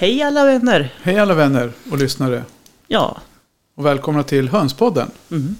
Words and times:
Hej 0.00 0.22
alla 0.22 0.44
vänner! 0.44 0.94
Hej 1.02 1.18
alla 1.18 1.34
vänner 1.34 1.72
och 1.90 1.98
lyssnare. 1.98 2.44
Ja, 2.88 3.20
Och 3.74 3.86
välkomna 3.86 4.22
till 4.22 4.48
Hönspodden. 4.48 5.10
mm. 5.30 5.56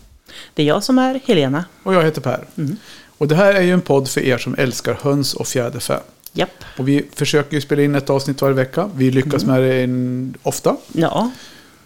det 0.55 0.63
är 0.63 0.67
jag 0.67 0.85
som 0.85 0.99
är 0.99 1.21
Helena. 1.25 1.65
Och 1.83 1.95
jag 1.95 2.03
heter 2.05 2.21
Per. 2.21 2.45
Mm. 2.57 2.77
Och 3.19 3.29
det 3.29 3.35
här 3.35 3.55
är 3.55 3.61
ju 3.63 3.73
en 3.73 3.81
podd 3.81 4.09
för 4.09 4.21
er 4.21 4.39
som 4.39 4.55
älskar 4.59 4.99
höns 5.03 5.35
och 5.35 5.47
fjäderfä. 5.49 6.01
Japp. 6.33 6.51
Och 6.79 6.89
vi 6.89 7.07
försöker 7.15 7.55
ju 7.55 7.61
spela 7.61 7.83
in 7.83 7.95
ett 7.95 8.11
avsnitt 8.11 8.43
varje 8.43 8.55
vecka. 8.55 8.91
Vi 8.95 9.11
lyckas 9.11 9.43
Mm. 9.45 9.55
med 9.57 9.71
det 9.71 9.83
en, 9.83 10.35
ofta. 10.43 10.77
Ja, 10.93 11.31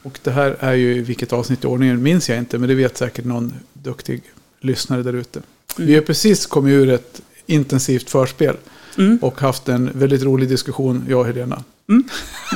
Och 0.02 0.18
det 0.22 0.30
här 0.30 0.56
är 0.60 0.72
ju 0.74 1.02
vilket 1.02 1.32
avsnitt 1.32 1.64
i 1.64 1.66
ordningen 1.66 2.02
minns 2.02 2.28
jag 2.28 2.38
inte. 2.38 2.58
Men 2.58 2.68
det 2.68 2.74
vet 2.74 2.96
säkert 2.96 3.24
någon 3.24 3.54
duktig 3.72 4.22
lyssnare 4.60 5.02
där 5.02 5.12
ute. 5.12 5.42
Mm. 5.76 5.86
Vi 5.88 5.94
har 5.94 6.02
precis 6.02 6.46
kommit 6.46 6.72
ur 6.72 6.88
ett 6.90 7.20
intensivt 7.46 8.10
förspel. 8.10 8.56
Mm. 8.98 9.18
Och 9.22 9.40
haft 9.40 9.68
en 9.68 9.90
väldigt 9.94 10.22
rolig 10.22 10.48
diskussion, 10.48 11.04
jag 11.08 11.20
och 11.20 11.26
Helena. 11.26 11.62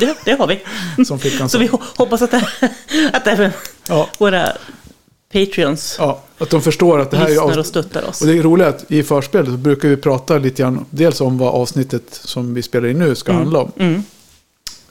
det, 0.01 0.17
det 0.25 0.33
har 0.33 0.47
vi. 0.47 1.05
Som 1.05 1.19
flickan 1.19 1.49
Så 1.49 1.59
vi 1.59 1.69
ho- 1.69 1.83
hoppas 1.97 2.23
att, 2.23 2.31
det, 2.31 2.49
att 3.13 3.27
även 3.27 3.51
Ja, 3.89 4.09
våra 4.19 4.53
Patreons 5.33 5.97
ja, 5.99 6.23
att 6.39 6.51
de 6.51 6.63
förstår 6.63 6.99
att 7.01 7.11
det 7.11 7.17
här 7.17 7.29
är 7.53 7.59
och 7.59 7.67
stöttar 7.67 8.09
oss. 8.09 8.21
Och 8.21 8.27
det 8.27 8.39
är 8.39 8.43
roligt 8.43 8.67
att 8.67 8.91
i 8.93 9.03
förspelet 9.03 9.49
brukar 9.59 9.89
vi 9.89 9.97
prata 9.97 10.39
lite 10.39 10.63
grann 10.63 10.85
dels 10.91 11.21
om 11.21 11.39
vad 11.39 11.55
avsnittet 11.55 12.03
som 12.11 12.55
vi 12.55 12.63
spelar 12.63 12.89
in 12.89 12.99
nu 12.99 13.15
ska 13.15 13.31
Mm. 13.33 13.43
handla 13.43 13.59
om. 13.59 13.73
Mm. 13.79 14.03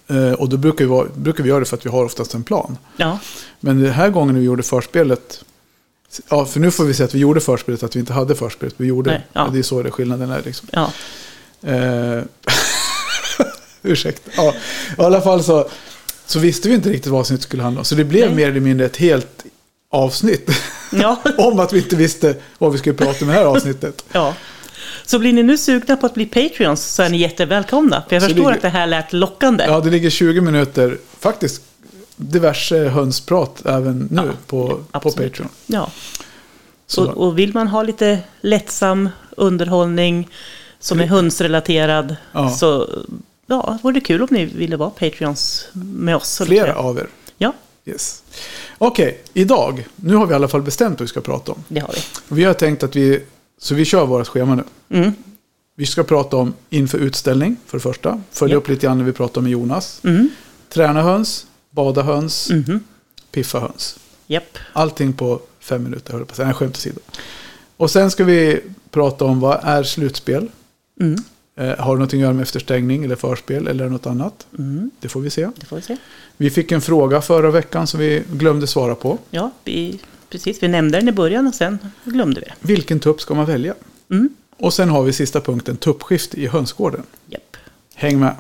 Eh, 0.08 0.34
och 0.34 0.50
då 0.50 0.58
brukar 0.58 0.86
vi, 0.86 0.90
vara, 0.92 1.08
brukar 1.16 1.44
vi 1.44 1.50
göra 1.50 1.60
det 1.60 1.66
för 1.66 1.78
att 1.78 1.86
vi 1.86 1.90
har 1.90 2.06
oftast 2.06 2.34
en 2.34 2.44
plan. 2.44 2.78
Ja, 2.98 3.20
Men 3.60 3.82
den 3.84 3.92
här 3.94 4.10
gången 4.10 4.34
när 4.36 4.40
vi 4.40 4.46
gjorde 4.46 4.64
förspelet, 4.64 5.44
ja 6.30 6.46
för 6.46 6.60
nu 6.60 6.72
får 6.72 6.84
vi 6.84 6.94
säga 6.94 7.06
att 7.08 7.16
vi 7.16 7.20
gjorde 7.20 7.40
förspelet, 7.42 7.84
att 7.84 7.96
vi 7.96 8.00
inte 8.00 8.14
hade 8.14 8.36
förspelet. 8.36 8.74
Vi 8.78 8.88
gjorde, 8.88 9.10
Nej, 9.12 9.26
ja. 9.34 9.50
det 9.54 9.60
är 9.60 9.64
så 9.64 9.84
det 9.84 9.92
skillnaden 9.92 10.32
är 10.32 10.42
liksom. 10.46 10.68
ja. 10.72 10.92
Eh, 11.64 12.24
ursäkta. 13.84 14.32
Ja, 14.36 14.54
I 14.98 15.02
alla 15.02 15.22
fall 15.22 15.44
så, 15.44 15.70
så 16.26 16.40
visste 16.40 16.70
vi 16.70 16.76
inte 16.76 16.90
riktigt 16.90 17.12
vad 17.12 17.20
avsnittet 17.20 17.44
skulle 17.44 17.64
handla 17.64 17.80
om. 17.82 17.86
Så 17.86 17.96
det 17.96 18.04
blev 18.04 18.26
Nej. 18.28 18.36
mer 18.36 18.48
eller 18.50 18.60
mindre 18.60 18.86
ett 18.86 18.98
helt 18.98 19.46
avsnitt. 19.92 20.50
ja. 20.92 21.22
om 21.38 21.60
att 21.60 21.74
vi 21.74 21.78
inte 21.78 21.96
visste 21.96 22.36
vad 22.58 22.72
vi 22.72 22.78
skulle 22.78 22.96
prata 22.96 23.26
om 23.26 23.32
i 23.32 23.34
det 23.34 23.40
här 23.40 23.46
avsnittet. 23.46 24.06
ja. 24.12 24.34
Så 25.06 25.20
blir 25.20 25.34
ni 25.34 25.44
nu 25.44 25.58
sugna 25.58 25.98
på 25.98 26.06
att 26.06 26.14
bli 26.14 26.26
Patreons 26.26 26.86
så 26.86 27.04
är 27.04 27.10
ni 27.10 27.18
jättevälkomna. 27.18 28.04
För 28.10 28.16
jag 28.16 28.24
Så 28.24 28.28
förstår 28.28 28.44
ligger- 28.44 28.56
att 28.56 28.62
det 28.62 28.70
här 28.70 28.88
lät 28.88 29.14
lockande. 29.14 29.64
Ja, 29.68 29.80
det 29.80 29.90
ligger 29.90 30.10
20 30.10 30.42
minuter, 30.42 30.98
faktiskt 31.20 31.62
diverse 32.16 32.78
hönsprat 32.90 33.66
även 33.66 34.08
nu 34.12 34.22
Ja, 34.26 34.32
på, 34.48 34.84
på. 34.92 35.00
Patreon. 35.12 35.50
Ja. 35.66 35.92
Och, 36.98 37.08
och 37.08 37.40
vill 37.40 37.54
man 37.54 37.68
ha 37.68 37.84
lite 37.84 38.20
lättsam 38.42 39.10
underhållning 39.38 40.28
som 40.80 41.00
är 41.00 41.08
hundsrelaterad 41.08 42.16
Ja. 42.32 42.50
så 42.50 42.90
ja, 43.48 43.78
vore 43.84 43.94
det 43.94 44.02
kul 44.02 44.22
om 44.22 44.28
ni 44.32 44.46
ville 44.46 44.78
vara 44.78 44.90
Patreons 44.90 45.68
med 45.74 46.16
oss. 46.16 46.42
flera 46.46 46.76
av 46.76 46.98
er. 46.98 47.08
Ja, 47.38 47.54
Yes. 47.86 48.24
Okej, 48.78 49.22
idag, 49.34 49.88
nu 49.96 50.16
har 50.16 50.26
vi 50.26 50.32
i 50.32 50.36
alla 50.36 50.48
fall 50.48 50.62
bestämt 50.62 50.92
vad 51.00 51.02
vi 51.02 51.08
ska 51.08 51.22
prata 51.22 51.52
om. 51.52 51.64
det 51.68 51.80
har 51.80 51.94
vi. 51.94 52.00
Vi 52.36 52.44
har 52.44 52.54
tänkt 52.54 52.84
att 52.84 52.96
vi, 52.96 53.24
så 53.58 53.76
vi 53.76 53.86
kör 53.86 54.06
vårt 54.06 54.28
schema 54.28 54.56
nu. 54.56 54.64
Mm. 55.00 55.14
Vi 55.76 55.86
ska 55.86 56.04
prata 56.04 56.38
om 56.38 56.54
inför 56.70 56.98
utställning 56.98 57.58
för 57.66 57.78
det 57.78 57.82
första. 57.82 58.22
Följa 58.32 58.54
Ja. 58.54 58.58
upp 58.58 58.68
lite 58.68 58.86
grann 58.86 58.98
när 58.98 59.06
vi 59.06 59.12
pratar 59.12 59.42
med 59.42 59.52
Jonas. 59.52 60.02
Mm. 60.04 60.30
Träna 60.70 61.02
höns, 61.02 61.46
bada 61.70 62.02
höns, 62.02 62.50
Mhm. 62.50 62.80
piffa 63.32 63.60
höns. 63.60 64.00
Japp. 64.28 64.58
Allting 64.74 65.14
på 65.14 65.40
fem 65.60 65.84
minuter, 65.84 66.12
höll 66.12 66.22
jag 66.22 66.28
på 66.28 66.32
att 66.32 66.36
säga. 66.36 66.46
Nej, 66.46 66.56
skämt 66.56 66.76
åsido. 66.78 67.00
Och 67.78 67.92
sen 67.92 68.12
ska 68.12 68.24
vi 68.24 68.60
prata 68.92 69.26
om 69.26 69.40
vad 69.40 69.60
är 69.64 69.84
slutspel? 69.84 70.50
Mm. 71.00 71.16
Eh, 71.56 71.66
har 71.66 71.94
det 71.96 72.00
någonting 72.00 72.20
att 72.20 72.24
göra 72.24 72.34
med 72.34 72.44
efterstängning 72.44 73.04
eller 73.04 73.16
förspel 73.16 73.68
eller 73.68 73.90
något 73.90 74.06
annat? 74.06 74.48
Mm. 74.60 74.92
Det 75.00 75.10
får 75.10 75.22
vi 75.22 75.30
se. 75.30 75.50
Det 75.56 75.66
får 75.66 75.76
vi 75.76 75.82
se. 75.82 75.98
Vi 76.38 76.50
fick 76.50 76.72
en 76.72 76.82
fråga 76.82 77.22
förra 77.22 77.52
veckan 77.52 77.88
som 77.88 78.00
vi 78.00 78.24
glömde 78.32 78.68
svara 78.68 78.96
på. 78.96 79.18
Ja, 79.30 79.52
vi, 79.64 80.00
precis. 80.30 80.64
Vi 80.64 80.68
nämnde 80.68 80.98
den 80.98 81.10
i 81.10 81.12
början 81.12 81.48
och 81.48 81.56
sen 81.56 81.80
glömde 82.04 82.40
vi 82.40 82.46
det. 82.46 82.54
Vilken 82.68 83.00
tupp 83.00 83.22
ska 83.22 83.34
man 83.34 83.46
välja? 83.46 83.74
Mm. 84.12 84.30
Och 84.58 84.74
sen 84.74 84.90
har 84.90 85.04
vi 85.04 85.14
sista 85.14 85.42
punkten, 85.42 85.78
tuppskifte 85.78 86.42
i 86.42 86.48
hönsgården. 86.48 87.04
Japp. 87.30 87.58
Häng 87.96 88.20
med! 88.20 88.36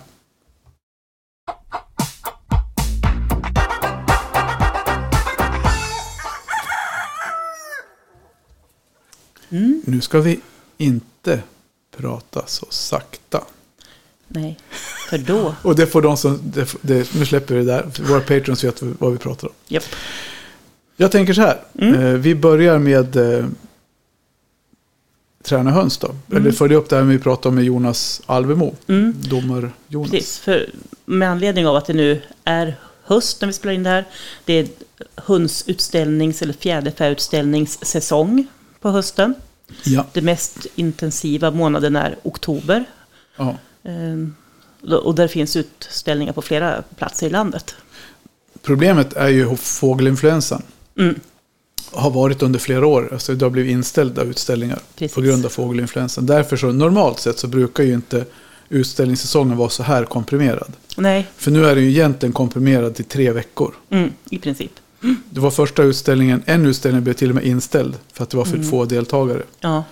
Mm. 9.49 9.81
Nu 9.85 10.01
ska 10.01 10.19
vi 10.19 10.39
inte 10.77 11.41
prata 11.97 12.43
så 12.47 12.65
sakta. 12.69 13.43
Nej, 14.27 14.59
för 15.09 15.17
då... 15.17 15.55
Och 15.61 15.75
det 15.75 15.87
får 15.87 16.01
de 16.01 16.17
som... 16.17 16.39
Det, 16.43 16.75
det, 16.81 17.13
nu 17.15 17.25
släpper 17.25 17.55
vi 17.55 17.65
det 17.65 17.71
där. 17.71 18.03
Våra 18.07 18.21
patrons 18.21 18.63
vet 18.63 18.81
vad 18.81 19.11
vi 19.11 19.17
pratar 19.17 19.47
om. 19.47 19.53
Japp. 19.67 19.83
Jag 20.95 21.11
tänker 21.11 21.33
så 21.33 21.41
här. 21.41 21.59
Mm. 21.79 21.93
Eh, 21.93 22.13
vi 22.13 22.35
börjar 22.35 22.79
med 22.79 23.15
eh, 23.15 23.45
träna 25.43 25.71
höns 25.71 25.97
då. 25.97 26.15
Eller 26.29 26.39
Mm. 26.39 26.53
följa 26.53 26.77
upp 26.77 26.89
det 26.89 26.95
här 26.95 27.03
vi 27.03 27.19
pratade 27.19 27.49
om 27.49 27.55
med 27.55 27.63
Jonas 27.63 28.21
Alvemo. 28.25 28.75
Mm. 28.87 29.13
Domar-Jonas. 29.29 30.11
Precis, 30.11 30.39
för 30.39 30.69
med 31.05 31.29
anledning 31.29 31.67
av 31.67 31.75
att 31.75 31.85
det 31.85 31.93
nu 31.93 32.21
är 32.43 32.75
höst 33.03 33.41
när 33.41 33.47
vi 33.47 33.53
spelar 33.53 33.73
in 33.73 33.83
det 33.83 33.89
här. 33.89 34.05
Det 34.45 34.53
är 34.53 34.67
hundsutställnings 35.15 36.41
eller 36.41 36.53
fjäderfäutställningssäsong 36.53 38.47
på 38.81 38.89
hösten. 38.89 39.35
Ja. 39.83 40.05
Det 40.13 40.21
mest 40.21 40.57
intensiva 40.75 41.51
månaden 41.51 41.95
är 41.95 42.15
oktober. 42.23 42.85
ja. 43.37 43.57
Ehm, 43.83 44.35
Och 45.03 45.15
där 45.15 45.27
finns 45.27 45.55
utställningar 45.55 46.33
på 46.33 46.41
flera 46.41 46.83
platser 46.97 47.27
i 47.27 47.29
landet. 47.29 47.75
Problemet 48.61 49.13
är 49.13 49.27
ju 49.27 49.55
fågelinfluensan. 49.55 50.61
Mm, 50.99 51.19
Har 51.91 52.09
varit 52.11 52.41
under 52.43 52.59
flera 52.59 52.87
år. 52.87 53.09
Alltså 53.13 53.35
det 53.35 53.45
har 53.45 53.49
blivit 53.49 53.71
inställda 53.71 54.23
utställningar. 54.23 54.79
Precis. 54.95 55.15
På 55.15 55.21
grund 55.21 55.45
av 55.45 55.49
fågelinfluensan. 55.49 56.25
Därför 56.25 56.57
så 56.57 56.71
normalt 56.71 57.19
sett 57.19 57.39
så 57.39 57.47
brukar 57.47 57.83
ju 57.83 57.93
inte 57.93 58.25
utställningssäsongen 58.69 59.57
vara 59.57 59.69
så 59.69 59.83
här 59.83 60.05
komprimerad. 60.05 60.73
nej, 60.97 61.27
För 61.37 61.51
nu 61.51 61.65
är 61.65 61.75
den 61.75 61.83
ju 61.83 61.89
egentligen 61.89 62.33
komprimerad 62.33 62.95
till 62.95 63.05
tre 63.05 63.31
veckor. 63.31 63.75
mm, 63.89 64.11
i 64.29 64.37
princip. 64.39 64.71
Det 65.29 65.39
var 65.39 65.51
första 65.51 65.83
utställningen, 65.83 66.43
en 66.45 66.65
utställning 66.65 67.03
blev 67.03 67.13
till 67.13 67.29
och 67.29 67.35
med 67.35 67.43
inställd 67.45 67.97
för 68.13 68.23
att 68.23 68.29
det 68.29 68.37
var 68.37 68.45
för 68.45 68.55
Mm. 68.55 68.69
få 68.69 68.85
deltagare. 68.85 69.43
Ja, 69.59 69.83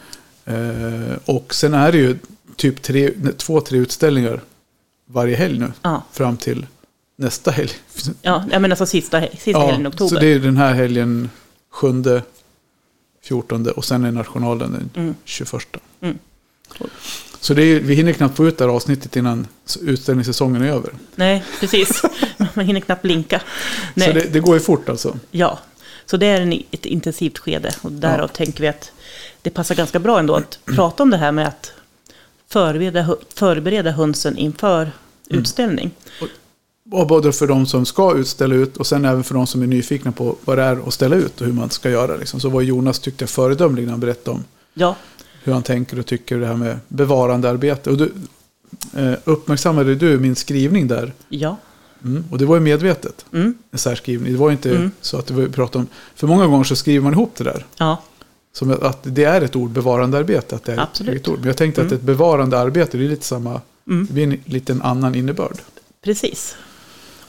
Eh, 0.47 1.17
och 1.25 1.53
sen 1.53 1.73
är 1.73 1.91
det 1.91 1.97
ju 1.97 2.17
typ 2.55 2.81
tre, 2.81 3.11
två, 3.37 3.61
tre 3.61 3.77
utställningar 3.79 4.41
varje 5.05 5.35
helg 5.35 5.59
nu. 5.59 5.71
ja, 5.81 6.03
Fram 6.11 6.37
till 6.37 6.65
nästa 7.15 7.51
helg. 7.51 7.71
ja 8.21 8.43
jag 8.51 8.61
menar 8.61 8.69
alltså 8.73 8.85
sista, 8.85 9.21
sista 9.39 9.59
helgen 9.59 9.85
i 9.85 9.89
oktober. 9.89 10.09
så 10.09 10.19
det 10.19 10.27
är 10.27 10.39
den 10.39 10.57
här 10.57 10.73
helgen 10.73 11.29
7, 11.71 11.87
14 13.23 13.67
och 13.69 13.85
sen 13.85 14.05
är 14.05 14.11
nationalen 14.11 14.71
den 14.71 15.03
Mm. 15.03 15.15
21. 15.25 15.77
Mm. 16.01 16.17
Så 17.39 17.53
det 17.53 17.63
är, 17.63 17.79
vi 17.79 17.93
hinner 17.95 18.13
knappt 18.13 18.37
få 18.37 18.47
ut 18.47 18.57
det 18.57 18.63
här 18.63 18.71
avsnittet 18.71 19.15
innan 19.15 19.47
utställningssäsongen 19.81 20.61
är 20.61 20.67
över. 20.71 20.93
Nej, 21.15 21.43
precis. 21.59 22.01
Man 22.53 22.65
hinner 22.65 22.79
knappt 22.79 23.01
blinka. 23.01 23.41
Nej. 23.93 24.07
Så 24.07 24.13
det, 24.13 24.33
det 24.33 24.39
går 24.39 24.53
ju 24.55 24.59
fort 24.59 24.89
alltså. 24.89 25.17
Ja, 25.31 25.59
så 26.05 26.17
det 26.17 26.25
är 26.25 26.41
en, 26.41 26.53
ett 26.71 26.85
intensivt 26.85 27.37
skede. 27.37 27.75
Och 27.81 27.91
därav 27.91 28.27
tänker 28.27 28.61
vi 28.61 28.67
att 28.67 28.91
det 29.41 29.49
passar 29.49 29.75
ganska 29.75 29.99
bra 29.99 30.19
ändå 30.19 30.35
att 30.35 30.59
prata 30.65 31.03
om 31.03 31.09
det 31.09 31.17
här 31.17 31.31
med 31.31 31.47
att 31.47 31.71
förbereda, 32.49 33.15
förbereda 33.35 33.91
hönsen 33.91 34.37
inför 34.37 34.91
Mm. 35.29 35.41
utställning. 35.41 35.91
Och 36.91 37.07
både 37.07 37.31
för 37.33 37.47
de 37.47 37.65
som 37.67 37.85
ska 37.85 38.15
utställa 38.17 38.55
ut 38.55 38.77
och 38.77 38.87
sen 38.87 39.05
även 39.05 39.23
för 39.23 39.33
de 39.33 39.47
som 39.47 39.61
är 39.61 39.67
nyfikna 39.67 40.11
på 40.11 40.35
vad 40.45 40.57
det 40.57 40.63
är 40.63 40.87
att 40.87 40.93
ställa 40.93 41.15
ut 41.15 41.41
och 41.41 41.47
hur 41.47 41.53
man 41.53 41.69
ska 41.69 41.89
göra. 41.89 42.15
Liksom. 42.15 42.39
Så 42.39 42.49
var 42.49 42.61
Jonas 42.61 42.99
tyckte 42.99 43.23
jag 43.23 43.29
föredömlig 43.29 43.83
när 43.83 43.91
han 43.91 43.99
berättade 43.99 44.31
om 44.37 44.43
Ja, 44.73 44.95
hur 45.45 45.53
han 45.53 45.63
tänker 45.63 45.99
och 45.99 46.05
tycker 46.05 46.37
det 46.39 46.47
här 46.47 46.55
med 46.55 46.79
bevarandearbete. 46.87 47.89
Och 47.89 47.97
du, 47.97 48.13
eh, 48.95 49.13
uppmärksammade 49.23 49.95
du 49.95 50.19
min 50.19 50.35
skrivning 50.35 50.87
där? 50.87 51.13
ja, 51.29 51.57
Mm. 52.03 52.23
Och 52.31 52.37
det 52.37 52.45
var 52.45 52.55
ju 52.55 52.61
medvetet, 52.61 53.25
mm, 53.33 53.57
en 53.71 53.79
särskrivning. 53.79 54.31
Det 54.33 54.39
var 54.39 54.51
inte 54.51 54.69
Mm. 54.69 54.91
så 55.01 55.17
att 55.17 55.31
var, 55.31 55.47
pratade 55.47 55.77
om... 55.83 55.87
För 56.15 56.27
många 56.27 56.47
gånger 56.47 56.63
så 56.63 56.75
skriver 56.75 57.03
man 57.03 57.13
ihop 57.13 57.31
det 57.37 57.43
där. 57.43 57.65
ja, 57.77 58.01
Som 58.53 58.71
att 58.81 58.99
det 59.03 59.23
är 59.23 59.41
ett 59.41 59.55
ord, 59.55 59.69
bevarandearbete. 59.69 60.55
Att 60.55 60.63
det 60.63 60.73
är 60.73 60.79
Absolut. 60.79 61.21
ett 61.21 61.27
ord. 61.27 61.37
Men 61.39 61.47
jag 61.47 61.57
tänkte 61.57 61.81
att 61.81 61.85
Mm. 61.87 61.97
ett 61.97 62.03
bevarandearbete, 62.03 62.97
det 62.97 63.05
är 63.05 63.09
lite 63.09 63.25
samma... 63.25 63.61
mm, 63.87 64.05
Det 64.05 64.13
blir 64.13 64.23
en 64.23 64.39
liten 64.45 64.81
annan 64.81 65.15
innebörd. 65.15 65.57
precis. 66.03 66.55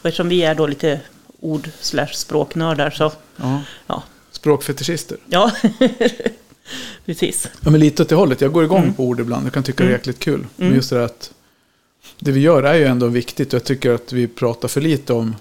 Och 0.00 0.06
eftersom 0.06 0.28
vi 0.28 0.42
är 0.42 0.54
då 0.54 0.66
lite 0.66 1.00
ord 1.40 1.68
slash 1.80 2.12
språknördar 2.14 2.90
så, 2.90 3.12
Ja. 3.36 3.62
ja, 3.86 4.02
Språkfetischister. 4.30 5.16
ja, 5.26 5.50
precis. 7.06 7.48
Ja, 7.60 7.70
men 7.70 7.80
lite 7.80 8.02
åt 8.02 8.08
det 8.08 8.14
hållet. 8.14 8.40
Jag 8.40 8.52
går 8.52 8.64
igång 8.64 8.82
Mm. 8.82 8.94
på 8.94 9.04
ord 9.04 9.20
ibland. 9.20 9.46
Jag 9.46 9.52
kan 9.52 9.62
tycka 9.62 9.76
det 9.84 9.84
är 9.84 9.88
Mm. 9.88 9.98
jäkligt 9.98 10.18
kul. 10.18 10.46
Men 10.56 10.66
Mm. 10.66 10.76
just 10.76 10.90
det 10.90 11.04
att 11.04 11.30
det 12.18 12.30
vi 12.32 12.40
gör 12.40 12.62
är 12.62 12.74
ju 12.74 12.84
ändå 12.84 13.06
viktigt. 13.06 13.48
Och 13.48 13.54
jag 13.54 13.64
tycker 13.64 13.90
att 13.90 14.12
vi 14.12 14.26
pratar 14.28 14.68
för 14.68 14.80
lite 14.80 15.12
om 15.12 15.36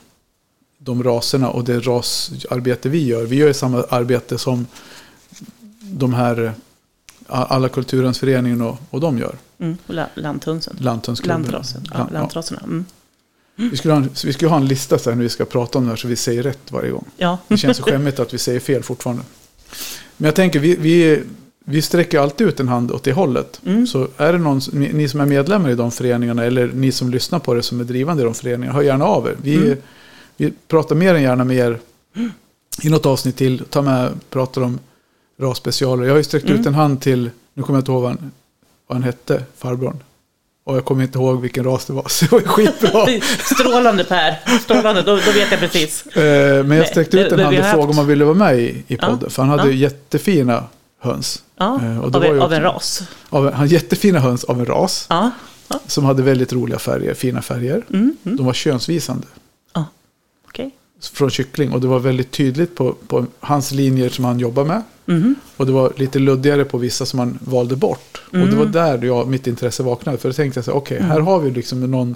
de 0.78 1.04
raserna 1.04 1.50
och 1.50 1.64
det 1.64 1.80
rasarbete 1.80 2.90
vi 2.90 3.06
gör. 3.06 3.24
Vi 3.26 3.36
gör 3.36 3.48
ju 3.48 3.54
samma 3.54 3.84
arbete 3.84 4.38
som 4.38 4.68
de 5.80 6.14
här 6.14 6.54
alla 7.28 7.70
kulturens 7.70 8.20
föreningen 8.20 8.62
och, 8.62 8.78
och 8.90 9.00
de 9.00 9.18
gör. 9.18 9.36
Mm, 9.60 9.78
och 9.88 9.94
lanthönsen. 10.16 10.78
Lanthönsklubben. 10.80 11.42
Lantrasen. 11.42 11.86
Ja, 11.94 12.08
lantraserna. 12.14 12.60
Mm. 12.64 12.86
Vi 13.56 13.78
skulle, 13.78 13.94
ha 13.94 14.02
en, 14.02 14.10
vi 14.26 14.34
skulle 14.34 14.50
ha 14.50 14.58
en 14.58 14.66
lista 14.68 14.98
sen 15.00 15.18
när 15.18 15.24
vi 15.24 15.30
ska 15.30 15.46
prata 15.46 15.78
om 15.78 15.84
det 15.84 15.90
här 15.90 15.96
så 15.98 16.08
vi 16.08 16.16
säger 16.16 16.44
rätt 16.44 16.72
varje 16.72 16.92
gång. 16.92 17.06
Ja. 17.18 17.38
Det 17.48 17.58
känns 17.58 17.78
så 17.78 17.84
skämmigt 17.84 18.20
att 18.20 18.34
vi 18.34 18.38
säger 18.38 18.60
fel 18.60 18.84
fortfarande. 18.84 19.24
Men 20.18 20.26
jag 20.26 20.36
tänker, 20.36 20.60
vi, 20.60 20.76
vi, 20.76 21.24
vi 21.66 21.82
sträcker 21.82 22.20
alltid 22.20 22.48
ut 22.48 22.60
en 22.60 22.68
hand 22.68 22.92
åt 22.92 23.04
det 23.04 23.12
hållet. 23.14 23.62
Mm. 23.66 23.88
Så 23.88 24.08
är 24.18 24.34
det 24.34 24.40
någon, 24.40 24.62
ni 24.74 25.08
som 25.10 25.20
är 25.22 25.26
medlemmar 25.26 25.70
i 25.70 25.76
de 25.76 25.92
föreningarna 25.92 26.44
eller 26.44 26.68
ni 26.68 26.92
som 26.92 27.10
lyssnar 27.10 27.40
på 27.40 27.54
det 27.54 27.64
som 27.64 27.80
är 27.80 27.84
drivande 27.84 28.24
i 28.24 28.26
de 28.26 28.34
föreningarna, 28.34 28.74
hör 28.76 28.82
gärna 28.82 29.06
av 29.06 29.28
er. 29.28 29.36
Vi, 29.42 29.56
Mm. 29.56 29.78
vi 30.38 30.54
pratar 30.68 30.96
mer 30.96 31.16
än 31.16 31.22
gärna 31.22 31.44
med 31.44 31.58
er 31.58 31.80
i 32.84 32.90
något 32.90 33.06
avsnitt 33.06 33.36
till. 33.36 33.64
Ta 33.70 33.82
med, 33.82 34.12
pratar 34.30 34.62
om 34.62 34.80
rasspecialer. 35.40 36.04
Jag 36.04 36.12
har 36.12 36.18
ju 36.18 36.24
sträckt 36.24 36.46
Mm. 36.46 36.60
ut 36.60 36.68
en 36.68 36.74
hand 36.74 37.02
till, 37.02 37.30
nu 37.54 37.64
kommer 37.64 37.78
jag 37.78 37.82
inte 37.82 37.92
ihåg 37.92 38.02
vad 38.02 38.12
han, 38.12 38.32
vad 38.88 38.96
han 38.96 39.04
hette, 39.04 39.44
farbrorn. 39.58 39.98
Och 40.68 40.76
jag 40.76 40.86
kommer 40.86 41.04
inte 41.04 41.18
ihåg 41.18 41.42
vilken 41.42 41.64
ras 41.64 41.86
det 41.86 41.94
var, 41.94 42.06
så 42.10 42.26
det 42.26 42.32
var 42.32 42.40
ju 42.40 42.48
skitbra. 42.48 43.06
Strålande 43.56 44.04
Per, 44.04 44.60
strålande, 44.60 45.02
då, 45.02 45.12
då 45.16 45.32
vet 45.32 45.52
jag 45.52 45.60
precis. 45.60 46.06
Eh, 46.06 46.64
Men 46.64 46.78
jag 46.78 46.88
sträckte 46.88 47.18
ut 47.20 47.32
en 47.32 47.40
hand 47.40 47.58
och 47.60 47.66
frågade 47.66 47.90
om 47.92 47.98
han 47.98 48.08
ville 48.08 48.26
vara 48.26 48.36
med 48.36 48.60
i, 48.60 48.64
i 48.64 48.84
Ja, 48.88 49.08
podden. 49.08 49.30
För 49.30 49.44
han 49.44 49.60
hade 49.60 49.72
ja. 49.72 49.76
jättefina 49.78 50.64
höns. 51.02 51.44
Ja, 51.58 51.80
Eh, 51.84 52.00
och 52.00 52.12
det 52.12 52.18
av, 52.18 52.24
var 52.24 52.34
ju 52.34 52.42
av 52.42 52.54
en 52.54 52.62
ras. 52.62 53.04
Av, 53.30 53.54
han 53.54 53.68
jättefina 53.68 54.20
höns 54.20 54.44
av 54.44 54.60
en 54.60 54.66
ras. 54.66 55.06
Ja, 55.10 55.32
ja. 55.68 55.80
Som 55.88 56.04
hade 56.06 56.24
väldigt 56.24 56.54
roliga 56.54 56.80
färger, 56.80 57.14
fina 57.14 57.42
färger. 57.42 57.84
Mm, 57.90 58.18
mm. 58.26 58.38
De 58.38 58.46
var 58.46 58.54
könsvisande. 58.54 59.28
ja. 59.74 59.86
Okej. 60.48 60.72
Från 61.14 61.30
kyckling. 61.30 61.72
Och 61.74 61.82
det 61.82 61.88
var 61.88 62.00
väldigt 62.00 62.32
tydligt 62.32 62.76
på, 62.76 62.94
på 63.08 63.26
hans 63.40 63.72
linjer 63.72 64.10
som 64.10 64.26
han 64.26 64.40
jobbar 64.40 64.66
med. 64.66 64.82
Mhm. 65.06 65.36
Och 65.58 65.66
det 65.66 65.72
var 65.72 65.94
lite 65.96 66.20
luddigare 66.20 66.66
på 66.66 66.78
vissa 66.78 67.06
som 67.06 67.20
han 67.20 67.40
valde 67.42 67.76
bort. 67.76 68.22
Och 68.28 68.38
det 68.38 68.44
Mm. 68.44 68.58
var 68.58 68.66
där 68.66 69.04
jag, 69.06 69.28
mitt 69.28 69.48
intresse 69.48 69.84
vaknade. 69.84 70.18
För 70.18 70.30
då 70.30 70.34
tänkte 70.34 70.58
jag 70.58 70.66
så 70.66 70.72
här, 70.72 70.78
okej, 70.78 71.02
här 71.02 71.20
har 71.20 71.40
vi 71.40 71.52
liksom 71.52 71.92
någon 71.92 72.16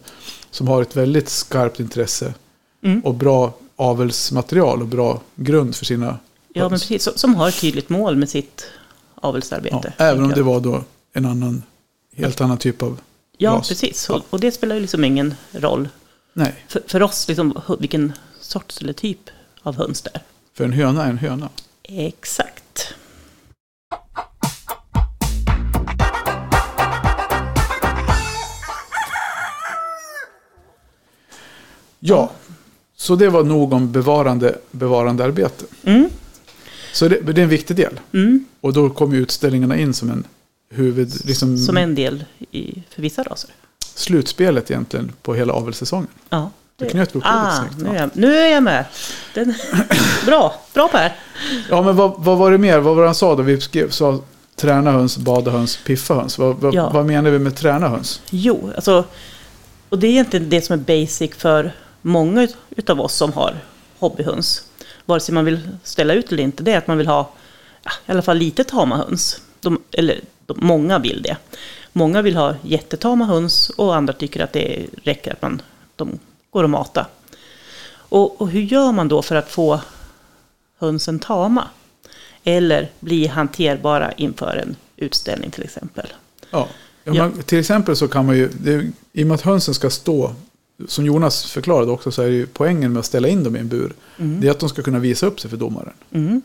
som 0.52 0.68
har 0.68 0.82
ett 0.82 0.96
väldigt 0.96 1.30
skarpt 1.30 1.80
intresse. 1.80 2.34
Mm. 2.84 3.00
Och 3.02 3.14
bra 3.14 3.54
avelsmaterial 3.76 4.82
och 4.82 4.88
bra 4.88 5.22
grund 5.36 5.76
för 5.76 5.86
sina 5.86 6.18
Ja, 6.54 6.70
men 6.70 6.80
precis. 6.80 7.10
Som- 7.20 7.36
har 7.36 7.48
ett 7.50 7.60
tydligt 7.62 7.90
mål 7.90 8.16
med 8.16 8.30
sitt 8.30 8.66
avelsarbete. 9.16 9.94
Ja, 9.98 10.06
även 10.06 10.24
om 10.24 10.30
det 10.30 10.42
var 10.44 10.60
då 10.60 10.84
en 11.14 11.26
annan, 11.26 11.64
helt 12.16 12.42
annan 12.42 12.58
typ 12.58 12.82
av 12.84 13.00
Ja, 13.38 13.52
ras. 13.52 13.70
precis. 13.70 14.10
Och, 14.10 14.22
och 14.30 14.40
det 14.40 14.52
spelar 14.52 14.76
ju 14.76 14.82
liksom 14.82 15.04
ingen 15.04 15.34
roll. 15.52 15.90
Nej, 16.34 16.66
För, 16.68 16.82
för 16.88 17.02
oss, 17.04 17.28
liksom, 17.28 17.62
vilken 17.80 18.14
sorts 18.42 18.82
eller 18.82 18.94
typ 18.94 19.20
av 19.64 19.76
höns 19.76 20.02
det 20.02 20.10
är. 20.14 20.22
för 20.54 20.64
en 20.64 20.74
höna 20.74 21.06
är 21.06 21.10
en 21.10 21.18
höna. 21.18 21.50
Exakt. 21.84 22.64
Ja, 32.00 32.32
så 32.96 33.16
det 33.16 33.30
var 33.30 33.44
nog 33.44 33.74
om 33.74 33.92
bevarande, 33.92 34.56
bevarandearbete. 34.72 35.66
Mm. 35.84 36.10
Så 36.94 37.08
det, 37.08 37.20
det 37.22 37.42
är 37.42 37.44
en 37.44 37.50
viktig 37.50 37.76
del. 37.76 38.00
Mm. 38.14 38.46
Och 38.62 38.74
då 38.74 38.90
kommer 38.90 39.16
utställningarna 39.18 39.78
in 39.78 39.94
som 39.94 40.10
en 40.10 40.24
huvud, 40.70 41.26
liksom 41.26 41.58
Som 41.58 41.78
en 41.78 41.96
del 41.96 42.26
i, 42.52 42.84
för 42.90 43.02
vissa 43.02 43.24
raser. 43.24 43.50
slutspelet 43.96 44.72
egentligen 44.72 45.12
på 45.22 45.34
hela 45.36 45.54
avelssäsongen. 45.54 46.08
Ja. 46.30 46.52
Då 46.78 46.86
knöt 46.86 47.12
ihop 47.12 47.24
ah, 47.28 47.52
snyggt, 47.52 47.78
nu, 47.84 47.90
är 47.90 48.02
jag, 48.02 48.10
nu 48.14 48.38
är 48.38 48.48
jag 48.54 48.64
med. 48.64 48.86
Den, 49.34 49.54
bra, 50.26 50.54
bra 50.74 50.88
Per. 50.88 51.16
Ja, 51.70 51.82
men 51.82 51.96
vad, 51.96 52.14
vad 52.18 52.38
var 52.38 52.52
det 52.52 52.58
mer? 52.58 52.80
Vad 52.80 52.96
var 52.96 53.02
det 53.04 53.08
han 53.08 53.16
sa 53.16 53.36
då? 53.36 53.44
Vi 53.44 53.62
skrev, 53.62 53.90
sa 53.90 54.20
träna 54.56 54.92
höns, 54.92 55.18
bada 55.18 55.52
höns, 55.52 55.80
piffa 55.86 56.14
höns. 56.14 56.38
Vad, 56.38 56.56
vad, 56.56 56.74
Ja. 56.74 56.90
vad 56.94 57.06
menar 57.06 57.32
vi 57.32 57.40
med 57.40 57.56
träna 57.56 57.88
höns? 57.90 58.22
Jo, 58.30 58.72
alltså, 58.76 59.04
och 59.90 60.00
det 60.00 60.08
är 60.08 60.12
egentligen 60.12 60.50
det 60.50 60.62
som 60.62 60.74
är 60.74 60.78
basic 61.04 61.32
för 61.36 61.72
många 62.02 62.48
utav 62.70 63.02
oss 63.02 63.14
som 63.14 63.34
har 63.34 63.56
hobbyhöns. 64.00 64.64
Vare 65.06 65.20
sig 65.20 65.36
man 65.36 65.46
vill 65.46 65.70
ställa 65.84 66.14
ut 66.14 66.32
eller 66.32 66.44
inte, 66.44 66.64
det 66.64 66.72
är 66.72 66.78
att 66.78 66.88
man 66.88 66.98
vill 66.98 67.08
ha 67.08 67.32
i 68.06 68.12
alla 68.12 68.22
fall 68.22 68.38
lite 68.38 68.64
tama 68.64 68.98
höns. 68.98 69.42
De, 69.60 69.82
eller 69.92 70.22
de, 70.46 70.58
många 70.62 71.00
vill 71.00 71.22
det. 71.22 71.38
Många 71.94 72.22
vill 72.22 72.36
ha 72.36 72.56
jättetama 72.62 73.26
höns 73.26 73.70
och 73.70 73.96
andra 73.96 74.14
tycker 74.14 74.44
att 74.44 74.54
det 74.54 74.86
räcker 75.04 75.32
att 75.32 75.42
man, 75.42 75.62
de 75.96 76.20
går 76.50 76.64
att 76.64 76.70
mata. 76.70 77.06
Och, 77.92 78.42
och 78.42 78.50
hur 78.50 78.62
gör 78.62 78.92
man 78.92 79.08
då 79.08 79.22
för 79.22 79.36
att 79.36 79.52
få 79.52 79.82
hönsen 80.80 81.20
tama? 81.20 81.68
Eller 82.44 82.90
bli 83.00 83.28
hanterbara 83.28 84.12
inför 84.12 84.58
en 84.58 84.76
utställning 84.96 85.52
till 85.52 85.64
exempel. 85.64 86.08
Ja. 86.52 86.68
Ja, 87.04 87.14
Ja. 87.14 87.24
Man, 87.24 87.44
till 87.44 87.60
exempel 87.60 87.96
så 87.96 88.08
kan 88.08 88.26
man 88.26 88.38
ju, 88.38 88.50
det, 88.50 88.92
i 89.14 89.24
och 89.24 89.28
med 89.28 89.36
att 89.36 89.42
hönsen 89.42 89.74
ska 89.74 89.90
stå, 89.90 90.36
som 90.88 91.06
Jonas 91.06 91.52
förklarade 91.52 91.92
också, 91.92 92.12
så 92.12 92.22
är 92.22 92.28
ju 92.28 92.48
poängen 92.48 92.94
med 92.94 93.00
att 93.00 93.06
ställa 93.06 93.28
in 93.28 93.44
dem 93.44 93.56
i 93.56 93.60
en 93.60 93.68
bur. 93.68 93.94
Det 94.18 94.48
är 94.48 94.52
att 94.52 94.60
de 94.60 94.70
ska 94.70 94.82
kunna 94.82 95.00
visa 95.00 95.26
upp 95.26 95.40
sig 95.40 95.50
för 95.50 95.58
domaren. 95.58 95.94
Mm. 96.12 96.42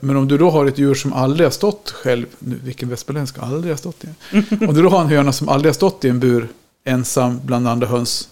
Men 0.00 0.16
om 0.16 0.28
du 0.28 0.38
då 0.38 0.50
har 0.50 0.66
ett 0.66 0.78
djur 0.78 0.94
som 0.94 1.12
aldrig 1.12 1.46
har 1.46 1.50
stått 1.50 1.90
själv, 1.90 2.26
nu, 2.38 2.58
vilken 2.64 2.88
västberländska, 2.88 3.40
aldrig 3.40 3.72
har 3.72 3.76
stått 3.78 4.04
i. 4.04 4.08
Om 4.68 4.74
du 4.74 4.82
då 4.82 4.88
har 4.88 5.00
en 5.00 5.08
höna 5.08 5.32
som 5.32 5.48
aldrig 5.48 5.68
har 5.68 5.74
stått 5.74 6.04
i 6.04 6.08
en 6.08 6.20
bur 6.20 6.48
ensam 6.84 7.40
bland 7.44 7.68
andra 7.68 7.86
höns 7.86 8.28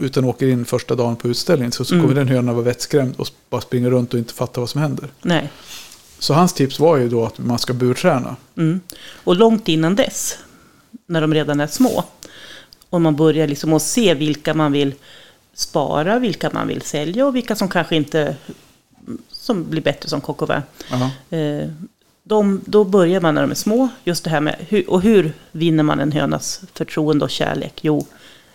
utan 0.00 0.24
åker 0.24 0.48
in 0.48 0.64
första 0.64 0.94
dagen 0.94 1.16
på 1.16 1.28
utställningen 1.28 1.72
så, 1.72 1.84
så 1.84 1.94
Mm. 1.94 2.04
kommer 2.06 2.20
den 2.20 2.28
hönan 2.28 2.54
vara 2.54 2.64
vettskrämd 2.64 3.14
och 3.16 3.28
bara 3.50 3.60
springa 3.60 3.90
runt 3.90 4.12
och 4.14 4.18
inte 4.18 4.34
fatta 4.34 4.60
vad 4.60 4.70
som 4.70 4.80
händer. 4.80 5.08
Nej. 5.22 5.50
Så 6.18 6.34
hans 6.34 6.52
tips 6.52 6.78
var 6.80 6.96
ju 6.96 7.08
då 7.08 7.24
att 7.26 7.38
man 7.38 7.58
ska 7.58 7.72
burträna. 7.72 8.36
Mm. 8.56 8.80
Och 9.24 9.36
långt 9.36 9.68
innan 9.68 9.96
dess, 9.96 10.38
när 11.06 11.20
de 11.20 11.34
redan 11.34 11.60
är 11.60 11.66
små, 11.66 12.04
och 12.90 13.00
man 13.00 13.16
börjar 13.16 13.46
liksom 13.46 13.72
att 13.72 13.82
se 13.82 14.14
vilka 14.14 14.54
man 14.54 14.72
vill 14.72 14.94
spara, 15.54 16.18
vilka 16.18 16.50
man 16.52 16.68
vill 16.68 16.82
sälja 16.82 17.26
och 17.26 17.36
vilka 17.36 17.56
som 17.56 17.68
kanske 17.68 17.96
inte 17.96 18.36
som 19.30 19.70
blir 19.70 19.82
bättre 19.82 20.08
som 20.08 20.20
vin. 20.20 20.62
Ja. 20.90 21.36
Eh, 21.36 21.68
de, 22.22 22.60
då 22.66 22.84
börjar 22.84 23.20
man 23.20 23.34
när 23.34 23.42
de 23.42 23.50
är 23.50 23.54
små, 23.54 23.88
just 24.04 24.24
det 24.24 24.30
här 24.30 24.40
med 24.40 24.56
hur, 24.68 24.90
och 24.90 25.02
hur 25.02 25.32
vinner 25.52 25.82
man 25.82 26.00
en 26.00 26.12
hönas 26.12 26.60
förtroende 26.74 27.24
och 27.24 27.30
kärlek? 27.30 27.78
Jo, 27.82 28.06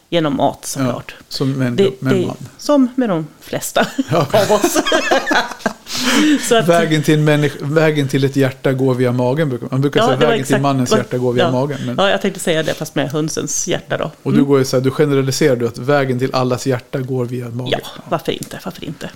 genom 0.10 0.36
mat 0.38 0.66
såklart. 0.66 1.16
Som 1.28 1.52
med 1.52 1.74
Det, 1.74 2.02
med 2.02 2.14
det, 2.16 2.34
som 2.58 2.88
med 2.96 3.10
de 3.10 3.28
flesta 3.40 3.88
Ja. 4.12 4.18
av 4.34 4.52
oss. 4.52 4.78
Att- 6.52 6.68
Vägen 6.68 7.04
till, 7.04 7.50
vägen 7.62 8.08
till 8.08 8.24
ett 8.24 8.36
hjärta 8.36 8.74
går 8.74 8.94
via 8.94 9.12
magen. 9.12 9.50
brukar- 9.50 9.68
Man 9.72 9.82
brukar 9.82 10.00
Ja, 10.00 10.06
säga 10.08 10.18
vägen 10.18 10.32
till 10.34 10.40
exakt- 10.42 10.62
mannens 10.62 10.92
va- 10.92 10.98
hjärta 10.98 11.18
går 11.18 11.34
via 11.34 11.44
ja. 11.44 11.52
magen. 11.52 11.80
Men, 11.86 11.96
Ja, 11.98 12.10
jag 12.10 12.22
tänkte 12.22 12.40
säga 12.40 12.64
det 12.64 12.74
fast 12.74 12.96
med 12.96 13.12
hönsens 13.12 13.68
hjärta 13.68 13.98
då. 13.98 14.12
och 14.24 14.34
du, 14.34 14.44
går 14.44 14.60
ju 14.60 14.66
så 14.66 14.78
här, 14.78 14.84
du 14.84 14.92
generaliserar 14.92 15.56
du 15.56 15.68
att 15.68 15.78
vägen 15.78 16.20
till 16.20 16.36
allas 16.36 16.68
hjärta 16.68 17.00
går 17.00 17.26
via 17.26 17.50
magen. 17.50 17.80
Ja, 17.84 18.02
varför 18.10 18.32
inte? 18.32 18.60
Varför 18.66 18.84
inte? 18.84 19.10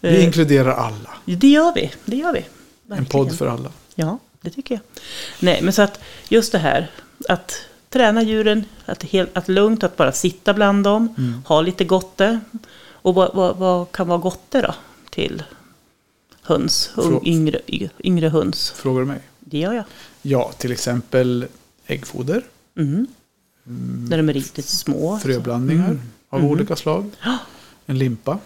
Vi 0.00 0.08
Eh, 0.08 0.24
inkluderar 0.24 0.72
alla. 0.72 1.10
det 1.24 1.48
gör 1.48 1.72
vi, 1.74 1.92
det 2.04 2.16
gör 2.16 2.32
vi. 2.32 2.38
En 2.38 2.44
Verkligen. 2.88 3.06
podd 3.06 3.38
för 3.38 3.46
alla. 3.46 3.68
Ja, 3.94 4.18
det 4.40 4.50
tycker 4.50 4.74
jag. 4.74 4.80
Nej, 5.40 5.60
men 5.62 5.72
så 5.72 5.82
att 5.82 6.00
just 6.28 6.52
det 6.52 6.58
här 6.58 6.90
att 7.28 7.52
träna 7.90 8.22
djuren, 8.22 8.64
att, 8.86 9.02
helt, 9.02 9.36
att 9.36 9.48
lugnt, 9.48 9.84
att 9.84 9.96
bara 9.96 10.12
sitta 10.12 10.54
bland 10.54 10.84
dem, 10.84 11.14
Mm. 11.18 11.42
ha 11.46 11.60
lite 11.60 11.84
gotte. 11.84 12.40
Och 12.92 13.14
vad, 13.14 13.30
vad, 13.34 13.56
vad 13.56 13.92
kan 13.92 14.08
vara 14.08 14.18
gotte 14.18 14.60
då 14.62 14.74
till 15.10 15.42
höns, 16.46 16.90
Frå- 16.94 17.26
yngre, 17.26 17.60
yngre 18.04 18.28
höns? 18.28 18.70
Frågar 18.70 19.00
du 19.00 19.06
mig? 19.06 19.18
Det 19.40 19.58
gör 19.58 19.72
jag. 19.72 19.84
Ja, 20.22 20.52
till 20.58 20.72
exempel 20.72 21.46
äggfoder, 21.86 22.42
Mm. 22.78 23.06
När 24.08 24.16
de 24.16 24.28
är 24.28 24.32
riktigt 24.32 24.64
små. 24.64 25.18
fröblandningar 25.18 25.98
av 26.28 26.38
Mm. 26.40 26.50
olika 26.50 26.76
slag, 26.76 27.10
en 27.86 27.98
limpa. 27.98 28.38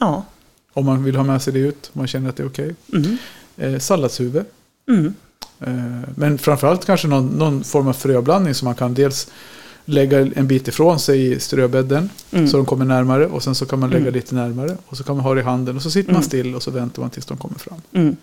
Ja. 0.00 0.24
Om 0.72 0.86
man 0.86 1.04
vill 1.04 1.16
ha 1.16 1.24
med 1.24 1.42
sig 1.42 1.52
det 1.52 1.58
ut, 1.58 1.90
om 1.94 1.98
man 1.98 2.06
känner 2.08 2.28
att 2.28 2.36
det 2.36 2.42
är 2.42 2.46
okej. 2.48 2.74
Mm. 2.94 3.16
Eh, 3.56 3.78
salladshuvud. 3.78 4.44
Mm. 4.88 5.14
Eh, 5.60 6.08
men 6.16 6.38
framförallt 6.38 6.84
kanske 6.84 7.08
någon, 7.08 7.26
någon 7.26 7.64
form 7.64 7.88
av 7.88 7.92
fröblandning 7.92 8.54
som 8.54 8.66
man 8.66 8.74
kan 8.74 8.94
dels 8.94 9.30
lägga 9.88 10.18
en 10.20 10.46
bit 10.46 10.68
ifrån 10.68 11.00
sig 11.00 11.32
i 11.32 11.40
ströbädden 11.40 12.10
Mm. 12.32 12.48
så 12.48 12.56
de 12.56 12.66
kommer 12.66 12.84
närmare 12.84 13.26
och 13.26 13.42
sen 13.42 13.54
så 13.54 13.66
kan 13.66 13.78
man 13.78 13.90
lägga 13.90 14.02
Mm. 14.02 14.14
lite 14.14 14.34
närmare 14.34 14.76
och 14.86 14.96
så 14.96 15.04
kan 15.04 15.16
man 15.16 15.24
ha 15.24 15.34
det 15.34 15.40
i 15.40 15.44
handen 15.44 15.76
och 15.76 15.82
så 15.82 15.90
sitter 15.90 16.12
man 16.12 16.16
Mm. 16.22 16.28
still 16.28 16.54
och 16.54 16.62
så 16.62 16.70
väntar 16.70 17.02
man 17.02 17.10
tills 17.10 17.26
de 17.26 17.36
kommer 17.36 17.58
fram. 17.58 17.80
Mm. 17.92 18.16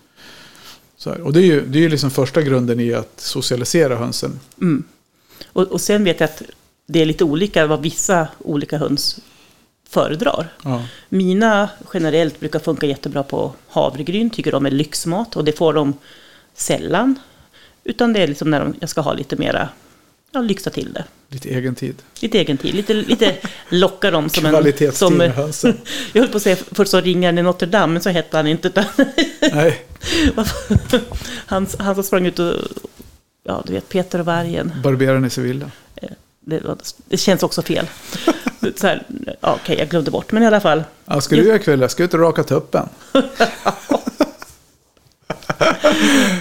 Så 0.98 1.10
här. 1.10 1.22
Och 1.22 1.34
det 1.34 1.40
är 1.40 1.46
ju 1.46 1.66
det 1.66 1.86
är 1.86 1.90
liksom 1.90 2.12
första 2.12 2.42
grunden 2.42 2.80
i 2.80 2.94
att 2.94 3.14
socialisera 3.18 3.96
hönsen. 3.96 4.40
Mm. 4.62 4.84
Och, 5.54 5.64
och 5.64 5.82
sen 5.82 6.04
vet 6.04 6.20
jag 6.20 6.30
att 6.30 6.42
det 6.88 7.02
är 7.02 7.06
lite 7.06 7.24
olika 7.24 7.68
vad 7.68 7.82
vissa 7.82 8.28
olika 8.40 8.78
höns 8.78 9.20
föredrar. 9.90 10.54
Ja. 10.64 10.84
Mina 11.10 11.70
generellt 11.94 12.40
brukar 12.40 12.60
funka 12.60 12.86
jättebra 12.88 13.24
på 13.24 13.54
havregryn, 13.70 14.30
tycker 14.30 14.52
de 14.52 14.66
är 14.66 14.72
lyxmat 14.72 15.36
och 15.36 15.44
det 15.46 15.52
får 15.58 15.74
de 15.74 15.94
sällan. 16.56 17.16
Utan 17.84 18.14
det 18.14 18.20
är 18.24 18.28
liksom 18.28 18.50
när 18.52 18.60
de, 18.60 18.74
jag 18.80 18.90
ska 18.90 19.02
ha 19.02 19.14
lite 19.14 19.36
mera, 19.36 19.70
ja, 20.36 20.42
lyxa 20.42 20.70
till 20.70 20.94
det. 20.94 21.04
Lite 21.30 21.50
egen 21.50 21.76
tid. 21.76 21.96
Lite 22.20 22.38
egen 22.40 22.58
tid, 22.58 22.74
lite, 22.76 22.94
lite 22.94 23.36
locka 23.70 24.12
dem 24.12 24.30
som 24.30 24.46
en... 24.46 24.94
Som, 24.94 25.20
jag 26.14 26.22
höll 26.22 26.28
på 26.32 26.38
att 26.38 26.44
säga 26.44 26.56
först 26.72 26.92
så 26.92 27.02
ringaren 27.02 27.38
i 27.38 27.42
Notre 27.42 27.66
Dame, 27.68 27.94
men 27.94 28.02
så 28.02 28.10
hette 28.10 28.38
han 28.38 28.48
inte. 28.48 28.68
Utan 28.68 28.86
Nej, 29.54 29.86
han, 31.46 31.68
han 31.80 31.96
som 31.96 32.04
sprang 32.04 32.26
ut 32.26 32.40
och, 32.40 32.54
ja 33.44 33.64
du 33.68 33.74
vet, 33.74 33.90
Peter 33.90 34.20
och 34.20 34.26
vargen. 34.26 34.72
barberaren 34.84 35.26
i 35.26 35.30
Sevilla. 35.30 35.72
Det, 36.48 36.60
var- 36.64 36.78
det 37.10 37.18
känns 37.18 37.44
också 37.44 37.62
fel. 37.62 37.88
Så 38.76 38.88
här, 38.88 39.04
ja, 39.42 39.58
okej, 39.64 39.76
jag 39.80 39.90
glömde 39.90 40.12
bort. 40.12 40.32
Men 40.32 40.44
i 40.44 40.46
alla 40.46 40.60
fall. 40.60 40.84
Ja, 41.06 41.22
ska 41.22 41.36
du 41.36 41.44
göra 41.46 41.56
ikväll? 41.56 41.82
Jag 41.82 41.92
ska 41.92 42.04
ut 42.04 42.14
och 42.14 42.20
raka 42.20 42.44
tuppen. 42.44 42.90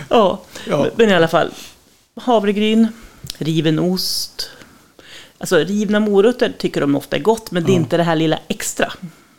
Ja, 0.08 0.40
Ja. 0.66 0.86
men 0.96 1.10
i 1.10 1.14
alla 1.14 1.28
fall. 1.28 1.50
Havregryn, 2.16 2.88
riven 3.38 3.78
ost. 3.78 4.50
Alltså 5.38 5.56
rivna 5.58 6.00
morötter 6.00 6.52
tycker 6.58 6.80
de 6.80 6.94
ofta 6.96 7.16
är 7.16 7.20
gott, 7.20 7.50
men 7.50 7.64
det 7.64 7.70
är 7.72 7.74
Ja. 7.74 7.80
inte 7.80 7.96
det 7.96 8.02
här 8.02 8.16
lilla 8.16 8.38
extra. 8.48 8.92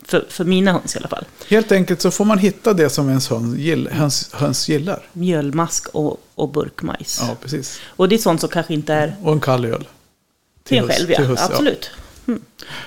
För, 0.07 0.25
för 0.29 0.43
mina 0.43 0.71
höns 0.71 0.95
i 0.95 0.99
alla 0.99 1.07
fall. 1.07 1.25
Helt 1.49 1.71
enkelt 1.71 2.01
så 2.01 2.11
får 2.11 2.25
man 2.25 2.37
hitta 2.37 2.73
det 2.73 2.89
som 2.89 3.09
ens 3.09 3.27
höns, 3.29 3.57
gill, 3.57 3.89
höns, 3.91 4.29
höns 4.33 4.69
gillar. 4.69 5.01
Mjölmask 5.13 5.87
och, 5.87 6.19
och 6.35 6.49
burkmajs. 6.49 7.19
Ja, 7.21 7.35
precis. 7.41 7.79
Och 7.87 8.09
det 8.09 8.15
är 8.15 8.19
sånt 8.19 8.41
som 8.41 8.49
kanske 8.49 8.73
inte 8.73 8.93
är 8.93 9.15
Och 9.23 9.33
en 9.33 9.39
kall 9.39 9.65
öl. 9.65 9.87
till 10.63 10.77
en 10.77 10.87
själv, 10.87 11.11
ja. 11.11 11.17
till 11.17 11.25
ja. 11.37 11.45
Absolut. 11.45 11.91
Mm. 12.27 12.41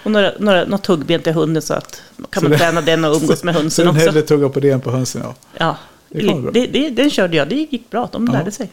Och 0.05 0.11
några, 0.11 0.33
några, 0.39 0.65
något 0.65 0.83
tuggben 0.85 1.23
till 1.23 1.33
hunden 1.33 1.63
så 1.63 1.75
att 1.75 2.03
kan 2.31 2.43
Så 2.43 2.49
man 2.49 2.59
träna 2.59 2.81
den 2.81 3.05
och 3.05 3.17
umgås 3.17 3.45
med 3.45 3.55
Så 3.55 3.61
hönsen 3.61 3.87
den 3.87 3.95
också. 3.97 4.07
hellre 4.07 4.23
tugga 4.23 4.49
på 4.49 4.61
det 4.61 4.71
än 4.71 4.81
på 4.81 4.91
hönsen, 4.91 5.23
ja. 5.25 5.35
Ja, 5.59 5.77
Det 6.09 6.51
det, 6.53 6.67
det, 6.67 6.91
den 6.91 7.11
körde 7.11 7.37
jag, 7.37 7.49
det 7.49 7.55
gick 7.55 7.91
bra, 7.91 8.09
de 8.13 8.27
Ja. 8.27 8.33
lärde 8.33 8.51
sig. 8.51 8.71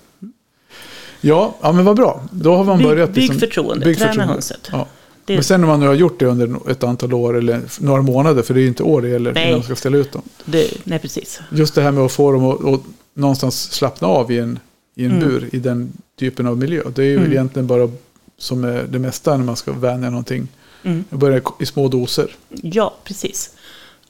Ja, 1.27 1.55
ja 1.61 1.71
men 1.71 1.85
vad 1.85 1.95
bra. 1.95 2.23
Då 2.31 2.55
har 2.55 2.63
man 2.63 2.77
Bygg- 2.77 2.87
börjat... 2.87 3.09
bygg 3.11 3.39
förtroende, 3.39 3.95
träna 3.95 4.25
hönset. 4.25 4.69
Ja. 4.71 4.87
Det, 5.25 5.33
Men 5.33 5.43
sen 5.43 5.61
när 5.61 5.67
man 5.67 5.79
nu 5.79 5.87
har 5.87 5.93
gjort 5.93 6.19
det 6.19 6.25
under 6.25 6.71
ett 6.71 6.83
antal 6.83 7.13
år 7.13 7.37
eller 7.37 7.61
några 7.79 8.01
månader, 8.01 8.41
för 8.43 8.53
det 8.53 8.59
är 8.59 8.61
ju 8.61 8.67
inte 8.67 8.83
år 8.83 9.01
det 9.01 9.09
gäller 9.09 9.33
Nej. 9.33 9.45
när 9.45 9.53
man 9.57 9.63
ska 9.63 9.75
ställa 9.75 9.97
ut 9.97 10.11
dem. 10.11 10.21
det, 10.45 10.71
nej, 10.83 10.99
precis. 10.99 11.39
Just 11.51 11.75
det 11.75 11.81
här 11.81 11.91
med 11.91 12.03
att 12.03 12.11
få 12.11 12.31
dem 12.31 12.45
att, 12.45 12.65
att 12.65 12.81
någonstans 13.13 13.71
slappna 13.71 14.07
av 14.07 14.31
i 14.31 14.39
en, 14.39 14.59
i 14.95 15.05
en 15.05 15.11
Mm. 15.11 15.23
bur 15.29 15.49
i 15.51 15.59
den 15.59 15.93
typen 16.19 16.47
av 16.47 16.57
miljö. 16.57 16.83
Det 16.95 17.01
är 17.01 17.05
ju 17.07 17.17
Mm. 17.17 17.31
egentligen 17.31 17.67
bara 17.67 17.89
som 18.37 18.63
är 18.63 18.83
det 18.89 18.99
mesta 18.99 19.37
när 19.37 19.43
man 19.45 19.55
ska 19.55 19.71
vänja 19.71 20.09
någonting. 20.09 20.47
Mm. 20.83 21.03
Jag 21.09 21.19
börjar 21.19 21.41
i 21.59 21.65
små 21.65 21.87
doser. 21.87 22.35
Ja, 22.49 22.93
precis. 23.03 23.49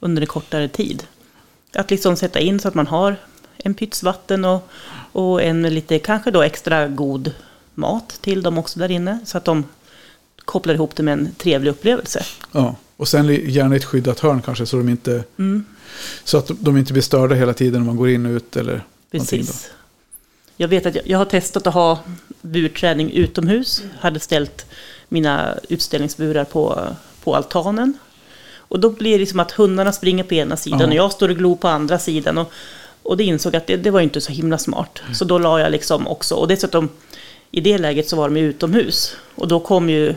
Under 0.00 0.22
en 0.22 0.28
kortare 0.28 0.68
tid. 0.68 1.02
Att 1.74 1.90
liksom 1.90 2.16
sätta 2.16 2.38
in 2.40 2.60
så 2.60 2.68
att 2.68 2.74
man 2.74 2.86
har 2.86 3.16
en 3.58 3.74
pyts 3.74 4.02
vatten 4.02 4.44
och, 4.44 4.68
och 5.12 5.42
en 5.42 5.62
lite 5.62 5.98
kanske 5.98 6.30
då 6.30 6.42
extra 6.42 6.88
god 6.88 7.32
mat 7.74 8.18
till 8.20 8.42
dem 8.42 8.58
också 8.58 8.78
där 8.78 8.90
inne. 8.90 9.18
Så 9.24 9.38
att 9.38 9.44
de 9.44 9.64
kopplar 10.44 10.74
ihop 10.74 10.96
det 10.96 11.02
med 11.02 11.12
en 11.12 11.34
trevlig 11.38 11.70
upplevelse. 11.70 12.24
Ja. 12.52 12.76
Och 12.96 13.08
sen 13.08 13.28
gärna 13.28 13.76
ett 13.76 13.84
skyddat 13.84 14.20
hörn 14.20 14.42
kanske 14.42 14.66
så, 14.66 14.76
de 14.76 14.88
inte, 14.88 15.24
Mm, 15.38 15.64
så 16.24 16.38
att 16.38 16.50
de 16.60 16.76
inte 16.76 16.92
blir 16.92 17.02
störda 17.02 17.34
hela 17.34 17.54
tiden 17.54 17.80
när 17.80 17.86
man 17.86 17.96
går 17.96 18.08
in 18.10 18.26
och 18.26 18.30
ut. 18.30 18.56
Eller 18.56 18.82
precis. 19.10 19.70
Jag 20.56 20.68
vet 20.68 20.86
att 20.86 20.94
jag, 20.94 21.06
jag 21.06 21.18
har 21.18 21.24
testat 21.24 21.66
att 21.66 21.74
ha 21.74 21.98
burträning 22.42 23.10
utomhus. 23.12 23.82
Hade 24.00 24.20
ställt 24.20 24.66
mina 25.08 25.54
utställningsburar 25.68 26.44
på, 26.44 26.88
på 27.24 27.36
altanen. 27.36 27.98
Och 28.68 28.80
då 28.80 28.90
blir 28.90 29.12
det 29.12 29.18
liksom 29.18 29.40
att 29.40 29.52
hundarna 29.52 29.92
springer 29.92 30.24
på 30.24 30.34
ena 30.34 30.56
sidan 30.56 30.80
Ja. 30.80 30.86
och 30.86 30.94
jag 30.94 31.12
står 31.12 31.28
och 31.28 31.36
glor 31.36 31.56
på 31.56 31.68
andra 31.68 31.98
sidan. 31.98 32.38
Och, 32.38 32.52
och 33.06 33.16
det 33.16 33.24
insåg 33.24 33.56
att 33.56 33.66
det, 33.66 33.76
det 33.76 33.90
var 33.90 34.00
inte 34.00 34.20
så 34.20 34.32
himla 34.32 34.58
smart. 34.58 35.02
Så 35.14 35.24
då 35.24 35.38
la 35.38 35.60
jag 35.60 35.72
liksom 35.72 36.08
också, 36.08 36.34
och 36.34 36.48
dessutom 36.48 36.88
i 37.50 37.60
det 37.60 37.78
läget 37.78 38.08
så 38.08 38.16
var 38.16 38.28
de 38.28 38.36
ju 38.36 38.48
utomhus. 38.48 39.16
Och 39.34 39.48
då 39.48 39.60
kom 39.60 39.90
ju 39.90 40.14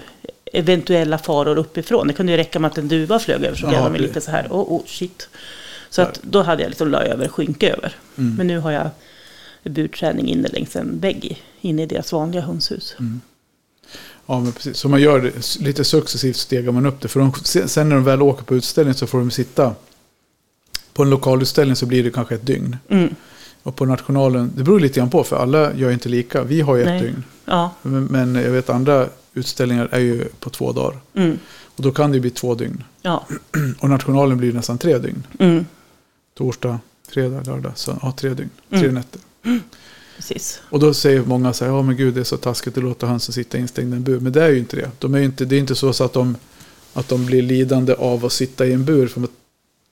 eventuella 0.53 1.17
faror 1.17 1.57
uppifrån. 1.57 2.07
Det 2.07 2.13
kunde 2.13 2.31
ju 2.31 2.37
räcka 2.37 2.59
med 2.59 2.71
att 2.71 2.77
en 2.77 2.87
duva 2.87 3.19
flög 3.19 3.43
över 3.43 3.57
så 3.57 3.67
blev 3.67 3.83
de 3.83 3.95
lite 3.95 4.21
så 4.21 4.31
här, 4.31 4.47
oh, 4.49 4.73
oh 4.73 4.85
shit. 4.85 5.29
Så 5.89 6.01
att 6.01 6.19
då 6.23 6.41
hade 6.41 6.61
jag 6.61 6.69
liksom 6.69 6.91
la 6.91 7.01
över 7.01 7.27
skynke 7.27 7.73
över. 7.73 7.95
Mm. 8.17 8.35
Men 8.35 8.47
nu 8.47 8.59
har 8.59 8.71
jag 8.71 8.89
burträning 9.63 10.27
inne 10.27 10.47
längs 10.47 10.75
en 10.75 10.99
vägg 10.99 11.43
inne 11.61 11.83
i 11.83 11.85
deras 11.85 12.11
vanliga 12.11 12.41
hönshus. 12.41 12.95
Mm. 12.99 13.21
Ja, 14.25 14.39
men 14.39 14.51
precis. 14.51 14.77
Så 14.77 14.89
man 14.89 15.01
gör 15.01 15.21
det 15.21 15.59
lite 15.59 15.83
successivt 15.83 16.37
stegar 16.37 16.71
man 16.71 16.85
upp 16.85 17.01
det. 17.01 17.07
För 17.07 17.19
de, 17.19 17.33
sen 17.43 17.69
sen 17.69 17.89
när 17.89 17.95
de 17.95 18.05
väl 18.05 18.21
åker 18.21 18.43
på 18.43 18.55
utställning 18.55 18.93
så 18.93 19.07
får 19.07 19.19
de 19.19 19.31
sitta. 19.31 19.75
På 20.99 21.03
en 21.03 21.09
lokalutställning 21.09 21.75
så 21.75 21.85
blir 21.85 22.03
det 22.03 22.11
kanske 22.11 22.35
ett 22.35 22.45
dygn. 22.45 22.77
Mm. 22.89 23.15
Och 23.63 23.75
på 23.75 23.85
nationalen, 23.85 24.51
det 24.55 24.63
beror 24.63 24.79
lite 24.79 24.99
grann 24.99 25.09
på 25.09 25.23
för 25.23 25.35
alla 25.35 25.73
gör 25.73 25.91
inte 25.91 26.09
lika. 26.09 26.43
Vi 26.43 26.61
har 26.61 26.75
ju 26.75 26.81
ett 26.81 26.87
Nej. 26.87 27.01
dygn. 27.01 27.23
Ja, 27.45 27.71
Men, 27.81 28.03
men 28.05 28.35
jag 28.35 28.51
vet 28.51 28.69
andra 28.69 29.07
utställningar 29.33 29.87
är 29.91 29.99
ju 29.99 30.25
på 30.39 30.49
två 30.49 30.71
dagar. 30.71 30.99
mm. 31.13 31.37
Och 31.75 31.83
då 31.83 31.91
kan 31.91 32.11
det 32.11 32.15
ju 32.15 32.21
bli 32.21 32.29
två 32.29 32.55
dygn. 32.55 32.83
ja. 33.01 33.25
Och 33.79 33.89
nationalen 33.89 34.37
blir 34.37 34.53
nästan 34.53 34.77
tre 34.77 34.97
dygn. 34.97 35.23
Mm. 35.39 35.65
Torsdag, 36.37 36.79
fredag, 37.09 37.41
lördag. 37.45 37.71
Så 37.75 37.97
ja, 38.01 38.11
tre 38.17 38.29
dygn. 38.33 38.49
Tre 38.69 38.79
Mm. 38.79 38.93
nätter. 38.93 39.21
precis. 40.15 40.61
Och 40.69 40.79
då 40.79 40.93
säger 40.93 41.21
många 41.21 41.53
så 41.53 41.65
här, 41.65 41.71
ja 41.71 41.81
men 41.81 41.97
gud 41.97 42.13
det 42.13 42.19
är 42.19 42.23
så 42.23 42.37
taskigt 42.37 42.77
att 42.77 42.83
låta 42.83 43.07
hönsen 43.07 43.33
sitta 43.33 43.57
instängda 43.57 43.95
i 43.95 43.97
en 43.97 44.03
bur. 44.03 44.19
Men 44.19 44.31
det 44.31 44.43
är 44.43 44.49
ju 44.49 44.59
inte 44.59 44.75
det. 44.75 44.91
De 44.99 45.15
är 45.15 45.19
inte, 45.19 45.45
det 45.45 45.55
är 45.55 45.59
inte 45.59 45.75
så, 45.75 45.93
så 45.93 46.03
att, 46.03 46.13
de, 46.13 46.35
att 46.93 47.07
de 47.09 47.25
blir 47.25 47.41
lidande 47.41 47.93
av 47.93 48.25
att 48.25 48.31
sitta 48.33 48.65
i 48.65 48.73
en 48.73 48.85
bur. 48.85 49.07
För 49.07 49.23
att, 49.23 49.29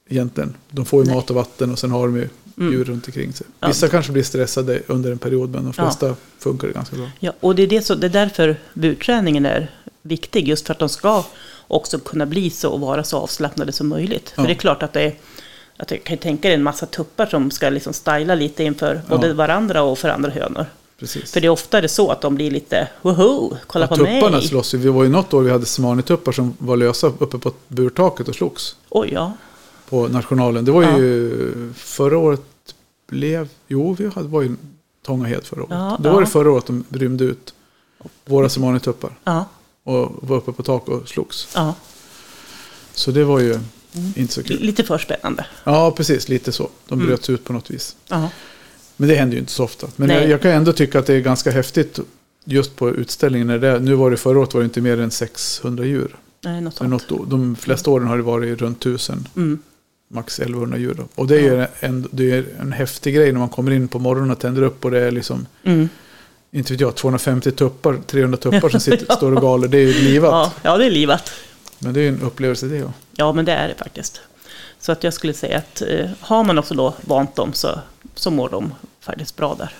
egentligen, 0.09 0.55
de 0.69 0.85
får 0.85 1.01
ju 1.01 1.05
Nej. 1.07 1.15
mat 1.15 1.29
och 1.29 1.35
vatten 1.35 1.71
och 1.71 1.79
sen 1.79 1.91
har 1.91 2.07
de 2.07 2.15
ju 2.17 2.29
Mm. 2.59 2.73
djur 2.73 2.83
runt 2.85 3.05
omkring 3.07 3.33
sig. 3.33 3.47
Ja. 3.59 3.67
Vissa 3.67 3.87
kanske 3.87 4.11
blir 4.11 4.23
stressade 4.23 4.81
under 4.87 5.11
en 5.11 5.17
period 5.17 5.49
men 5.49 5.63
de 5.63 5.73
Ja. 5.77 5.83
flesta 5.83 6.15
funkar 6.39 6.67
det 6.67 6.73
ganska 6.73 6.95
bra. 6.95 7.05
Ja, 7.19 7.33
och 7.39 7.55
det 7.55 7.63
är, 7.63 7.67
det, 7.67 7.81
så, 7.81 7.95
det 7.95 8.07
är 8.07 8.09
därför 8.09 8.55
burträningen 8.73 9.45
är 9.45 9.71
viktig. 10.01 10.47
Just 10.47 10.65
för 10.67 10.73
att 10.73 10.79
de 10.79 10.89
ska 10.89 11.23
också 11.67 11.99
kunna 11.99 12.25
bli 12.25 12.49
så 12.49 12.69
och 12.71 12.79
vara 12.79 13.03
så 13.03 13.17
avslappnade 13.17 13.71
som 13.71 13.87
möjligt. 13.87 14.33
Ja. 14.35 14.41
För 14.41 14.47
det 14.47 14.53
är 14.53 14.57
klart 14.57 14.83
att 14.83 14.93
det 14.93 15.01
är 15.01 15.13
att 15.77 15.91
jag 15.91 16.03
kan 16.03 16.17
tänka 16.17 16.47
dig 16.47 16.55
en 16.55 16.63
massa 16.63 16.85
tuppar 16.85 17.25
som 17.25 17.51
ska 17.51 17.69
liksom 17.69 17.93
styla 17.93 18.35
lite 18.35 18.63
inför 18.63 19.01
både 19.09 19.27
Ja. 19.27 19.33
varandra 19.33 19.81
och 19.83 19.97
för 19.99 20.09
andra 20.09 20.29
hönor. 20.31 20.65
Precis. 20.99 21.31
För 21.31 21.41
det 21.41 21.47
är 21.47 21.51
oftare 21.51 21.87
så 21.87 22.11
att 22.11 22.21
de 22.21 22.35
blir 22.35 22.51
lite 22.51 22.87
woho, 23.01 23.57
kolla 23.67 23.85
Ja, 23.85 23.87
på 23.87 23.95
tupparna 23.95 24.29
mig. 24.37 24.47
slåss 24.47 24.73
ju. 24.73 24.77
Vi 24.77 24.89
var 24.89 25.03
ju 25.03 25.09
något 25.09 25.33
år 25.33 25.41
vi 25.41 25.51
hade 25.51 25.65
smanituppar 25.65 26.31
som 26.31 26.53
var 26.57 26.77
lösa 26.77 27.07
uppe 27.07 27.37
på 27.37 27.51
burtaket 27.67 28.27
och 28.27 28.35
slogs. 28.35 28.75
Oj, 28.89 29.09
ja. 29.13 29.33
På 29.89 30.07
nationalen. 30.07 30.65
Det 30.65 30.71
var 30.71 30.83
Ja. 30.83 30.97
ju 30.97 31.73
förra 31.75 32.17
året 32.17 32.41
blev, 33.09 33.49
jo 33.67 33.93
vi 33.93 34.07
hade, 34.15 34.27
var 34.27 34.41
ju 34.41 34.55
Tångahed 35.05 35.43
förra 35.43 35.59
året. 35.63 35.71
Ja, 35.71 35.97
Då 36.03 36.11
var 36.13 36.21
det 36.21 36.27
förra 36.27 36.51
året 36.51 36.65
de 36.65 36.83
rymde 36.89 37.23
ut 37.23 37.53
våra 38.25 38.49
semanituppar. 38.49 39.11
Ja, 39.23 39.45
Och 39.83 40.15
var 40.21 40.37
uppe 40.37 40.51
på 40.51 40.63
tak 40.63 40.87
och 40.87 41.09
slogs. 41.09 41.47
ja. 41.55 41.75
Så 42.93 43.11
det 43.11 43.23
var 43.23 43.39
ju 43.39 43.59
inte 44.15 44.33
så 44.33 44.43
kul. 44.43 44.59
Lite 44.61 44.83
för 44.83 44.97
spännande. 44.97 45.45
Ja, 45.63 45.91
precis. 45.91 46.29
Lite 46.29 46.51
så. 46.51 46.69
De 46.87 46.93
Mm. 46.95 47.07
bröts 47.07 47.29
ut 47.29 47.43
på 47.43 47.53
något 47.53 47.71
vis. 47.71 47.95
Ja. 48.07 48.29
Men 48.97 49.09
det 49.09 49.15
händer 49.15 49.33
ju 49.35 49.39
inte 49.39 49.51
så 49.51 49.63
ofta. 49.63 49.87
Men 49.95 50.09
jag, 50.09 50.29
jag 50.29 50.41
kan 50.41 50.51
ändå 50.51 50.73
tycka 50.73 50.99
att 50.99 51.05
det 51.05 51.13
är 51.13 51.19
ganska 51.19 51.51
häftigt 51.51 51.99
just 52.43 52.75
på 52.75 52.89
utställningen. 52.89 53.47
När 53.47 53.57
det, 53.59 53.79
nu 53.79 53.93
var 53.95 54.11
det 54.11 54.17
förra 54.17 54.39
året 54.39 54.53
var 54.53 54.61
det 54.61 54.65
inte 54.65 54.81
mer 54.81 54.99
än 54.99 55.11
600 55.11 55.85
djur. 55.85 56.15
Nej, 56.43 56.61
något 56.61 56.81
något, 56.81 57.07
de 57.29 57.55
flesta 57.55 57.91
åren 57.91 58.07
har 58.07 58.17
det 58.17 58.23
varit 58.23 58.59
runt 58.61 58.77
1000. 58.85 59.27
Mm. 59.35 59.59
Max 60.07 60.39
1100 60.39 60.77
djur. 60.77 60.93
Då. 60.93 61.03
Och 61.15 61.27
det 61.27 61.35
är 61.35 61.39
ju 61.41 61.67
en, 61.79 62.07
det 62.11 62.31
är 62.31 62.45
en 62.59 62.71
häftig 62.71 63.15
grej 63.15 63.31
när 63.31 63.39
man 63.39 63.49
kommer 63.49 63.71
in 63.71 63.87
på 63.87 63.99
morgonen 63.99 64.31
och 64.31 64.39
tänder 64.39 64.61
upp. 64.61 64.85
Och 64.85 64.91
det 64.91 64.99
är 64.99 65.11
liksom, 65.11 65.45
Mm. 65.63 65.89
inte 66.51 66.73
vet 66.73 66.81
jag, 66.81 66.95
250 66.95 67.51
tuppar, 67.51 67.97
300 68.07 68.37
tuppar 68.37 68.69
som 68.69 68.79
sitter, 68.79 69.13
står 69.15 69.35
och 69.35 69.41
galer. 69.41 69.67
Det 69.67 69.77
är 69.77 69.81
ju 69.87 69.93
livat. 69.93 70.31
Ja, 70.31 70.51
ja, 70.71 70.77
det 70.77 70.85
är 70.85 70.91
livat. 70.91 71.31
Men 71.79 71.93
det 71.93 71.99
är 71.99 72.01
ju 72.01 72.07
en 72.09 72.21
upplevelse 72.21 72.65
det. 72.65 72.77
Ja. 72.77 72.93
Ja, 73.15 73.33
men 73.33 73.45
det 73.45 73.51
är 73.53 73.67
det 73.67 73.75
faktiskt. 73.75 74.21
Så 74.79 74.91
att 74.91 75.03
jag 75.03 75.13
skulle 75.13 75.33
säga 75.33 75.57
att 75.57 75.81
eh, 75.81 76.09
har 76.19 76.43
man 76.43 76.57
också 76.59 76.73
då 76.73 76.93
vant 77.01 77.35
dem 77.35 77.53
så, 77.53 77.79
så 78.15 78.31
mår 78.31 78.49
de 78.49 78.73
faktiskt 78.99 79.35
bra 79.37 79.55
där. 79.59 79.73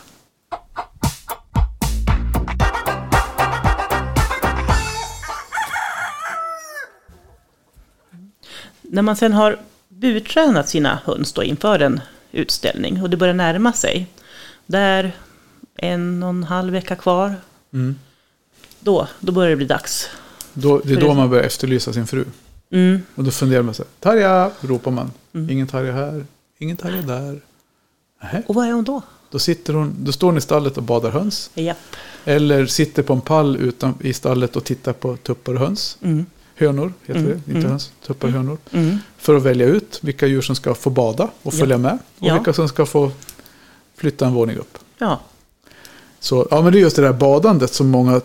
När 8.82 9.02
man 9.02 9.16
sen 9.16 9.34
har 9.34 9.60
burtränat 10.00 10.70
sina 10.70 11.00
höns 11.06 11.34
då 11.34 11.44
inför 11.44 11.80
en 11.80 12.02
utställning 12.32 13.02
och 13.04 13.10
det 13.10 13.18
börjar 13.18 13.34
närma 13.34 13.74
sig, 13.74 14.08
där 14.66 15.12
en 15.76 16.24
och 16.24 16.30
en 16.30 16.44
halv 16.44 16.74
vecka 16.74 16.96
kvar, 16.96 17.36
Mm. 17.74 17.96
då, 18.80 19.08
då 19.20 19.32
börjar 19.32 19.50
det 19.50 19.56
bli 19.56 19.66
dags. 19.66 20.10
Då, 20.54 20.80
det 20.80 20.94
är 20.94 21.02
då 21.02 21.14
man 21.14 21.30
börjar 21.30 21.44
efterlysa 21.44 21.94
sin 21.94 22.08
fru. 22.08 22.26
Mm, 22.72 23.02
Och 23.16 23.24
då 23.24 23.32
funderar 23.32 23.62
man 23.64 23.74
så 23.74 23.84
här, 23.84 23.90
Tarja, 24.00 24.52
ropar 24.62 24.92
man. 24.92 25.12
Mm. 25.34 25.50
Ingen 25.50 25.68
Tarja 25.68 25.94
här, 25.94 26.26
ingen 26.58 26.78
Tarja 26.78 27.02
där. 27.02 27.40
Nähä. 28.22 28.44
och 28.48 28.56
vad 28.56 28.68
är 28.68 28.72
hon 28.72 28.84
då? 28.84 29.02
Då, 29.32 29.40
sitter 29.40 29.74
hon, 29.74 29.96
då 30.00 30.12
står 30.12 30.28
hon 30.28 30.38
i 30.38 30.42
stallet 30.42 30.78
och 30.78 30.84
badar 30.84 31.12
höns. 31.12 31.50
Japp. 31.54 31.78
Eller 32.26 32.66
sitter 32.66 33.04
på 33.04 33.14
en 33.14 33.22
pall 33.22 33.58
utan, 33.58 33.94
i 34.02 34.14
stallet 34.14 34.56
och 34.56 34.64
tittar 34.64 34.94
på 34.94 35.18
tuppar 35.18 35.54
och 35.54 35.60
höns. 35.60 35.98
Mm, 36.02 36.26
Hönor 36.58 36.94
heter 37.06 37.20
Mm, 37.20 37.32
det, 37.32 37.36
inte 37.52 37.52
mm. 37.60 37.70
höns. 37.72 37.92
Tuppar 38.08 38.28
och 38.28 38.34
hönor. 38.34 38.58
mm. 38.72 38.98
För 39.18 39.36
att 39.36 39.44
välja 39.44 39.66
ut 39.68 40.00
vilka 40.02 40.28
djur 40.28 40.42
som 40.42 40.56
ska 40.56 40.74
få 40.76 40.90
bada 40.90 41.24
och 41.24 41.54
Ja. 41.54 41.58
följa 41.60 41.78
med. 41.78 41.94
Och 42.20 42.28
Ja. 42.28 42.34
vilka 42.34 42.54
som 42.54 42.68
ska 42.70 42.86
få 42.86 43.12
flytta 43.98 44.26
en 44.28 44.34
våning 44.34 44.58
upp. 44.58 44.78
Ja, 44.98 45.20
Så, 46.20 46.48
ja, 46.52 46.62
men 46.62 46.74
det 46.74 46.80
är 46.80 46.82
just 46.82 46.96
det 46.96 47.02
där 47.02 47.14
badandet 47.14 47.74
som 47.74 47.88
många, 47.90 48.22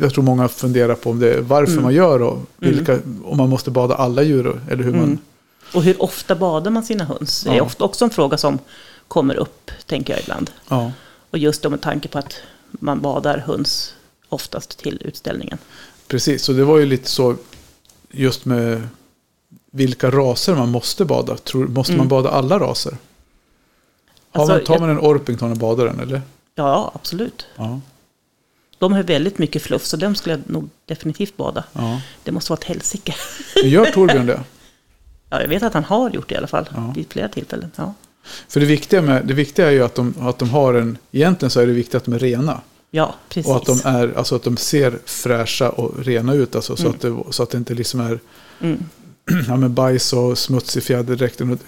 jag 0.00 0.12
tror 0.14 0.24
många 0.24 0.48
funderar 0.48 0.94
på 0.94 1.10
om 1.10 1.18
det 1.18 1.40
varför 1.40 1.72
Mm. 1.72 1.84
man 1.84 1.94
gör 1.94 2.22
och 2.22 2.38
vilka, 2.56 2.98
om 3.24 3.36
man 3.36 3.48
måste 3.48 3.70
bada 3.70 3.94
alla 3.94 4.22
djur 4.22 4.60
eller 4.70 4.84
hur 4.84 4.90
man... 4.92 5.04
Mm. 5.04 5.18
Och 5.74 5.82
hur 5.82 6.02
ofta 6.02 6.34
badar 6.34 6.70
man 6.70 6.82
sina 6.84 7.04
höns? 7.04 7.42
Det 7.42 7.50
är 7.56 7.60
ofta 7.60 7.84
också 7.84 8.04
en 8.04 8.10
fråga 8.10 8.36
som 8.36 8.58
kommer 9.08 9.34
upp, 9.34 9.70
tänker 9.86 10.12
jag 10.12 10.22
ibland. 10.22 10.50
Ja, 10.68 10.92
Och 11.30 11.38
just 11.38 11.62
då 11.62 11.70
med 11.70 11.80
tanke 11.80 12.08
på 12.08 12.18
att 12.18 12.34
man 12.70 13.00
badar 13.00 13.38
höns 13.38 13.94
oftast 14.28 14.78
till 14.78 15.02
utställningen. 15.04 15.58
precis. 16.08 16.42
Så 16.44 16.52
det 16.52 16.64
var 16.64 16.78
ju 16.78 16.86
lite 16.86 17.10
så, 17.10 17.36
just 18.12 18.44
med 18.44 18.88
vilka 19.70 20.10
raser 20.10 20.54
man 20.56 20.68
måste 20.70 21.04
bada. 21.04 21.36
Tror, 21.36 21.66
måste 21.68 21.92
Mm. 21.92 21.98
man 21.98 22.08
bada 22.08 22.30
alla 22.30 22.58
raser? 22.58 22.96
Alltså, 24.32 24.52
man, 24.52 24.64
tar 24.64 24.74
jag- 24.74 24.80
man 24.80 24.90
en 24.90 24.98
Orpington 24.98 25.50
och 25.50 25.56
badar 25.56 25.84
den 25.86 26.00
eller? 26.00 26.22
Ja, 26.54 26.92
absolut. 26.94 27.46
Ja. 27.56 27.80
De 28.78 28.92
har 28.92 29.02
väldigt 29.02 29.38
mycket 29.38 29.62
fluff, 29.62 29.84
så 29.84 29.96
dem 29.96 30.14
skulle 30.14 30.34
jag 30.34 30.50
nog 30.50 30.68
definitivt 30.86 31.36
bada. 31.36 31.64
ja. 31.72 32.00
Det 32.24 32.32
måste 32.32 32.52
vara 32.52 32.58
ett 32.58 32.64
helsike. 32.64 33.14
Gör 33.64 33.86
Torbjörn 33.86 34.26
det? 34.26 34.40
Ja, 35.30 35.40
jag 35.40 35.48
vet 35.48 35.62
att 35.62 35.74
han 35.74 35.84
har 35.84 36.10
gjort 36.10 36.28
det 36.28 36.34
i 36.34 36.38
alla 36.38 36.46
fall, 36.46 36.68
Ja. 36.74 36.92
vid 36.96 37.12
flera 37.12 37.28
tillfällen. 37.28 37.70
Ja, 37.76 37.94
För 38.48 38.60
det 38.60 38.66
viktiga, 38.66 39.02
med, 39.02 39.26
det 39.26 39.34
viktiga 39.34 39.66
är 39.66 39.70
ju 39.70 39.82
att 39.84 39.94
de, 39.94 40.14
att 40.20 40.38
de 40.38 40.50
har 40.50 40.74
en... 40.74 40.98
Egentligen 41.12 41.50
så 41.50 41.60
är 41.60 41.66
det 41.66 41.72
viktigt 41.72 41.94
att 41.94 42.04
de 42.04 42.14
är 42.14 42.18
rena. 42.18 42.60
Ja 42.94 43.14
precis. 43.28 43.50
Och 43.50 43.56
att 43.56 43.66
de, 43.66 43.80
är, 43.84 44.12
alltså 44.18 44.36
att 44.36 44.42
de 44.42 44.56
ser 44.56 44.98
fräscha 45.04 45.70
och 45.70 46.04
rena 46.04 46.34
ut. 46.34 46.56
Alltså, 46.56 46.76
så, 46.76 46.82
Mm. 46.82 46.94
att 46.94 47.00
det, 47.00 47.32
så 47.32 47.42
att 47.42 47.50
det 47.50 47.58
inte 47.58 47.74
liksom 47.74 48.00
är 48.00 48.18
Mm, 48.60 48.84
ja, 49.48 49.56
men 49.56 49.74
bajs 49.74 50.12
och 50.12 50.38
smuts 50.38 50.76
i 50.76 50.80
fjäderdräkten. 50.80 51.52
Och, 51.52 51.58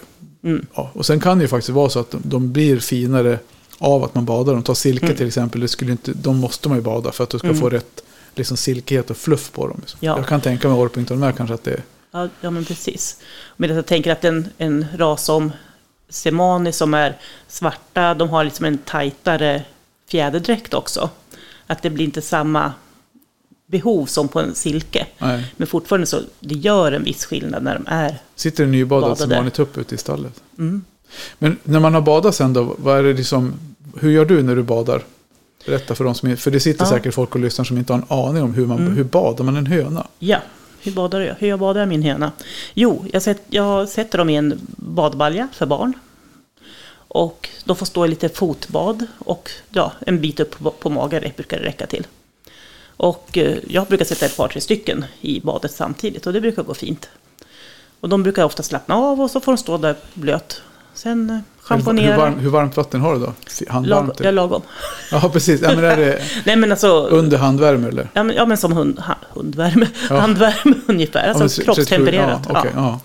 mm, 0.45 0.67
ja. 0.75 0.91
och 0.95 1.07
sen 1.07 1.21
kan 1.21 1.39
det 1.39 1.43
ju 1.45 1.49
faktiskt 1.49 1.69
vara 1.75 1.89
så 1.91 1.99
att 2.01 2.11
de, 2.11 2.21
de 2.25 2.53
blir 2.53 2.79
finare 2.81 3.39
av 3.79 4.05
att 4.05 4.15
man 4.15 4.25
badar 4.25 4.53
dem. 4.53 4.63
Ta 4.63 4.75
silke 4.75 5.07
Mm. 5.07 5.17
till 5.17 5.27
exempel. 5.27 5.61
Det 5.61 5.69
skulle 5.69 5.93
inte, 5.93 6.13
de 6.13 6.37
måste 6.37 6.69
man 6.69 6.79
ju 6.79 6.83
bada 6.83 7.13
för 7.13 7.25
att 7.25 7.31
du 7.31 7.39
ska 7.39 7.49
Mm. 7.49 7.61
få 7.61 7.69
rätt 7.71 8.03
liksom, 8.35 8.57
silkighet 8.57 9.11
och 9.11 9.17
fluff 9.17 9.53
på 9.53 9.67
dem. 9.69 9.77
Liksom. 9.81 9.99
Ja. 10.03 10.17
Jag 10.17 10.27
kan 10.27 10.41
tänka 10.41 10.69
mig 10.69 10.77
Orpington 10.79 11.19
med 11.19 11.37
kanske 11.37 11.55
att 11.55 11.65
det 11.65 11.71
är... 11.73 11.83
ja, 12.13 12.29
ja, 12.41 12.51
men 12.51 12.65
precis. 12.65 13.17
Men 13.57 13.71
jag 13.77 13.87
tänker 13.87 14.13
att 14.13 14.25
en, 14.25 14.49
en 14.59 14.87
ras 14.97 15.25
som 15.25 15.53
Semani 16.09 16.73
som 16.73 16.95
är 16.95 17.17
svarta, 17.49 18.15
de 18.15 18.29
har 18.29 18.45
liksom 18.45 18.65
en 18.67 18.79
tajtare 18.79 19.63
fjäderdräkt 20.09 20.75
också. 20.75 21.11
Att 21.67 21.83
det 21.83 21.91
blir 21.91 22.05
inte 22.05 22.23
samma 22.23 22.73
behov 23.67 24.07
som 24.07 24.29
på 24.29 24.41
en 24.41 24.55
silke. 24.55 25.07
Nej. 25.19 25.53
Men 25.57 25.67
fortfarande 25.67 26.07
så, 26.07 26.21
det 26.41 26.55
gör 26.55 26.93
en 26.93 27.05
viss 27.05 27.25
skillnad 27.25 27.63
när 27.63 27.75
de 27.75 27.85
är... 27.89 28.19
Sitter 28.35 28.65
en 28.65 28.71
nybadad 28.71 29.19
som 29.19 29.31
vanlig 29.31 29.53
tupp 29.53 29.79
ute 29.79 29.95
i 29.95 29.99
stallet. 29.99 30.43
Mm. 30.59 30.85
Men 31.39 31.57
när 31.65 31.81
man 31.81 31.95
har 31.95 32.01
badat 32.01 32.35
sen 32.35 32.53
då, 32.53 32.75
vad 32.79 32.99
är 32.99 33.03
det 33.03 33.13
liksom, 33.13 33.55
hur 34.01 34.11
gör 34.11 34.25
du 34.25 34.43
när 34.43 34.57
du 34.57 34.63
badar? 34.63 35.03
Berätta 35.67 35.95
för 35.95 36.05
dem 36.05 36.15
som, 36.15 36.37
för 36.37 36.51
det 36.51 36.61
sitter 36.61 36.85
Ja. 36.85 36.91
säkert 36.91 37.15
folk 37.15 37.35
och 37.35 37.41
lyssnar 37.41 37.65
som 37.65 37.79
inte 37.79 37.93
har 37.93 37.99
en 38.01 38.07
aning 38.09 38.43
om 38.43 38.55
hur 38.55 38.67
man, 38.67 38.79
Mm. 38.79 38.97
hur 38.97 39.05
badar 39.05 39.45
man 39.45 39.57
en 39.57 39.67
höna? 39.67 40.07
Ja, 40.19 40.39
hur 40.83 40.93
badar 40.93 41.21
jag? 41.21 41.35
Hur 41.39 41.49
jag 41.49 41.59
badar 41.59 41.87
min 41.87 42.03
höna? 42.03 42.33
Jo, 42.75 43.05
jag, 43.13 43.23
sätt, 43.23 43.43
jag 43.49 43.89
sätter 43.89 44.19
dem 44.19 44.31
i 44.31 44.37
en 44.37 44.59
badbalja 44.77 45.49
för 45.53 45.67
barn. 45.67 45.93
Och 47.15 47.49
de 47.65 47.77
får 47.77 47.87
stå 47.87 48.05
i 48.05 48.09
lite 48.09 48.29
fotbad 48.29 49.07
och 49.19 49.51
ja, 49.71 49.93
en 50.07 50.21
bit 50.21 50.41
upp 50.41 50.59
på, 50.59 50.71
på 50.71 50.91
magen 50.91 51.33
brukar 51.37 51.59
det 51.59 51.65
räcka 51.65 51.87
till. 51.87 52.07
Och 52.97 53.39
eh, 53.39 53.57
jag 53.69 53.87
brukar 53.87 54.05
sätta 54.05 54.27
ett 54.27 54.37
par, 54.37 54.49
tre 54.49 54.61
stycken 54.61 55.05
i 55.21 55.41
badet 55.41 55.73
samtidigt 55.73 56.27
och 56.27 56.33
det 56.33 56.41
brukar 56.41 56.63
gå 56.63 56.75
fint. 56.75 57.09
Och 58.01 58.09
de 58.09 58.23
brukar 58.23 58.45
ofta 58.45 58.63
slappna 58.63 58.95
av 58.95 59.21
och 59.21 59.31
så 59.31 59.41
får 59.41 59.53
de 59.53 59.59
stå 59.59 59.77
där 59.79 59.97
blöt. 60.15 60.63
Sen 60.95 61.31
eh, 61.31 61.39
Hur, 61.69 62.01
hur, 62.03 62.17
varm, 62.17 62.39
hur 62.39 62.51
varmt 62.51 62.77
vatten 62.77 63.01
har 63.01 63.15
du 63.15 63.21
då? 63.21 63.33
F- 63.47 63.61
lag, 63.61 63.73
Handvarmt? 63.73 64.21
ja, 64.21 64.31
lagom. 64.31 64.63
Ja, 65.11 65.31
precis. 65.33 65.61
Ja, 65.63 65.75
men 65.75 65.85
är 65.85 65.97
det 65.97 66.23
Nej 66.45 66.57
men 66.57 66.71
alltså, 66.71 66.89
under 67.07 67.39
handvärme 67.39 67.89
eller? 67.89 68.09
ja, 68.15 68.23
men, 68.23 68.37
ja, 68.37 68.47
men 68.47 68.57
som 68.57 68.73
hund, 68.73 69.03
hundvärme, 69.31 69.87
Ja. 70.11 70.17
handvärme 70.21 70.75
ungefär. 70.87 71.29
Alltså 71.29 71.45
Ja, 71.63 71.65
men 71.67 71.75
kroppstempererat. 71.75 72.43
37, 72.45 72.55
Ja, 72.55 72.61
okej, 72.61 72.73
ja. 72.75 73.01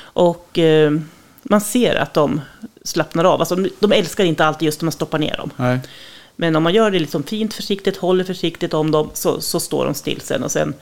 Och 0.00 0.58
eh, 0.58 0.92
man 1.42 1.60
ser 1.60 1.94
att 1.94 2.14
de 2.14 2.40
slappnar 2.88 3.24
av. 3.24 3.40
Alltså, 3.40 3.56
de- 3.80 3.92
älskar 3.92 4.24
inte 4.24 4.44
alltid 4.44 4.66
just 4.66 4.80
när 4.80 4.84
man 4.86 4.92
stoppar 4.92 5.18
ner 5.18 5.36
dem. 5.36 5.50
Nej. 5.56 5.78
Men 6.36 6.56
om 6.56 6.62
man 6.62 6.74
gör 6.74 6.90
det 6.90 6.98
liksom 6.98 7.22
fint, 7.22 7.54
försiktigt, 7.54 7.96
håller 7.96 8.24
försiktigt 8.24 8.74
om 8.74 8.90
dem, 8.90 9.10
så, 9.14 9.40
så 9.40 9.60
står 9.60 9.84
de 9.84 9.94
still 9.94 10.20
sen. 10.20 10.42
Och 10.44 10.50
sen, 10.50 10.74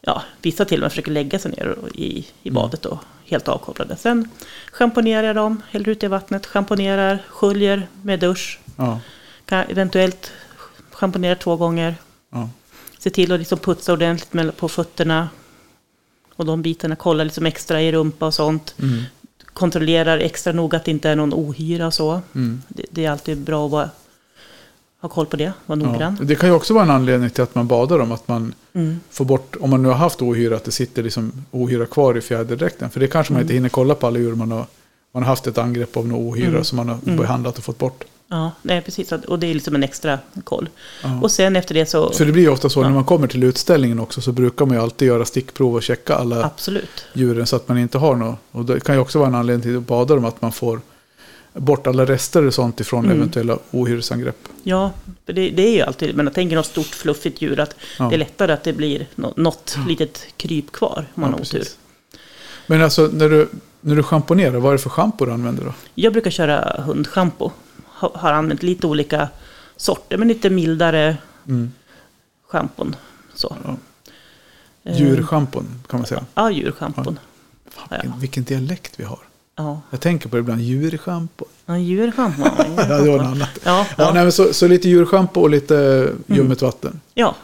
ja, 0.00 0.22
vissa 0.42 0.64
till 0.64 0.78
och 0.78 0.82
med 0.82 0.90
försöker 0.92 1.10
lägga 1.12 1.38
sig 1.38 1.50
ner 1.50 1.76
i, 1.94 2.26
i 2.42 2.50
badet 2.50 2.86
och 2.86 2.98
helt 3.24 3.48
avkopplade. 3.48 3.96
Sen 3.96 4.28
schamponerar 4.72 5.22
jag 5.26 5.36
dem, 5.36 5.62
häller 5.70 5.88
ut 5.88 6.02
i 6.02 6.06
vattnet, 6.06 6.46
schamponerar, 6.46 7.22
sköljer 7.28 7.88
med 8.02 8.20
dusch. 8.20 8.60
Ja, 8.76 9.00
Kan 9.44 9.64
eventuellt 9.68 10.32
schamponera 10.92 11.34
två 11.36 11.56
gånger. 11.56 11.94
ja. 12.32 12.48
Se 12.98 13.10
till 13.10 13.32
att 13.32 13.38
liksom 13.38 13.58
putsa 13.58 13.92
ordentligt 13.92 14.32
med, 14.32 14.56
på 14.56 14.68
fötterna. 14.68 15.28
Och 16.36 16.46
de 16.46 16.62
bitarna, 16.62 16.96
kolla 16.96 17.24
liksom 17.24 17.46
extra 17.46 17.82
i 17.82 17.92
rumpa 17.92 18.26
och 18.26 18.34
sånt. 18.34 18.74
Mm. 18.82 19.02
Kontrollerar 19.58 20.18
extra 20.18 20.52
noga 20.52 20.76
att 20.78 20.84
det 20.84 20.90
inte 20.90 21.08
är 21.10 21.16
någon 21.16 21.34
ohyra 21.34 21.86
och 21.86 21.94
så. 21.94 22.20
Mm. 22.34 22.62
Det, 22.68 22.84
det 22.90 23.04
är 23.04 23.10
alltid 23.10 23.38
bra 23.38 23.64
att 23.66 23.70
vara, 23.72 23.90
ha 25.00 25.08
koll 25.08 25.26
på 25.26 25.36
det, 25.36 25.52
vara 25.66 25.78
Ja. 25.80 25.86
noggrann. 25.86 26.18
Det 26.22 26.34
kan 26.34 26.48
ju 26.48 26.54
också 26.54 26.74
vara 26.74 26.84
en 26.84 26.90
anledning 26.90 27.30
till 27.30 27.42
att 27.42 27.54
man 27.54 27.66
badar 27.66 27.98
dem. 27.98 28.12
Att 28.12 28.28
man 28.28 28.54
Mm. 28.72 29.00
får 29.10 29.24
bort, 29.24 29.56
om 29.60 29.70
man 29.70 29.82
nu 29.82 29.88
har 29.88 29.94
haft 29.96 30.22
ohyra, 30.22 30.56
att 30.56 30.64
det 30.64 30.70
sitter 30.72 31.02
liksom 31.02 31.32
ohyra 31.50 31.86
kvar 31.86 32.18
i 32.18 32.20
fjäderdräkten. 32.20 32.90
För 32.90 33.00
det 33.00 33.06
kanske 33.08 33.32
man 33.32 33.42
inte 33.42 33.54
hinner 33.54 33.68
kolla 33.68 33.94
på 33.94 34.06
alla 34.06 34.18
djur 34.18 34.34
man 34.34 34.50
har, 34.52 34.66
man 35.12 35.22
har 35.22 35.28
haft 35.30 35.46
ett 35.46 35.58
angrepp 35.58 35.96
av 35.96 36.06
någon 36.08 36.28
ohyra 36.28 36.48
Mm. 36.48 36.64
som 36.64 36.76
man 36.76 36.88
har 36.88 36.98
Mm. 37.06 37.16
behandlat 37.16 37.58
och 37.58 37.64
fått 37.64 37.78
bort. 37.78 38.04
Ja, 38.30 38.52
nej, 38.62 38.80
precis. 38.82 39.12
Och 39.12 39.38
det 39.38 39.46
är 39.46 39.54
liksom 39.54 39.74
en 39.74 39.82
extra 39.82 40.18
koll. 40.44 40.68
Ja. 41.02 41.20
Och 41.22 41.30
sen 41.30 41.56
efter 41.56 41.74
det 41.74 41.86
så, 41.86 42.12
För 42.12 42.24
det 42.26 42.32
blir 42.32 42.42
ju 42.42 42.48
ofta 42.48 42.68
så 42.68 42.80
Ja. 42.80 42.84
när 42.88 42.94
man 42.94 43.04
kommer 43.04 43.26
till 43.26 43.42
utställningen 43.44 44.00
också 44.00 44.20
så 44.20 44.32
brukar 44.32 44.66
man 44.66 44.76
ju 44.76 44.82
alltid 44.82 45.08
göra 45.08 45.24
stickprov 45.24 45.74
och 45.74 45.82
checka 45.82 46.14
alla 46.14 46.44
absolut. 46.44 47.04
djuren 47.12 47.46
så 47.46 47.56
att 47.56 47.68
man 47.68 47.78
inte 47.78 47.98
har 47.98 48.16
något. 48.16 48.38
Och 48.52 48.64
det 48.64 48.80
kan 48.80 48.94
ju 48.94 49.00
också 49.00 49.18
vara 49.18 49.28
en 49.28 49.34
anledning 49.34 49.62
till 49.62 49.76
att 49.76 49.82
bada 49.86 50.14
dem 50.14 50.24
att 50.24 50.42
man 50.42 50.52
får 50.52 50.80
bort 51.54 51.86
alla 51.86 52.04
rester 52.04 52.46
och 52.46 52.54
sånt 52.54 52.80
ifrån 52.80 53.04
Mm. 53.04 53.16
eventuella 53.16 53.58
ohyresangrepp. 53.70 54.48
Ja, 54.62 54.90
det, 55.24 55.32
det 55.50 55.62
är 55.68 55.72
ju 55.74 55.80
alltid, 55.82 56.16
men 56.16 56.26
jag 56.26 56.34
tänker 56.34 56.56
något 56.56 56.66
stort 56.66 56.86
fluffigt 56.86 57.42
djur, 57.42 57.60
att 57.60 57.74
Ja. 57.98 58.08
det 58.08 58.14
är 58.16 58.18
lättare 58.18 58.52
att 58.52 58.64
det 58.64 58.72
blir 58.72 59.06
nå- 59.14 59.32
något 59.36 59.76
litet 59.88 60.20
kryp 60.36 60.72
kvar 60.72 61.06
om 61.14 61.20
man 61.20 61.30
Ja, 61.30 61.36
har 61.36 61.40
otur. 61.40 61.64
Men 62.66 62.82
alltså 62.82 63.10
när 63.12 63.28
du, 63.28 63.48
när 63.80 63.96
du 63.96 64.02
schamponerar, 64.02 64.58
vad 64.58 64.72
är 64.72 64.76
det 64.76 64.82
för 64.82 64.90
schampo 64.90 65.24
du 65.26 65.32
använder 65.32 65.64
då? 65.64 65.72
Jag 65.94 66.12
brukar 66.12 66.30
köra 66.30 66.82
hundschampo. 66.86 67.50
Ha- 68.00 68.12
Har 68.14 68.32
använt 68.32 68.62
lite 68.62 68.86
olika 68.86 69.28
sorter, 69.76 70.16
men 70.18 70.28
lite 70.28 70.50
mildare 70.50 71.16
Mm. 71.48 71.72
schampon. 72.48 72.96
Så. 73.34 73.56
Ja. 73.64 73.76
Eh, 74.90 74.98
Djurschampon 75.00 75.66
kan 75.88 76.00
man 76.00 76.06
säga. 76.06 76.24
Ja, 76.34 76.50
djurschampon. 76.50 77.18
Fan, 77.70 77.86
Ja. 77.90 77.96
vilken, 78.02 78.20
vilken 78.20 78.44
dialekt 78.44 78.92
vi 78.96 79.04
har. 79.04 79.18
Ja, 79.56 79.80
Jag 79.90 80.00
tänker 80.00 80.28
på 80.28 80.36
det 80.36 80.40
ibland, 80.40 80.60
djurschampo. 80.60 81.44
ja 81.66 81.78
djurschampon. 81.78 82.44
Ja, 82.76 82.98
det 82.98 83.10
var 83.10 83.18
något 83.18 83.26
annat. 83.26 83.58
Ja, 83.64 83.86
Ja, 83.98 84.12
nej, 84.14 84.32
så, 84.32 84.52
så 84.52 84.68
lite 84.68 84.88
djurschampo 84.88 85.40
och 85.40 85.50
lite 85.50 86.08
ljummet 86.26 86.62
vatten. 86.62 87.00
Ja, 87.14 87.34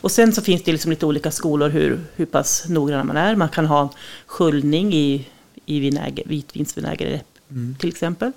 och 0.00 0.10
sen 0.10 0.32
så 0.32 0.42
finns 0.42 0.62
det 0.62 0.72
liksom 0.72 0.90
lite 0.90 1.06
olika 1.06 1.30
skolor 1.30 1.68
hur, 1.68 2.00
hur 2.16 2.26
pass 2.26 2.64
noggrann 2.68 3.06
man 3.06 3.16
är. 3.16 3.36
Man 3.36 3.48
kan 3.48 3.66
ha 3.66 3.88
sköljning 4.26 4.94
i, 4.94 5.26
i 5.66 5.80
vinäger, 5.80 6.24
vitvinsvinäger 6.26 7.22
Mm. 7.50 7.76
till 7.80 7.88
exempel. 7.88 8.32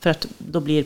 För 0.00 0.10
att 0.10 0.26
då 0.38 0.60
blir 0.60 0.84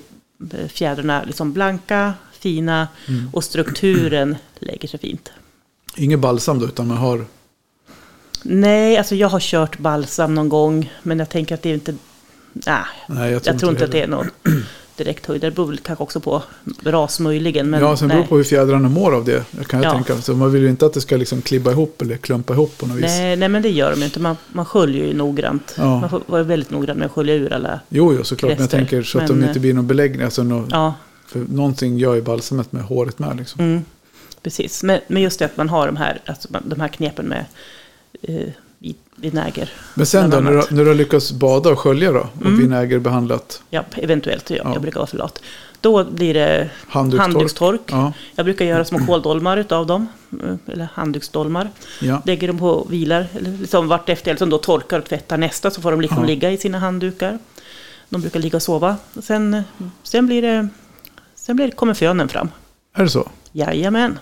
fjädrarna 0.69 1.25
liksom 1.25 1.53
blanka, 1.53 2.15
fina 2.33 2.89
Mm. 3.09 3.31
och 3.33 3.45
strukturen 3.45 4.37
lägger 4.59 4.89
sig 4.89 5.01
fint. 5.01 5.31
Inget 5.97 6.21
balsam 6.21 6.59
då, 6.59 6.67
utan 6.67 6.87
man 6.87 6.97
har... 6.97 7.25
Nej, 8.43 8.97
alltså 8.97 9.15
jag 9.15 9.29
har 9.29 9.41
kört 9.41 9.79
balsam 9.79 10.35
någon 10.35 10.49
gång, 10.49 10.93
men 11.03 11.19
jag 11.19 11.29
tänker 11.29 11.55
att 11.55 11.63
det 11.63 11.71
är 11.71 11.75
inte... 11.75 11.95
Nej, 12.53 12.85
Nej, 13.07 13.33
jag 13.45 13.59
tror 13.59 13.71
inte 13.71 13.85
att 13.85 13.93
det 13.93 14.03
är 14.03 14.09
någon 14.09 14.31
direkt 15.05 15.27
höjd. 15.27 15.41
Det 15.41 15.51
beror 15.51 15.77
kanske 15.77 16.03
också 16.03 16.21
på 16.21 16.43
ras 16.85 17.21
möjligen. 17.21 17.71
Men 17.71 17.81
ja, 17.81 17.97
sen 17.97 18.09
beror 18.09 18.19
nej. 18.21 18.29
på 18.29 18.37
hur 18.37 18.45
fjädrarna 18.45 18.89
mår 18.89 19.15
av 19.15 19.25
det. 19.25 19.45
Kan 19.67 19.83
jag 19.83 19.89
Ja. 19.91 19.95
tänka. 19.95 20.17
Så 20.23 20.35
man 20.35 20.53
vill 20.53 20.63
ju 20.63 20.69
inte 20.69 20.87
att 20.87 20.93
det 20.95 21.01
ska 21.01 21.17
liksom 21.17 21.43
klibba 21.43 21.71
ihop 21.71 22.03
eller 22.03 22.17
klumpa 22.17 22.53
ihop 22.53 22.79
på 22.79 22.87
något 22.87 22.97
vis. 22.97 23.05
Nej, 23.05 23.37
nej, 23.37 23.49
men 23.49 23.63
det 23.63 23.69
gör 23.71 23.91
de 23.91 23.99
ju 23.99 24.05
inte. 24.05 24.21
Man, 24.21 24.37
man 24.53 24.65
sköljer 24.65 25.07
ju 25.07 25.15
noggrant. 25.15 25.75
Ja. 25.79 26.01
Man 26.01 26.11
får 26.11 26.23
vara 26.27 26.43
väldigt 26.43 26.71
noggrann 26.71 26.97
med 26.97 27.07
att 27.07 27.13
skölja 27.13 27.35
ur 27.35 27.53
alla... 27.53 27.81
Jo, 27.89 28.15
jo, 28.19 28.25
såklart. 28.25 28.51
Men 28.53 28.61
jag 28.61 28.71
tänker 28.71 29.03
så 29.03 29.19
att 29.19 29.29
Men, 29.29 29.39
de 29.39 29.45
eh, 29.45 29.49
inte 29.49 29.61
blir 29.61 29.75
någon 29.75 29.87
beläggning. 29.87 30.23
Alltså 30.23 30.43
nå- 30.43 30.67
Ja, 30.71 30.95
För 31.27 31.45
någonting 31.49 31.99
gör 31.99 32.15
ju 32.15 32.23
balsamet 32.23 32.73
med 32.73 32.83
håret 32.83 33.19
med. 33.19 33.37
Liksom. 33.37 33.61
mm, 33.65 33.85
precis. 34.43 34.83
Men, 34.83 35.01
men 35.07 35.23
just 35.23 35.39
det 35.39 35.45
att 35.45 35.57
man 35.57 35.69
har 35.69 35.87
de 35.87 35.97
här, 35.97 36.21
alltså, 36.27 36.49
de 36.65 36.81
här 36.81 36.89
knepen 36.89 37.27
med 37.27 37.45
eh, 38.23 38.49
vinäger. 39.23 39.71
Men 39.95 40.07
sen 40.07 40.31
då, 40.31 40.41
när 40.41 40.51
du, 40.51 40.63
när 40.71 40.83
du 40.85 40.89
har 40.89 40.95
lyckats 40.95 41.33
bada 41.33 41.71
och 41.71 41.79
skölja 41.79 42.13
då? 42.13 42.21
Och 42.21 42.47
Mm. 42.47 42.59
vinägerbehandlat 42.59 43.63
Ja, 43.71 43.85
eventuellt. 43.97 44.51
Ja, 44.51 44.57
Ja. 44.65 44.73
Jag 44.73 44.83
brukar 44.83 45.01
vara 45.01 45.07
för 45.07 45.17
lat. 45.17 45.43
Då 45.81 46.05
blir 46.05 46.35
det 46.35 46.71
handdukstork? 46.89 47.33
handdukstork. 47.35 47.81
Ja, 47.87 48.13
Jag 48.35 48.45
brukar 48.45 48.65
göra 48.65 48.85
små 48.85 49.07
kåldolmar 49.07 49.57
utav 49.57 49.87
dem. 49.87 50.07
eh, 50.45 50.73
Eller 50.73 50.89
handduksdolmar. 50.95 51.71
ja. 52.01 52.23
Lägger 52.27 52.49
dem 52.49 52.59
på 52.59 52.87
vilar. 52.91 53.27
Liksom 53.61 53.89
vart 53.89 54.09
efter, 54.09 54.31
eller 54.31 54.39
som 54.39 54.51
då 54.51 54.59
torkar 54.59 54.99
och 54.99 55.05
tvättar 55.05 55.39
nästa. 55.39 55.71
Så 55.71 55.81
får 55.83 55.91
de 55.91 56.01
liksom 56.01 56.19
Ja. 56.21 56.27
ligga 56.27 56.51
i 56.51 56.57
sina 56.59 56.79
handdukar. 56.79 57.39
De 58.09 58.21
brukar 58.21 58.41
ligga 58.41 58.57
och 58.57 58.63
sova. 58.63 58.97
Sen, 59.23 59.55
eh, 59.55 59.63
sen 60.03 60.27
blir 60.27 60.43
det... 60.43 60.69
Sen 61.35 61.57
blir 61.57 61.67
det, 61.67 61.73
kommer 61.73 61.95
fönen 61.95 62.29
fram. 62.29 62.49
Är 62.97 63.03
det 63.03 63.09
så? 63.11 63.29
Jajamän. 63.53 64.19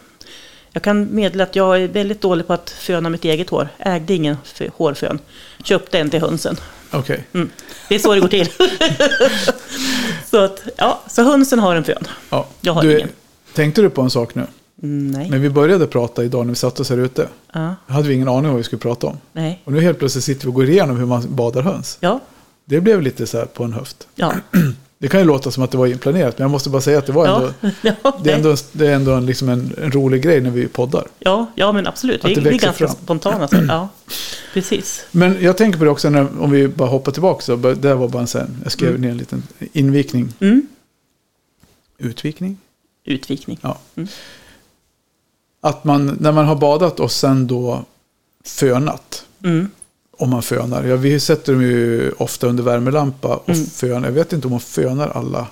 Jag 0.72 0.82
kan 0.82 1.14
meddela 1.14 1.44
att 1.44 1.56
jag 1.56 1.82
är 1.82 1.88
väldigt 1.88 2.20
dålig 2.20 2.46
på 2.46 2.52
att 2.52 2.70
föna 2.70 3.08
mitt 3.08 3.24
eget 3.24 3.50
hår. 3.50 3.68
Ägde 3.78 4.14
ingen 4.14 4.36
hårfön. 4.76 5.18
Köpte 5.64 5.98
en 5.98 6.10
till 6.10 6.20
hönsen. 6.20 6.56
Okej. 6.90 7.24
Mm. 7.32 7.50
Det 7.88 7.94
är 7.94 7.98
så 7.98 8.14
det 8.14 8.20
går 8.20 8.28
till. 8.28 8.48
så, 10.30 10.44
att, 10.44 10.62
ja, 10.76 11.00
så 11.08 11.22
hönsen 11.22 11.58
har 11.58 11.76
en 11.76 11.84
fön. 11.84 12.04
Ja. 12.30 12.46
Jag 12.60 12.72
har 12.72 12.82
du, 12.82 12.96
ingen. 12.96 13.08
Tänkte 13.54 13.82
du 13.82 13.90
på 13.90 14.02
en 14.02 14.10
sak 14.10 14.34
nu? 14.34 14.46
Mm, 14.82 15.10
Nej. 15.10 15.30
När 15.30 15.38
vi 15.38 15.50
började 15.50 15.86
prata 15.86 16.24
idag 16.24 16.46
när 16.46 16.52
vi 16.52 16.56
satt 16.56 16.80
oss 16.80 16.90
här 16.90 16.98
ute. 16.98 17.28
Ja. 17.52 17.74
hade 17.86 18.08
vi 18.08 18.14
ingen 18.14 18.28
aning 18.28 18.44
om 18.44 18.50
vad 18.50 18.56
vi 18.56 18.64
skulle 18.64 18.80
prata 18.80 19.06
om. 19.06 19.16
Nej. 19.32 19.62
Och 19.64 19.72
nu 19.72 19.80
helt 19.80 19.98
plötsligt 19.98 20.24
sitter 20.24 20.44
vi 20.44 20.50
och 20.50 20.54
går 20.54 20.68
igenom 20.68 20.96
hur 20.96 21.06
man 21.06 21.34
badar 21.34 21.62
höns. 21.62 21.98
Ja. 22.00 22.20
Det 22.64 22.80
blev 22.80 23.02
lite 23.02 23.26
så 23.26 23.38
här 23.38 23.46
på 23.46 23.64
en 23.64 23.72
höft. 23.72 24.08
Ja. 24.14 24.34
Det 25.02 25.08
kan 25.08 25.20
ju 25.20 25.26
låta 25.26 25.50
som 25.50 25.62
att 25.62 25.70
det 25.70 25.78
var 25.78 25.86
inplanerat, 25.86 26.38
men 26.38 26.44
jag 26.44 26.50
måste 26.50 26.70
bara 26.70 26.82
säga 26.82 26.98
att 26.98 27.06
det 27.06 27.12
var 27.12 27.26
ändå, 27.26 27.52
Ja. 27.60 27.70
Ja. 28.02 28.20
det 28.24 28.30
är 28.32 28.36
ändå, 28.36 28.56
det 28.72 28.86
är 28.86 28.94
ändå 28.94 29.12
en, 29.12 29.26
liksom 29.26 29.48
en, 29.48 29.74
en 29.82 29.92
rolig 29.92 30.22
grej 30.22 30.40
när 30.40 30.50
vi 30.50 30.68
poddar. 30.68 31.06
Ja, 31.18 31.46
ja, 31.54 31.72
men 31.72 31.86
absolut. 31.86 32.24
Att 32.24 32.34
det 32.34 32.40
vi 32.40 32.48
är 32.48 32.58
ganska 32.58 32.72
fram. 32.86 32.96
spontana. 32.96 33.48
Så. 33.48 33.56
Ja, 33.68 33.88
precis. 34.54 35.04
Men 35.10 35.36
jag 35.42 35.56
tänker 35.56 35.78
på 35.78 35.84
det 35.84 35.90
också, 35.90 36.10
när, 36.10 36.40
om 36.42 36.50
vi 36.50 36.68
bara 36.68 36.88
hoppar 36.88 37.12
tillbaka, 37.12 37.42
så, 37.42 37.56
det 37.56 37.94
var 37.94 38.08
bara 38.08 38.20
en 38.22 38.26
sen, 38.28 38.56
jag 38.62 38.72
skrev 38.72 38.88
Mm. 38.88 39.00
ner 39.00 39.10
en 39.10 39.16
liten 39.16 39.42
invikning. 39.72 40.32
Mm. 40.40 40.66
Utvikning? 41.98 42.58
Utvikning. 43.04 43.58
Ja. 43.62 43.78
Mm. 43.96 44.08
Att 45.60 45.84
man, 45.84 46.16
när 46.20 46.32
man 46.32 46.44
har 46.46 46.56
badat 46.56 47.00
och 47.00 47.12
sen 47.12 47.46
då 47.46 47.84
fönat, 48.44 49.24
Mm. 49.44 49.70
Om 50.20 50.30
man 50.30 50.42
fönar. 50.42 50.84
Ja, 50.84 50.96
vi 50.96 51.20
sätter 51.20 51.52
dem 51.52 51.62
ju 51.62 52.12
ofta 52.18 52.46
under 52.46 52.62
värmelampa 52.62 53.36
och 53.36 53.48
Mm. 53.48 53.66
fönar. 53.66 54.08
Jag 54.08 54.12
vet 54.14 54.32
inte 54.32 54.46
om 54.46 54.50
man 54.50 54.60
fönar 54.60 55.08
alla. 55.08 55.46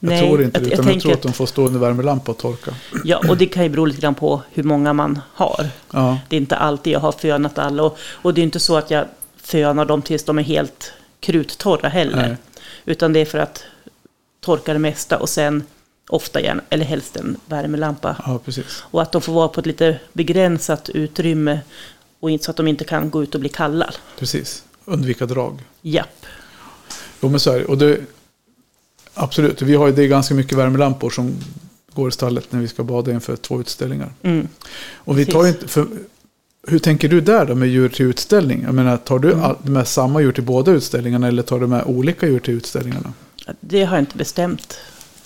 Jag 0.00 0.08
Nej, 0.10 0.20
tror 0.28 0.42
inte 0.42 0.60
det, 0.60 0.66
utan 0.66 0.84
jag 0.86 0.94
jag, 0.94 1.02
tror 1.02 1.12
att 1.12 1.22
de 1.22 1.32
får 1.32 1.46
stå 1.46 1.66
under 1.66 1.80
värmelampa 1.80 2.32
och 2.32 2.38
torka. 2.38 2.74
Ja, 3.04 3.20
och 3.28 3.36
det 3.36 3.46
kan 3.46 3.62
ju 3.62 3.68
bero 3.68 3.84
lite 3.84 4.00
grann 4.00 4.14
på 4.14 4.42
hur 4.52 4.62
många 4.62 4.92
man 4.92 5.20
har. 5.34 5.66
Ja, 5.92 6.18
Det 6.28 6.36
är 6.36 6.40
inte 6.40 6.56
alltid 6.56 6.92
jag 6.92 7.00
har 7.00 7.12
fönat 7.12 7.58
alla. 7.58 7.82
Och, 7.82 7.98
och 8.22 8.34
det 8.34 8.40
är 8.40 8.42
inte 8.42 8.60
så 8.60 8.76
att 8.76 8.90
jag 8.90 9.04
fönar 9.36 9.84
dem 9.84 10.02
tills 10.02 10.24
de 10.24 10.38
är 10.38 10.42
helt 10.42 10.92
kruttorra 11.20 11.88
heller. 11.88 12.16
Nej. 12.16 12.36
Utan 12.84 13.12
det 13.12 13.20
är 13.20 13.24
för 13.24 13.38
att 13.38 13.64
torka 14.40 14.72
det 14.72 14.78
mesta 14.78 15.18
och 15.18 15.28
sen 15.28 15.62
ofta 16.08 16.40
gärna, 16.40 16.62
eller 16.70 16.84
helst 16.84 17.16
en 17.16 17.36
värmelampa. 17.46 18.16
ja 18.26 18.40
precis. 18.44 18.82
Och 18.90 19.02
att 19.02 19.12
de 19.12 19.20
får 19.22 19.32
vara 19.32 19.48
på 19.48 19.60
ett 19.60 19.66
lite 19.66 19.98
begränsat 20.12 20.88
utrymme 20.88 21.60
och 22.24 22.30
inte 22.30 22.44
så 22.44 22.50
att 22.50 22.56
de 22.56 22.68
inte 22.68 22.84
kan 22.84 23.10
gå 23.10 23.22
ut 23.22 23.34
och 23.34 23.40
bli 23.40 23.48
kalla. 23.48 23.90
precis. 24.18 24.64
Undvika 24.84 25.26
drag. 25.26 25.62
Japp. 25.82 26.26
Jo, 27.20 27.28
men 27.28 27.40
så 27.40 27.50
är 27.52 27.58
det. 27.58 27.64
Och 27.64 27.78
det, 27.78 28.00
absolut, 29.14 29.62
vi 29.62 29.74
har 29.74 29.86
ju 29.86 29.92
det 29.92 30.06
ganska 30.06 30.34
mycket 30.34 30.58
värmelampor 30.58 31.10
som 31.10 31.34
går 31.94 32.08
i 32.08 32.12
stallet 32.12 32.52
när 32.52 32.60
vi 32.60 32.68
ska 32.68 32.82
bada 32.84 33.12
inför 33.12 33.36
två 33.36 33.60
utställningar. 33.60 34.12
Mm. 34.22 34.48
Och 34.94 35.18
vi 35.18 35.26
tar 35.26 35.46
inte, 35.46 35.68
för, 35.68 35.86
hur 36.66 36.78
tänker 36.78 37.08
du 37.08 37.20
där 37.20 37.46
då 37.46 37.54
med 37.54 37.68
djur 37.68 37.88
till 37.88 38.06
utställning? 38.06 38.62
Jag 38.62 38.74
menar, 38.74 38.96
tar 38.96 39.18
du 39.18 39.32
Mm. 39.32 39.44
all, 39.44 39.56
med 39.62 39.88
samma 39.88 40.20
djur 40.20 40.32
till 40.32 40.42
båda 40.42 40.72
utställningarna 40.72 41.28
eller 41.28 41.42
tar 41.42 41.60
du 41.60 41.66
med 41.66 41.84
olika 41.86 42.26
djur 42.26 42.40
till 42.40 42.54
utställningarna? 42.54 43.12
Det 43.60 43.84
har 43.84 43.96
jag 43.96 44.02
inte 44.02 44.16
bestämt 44.16 44.78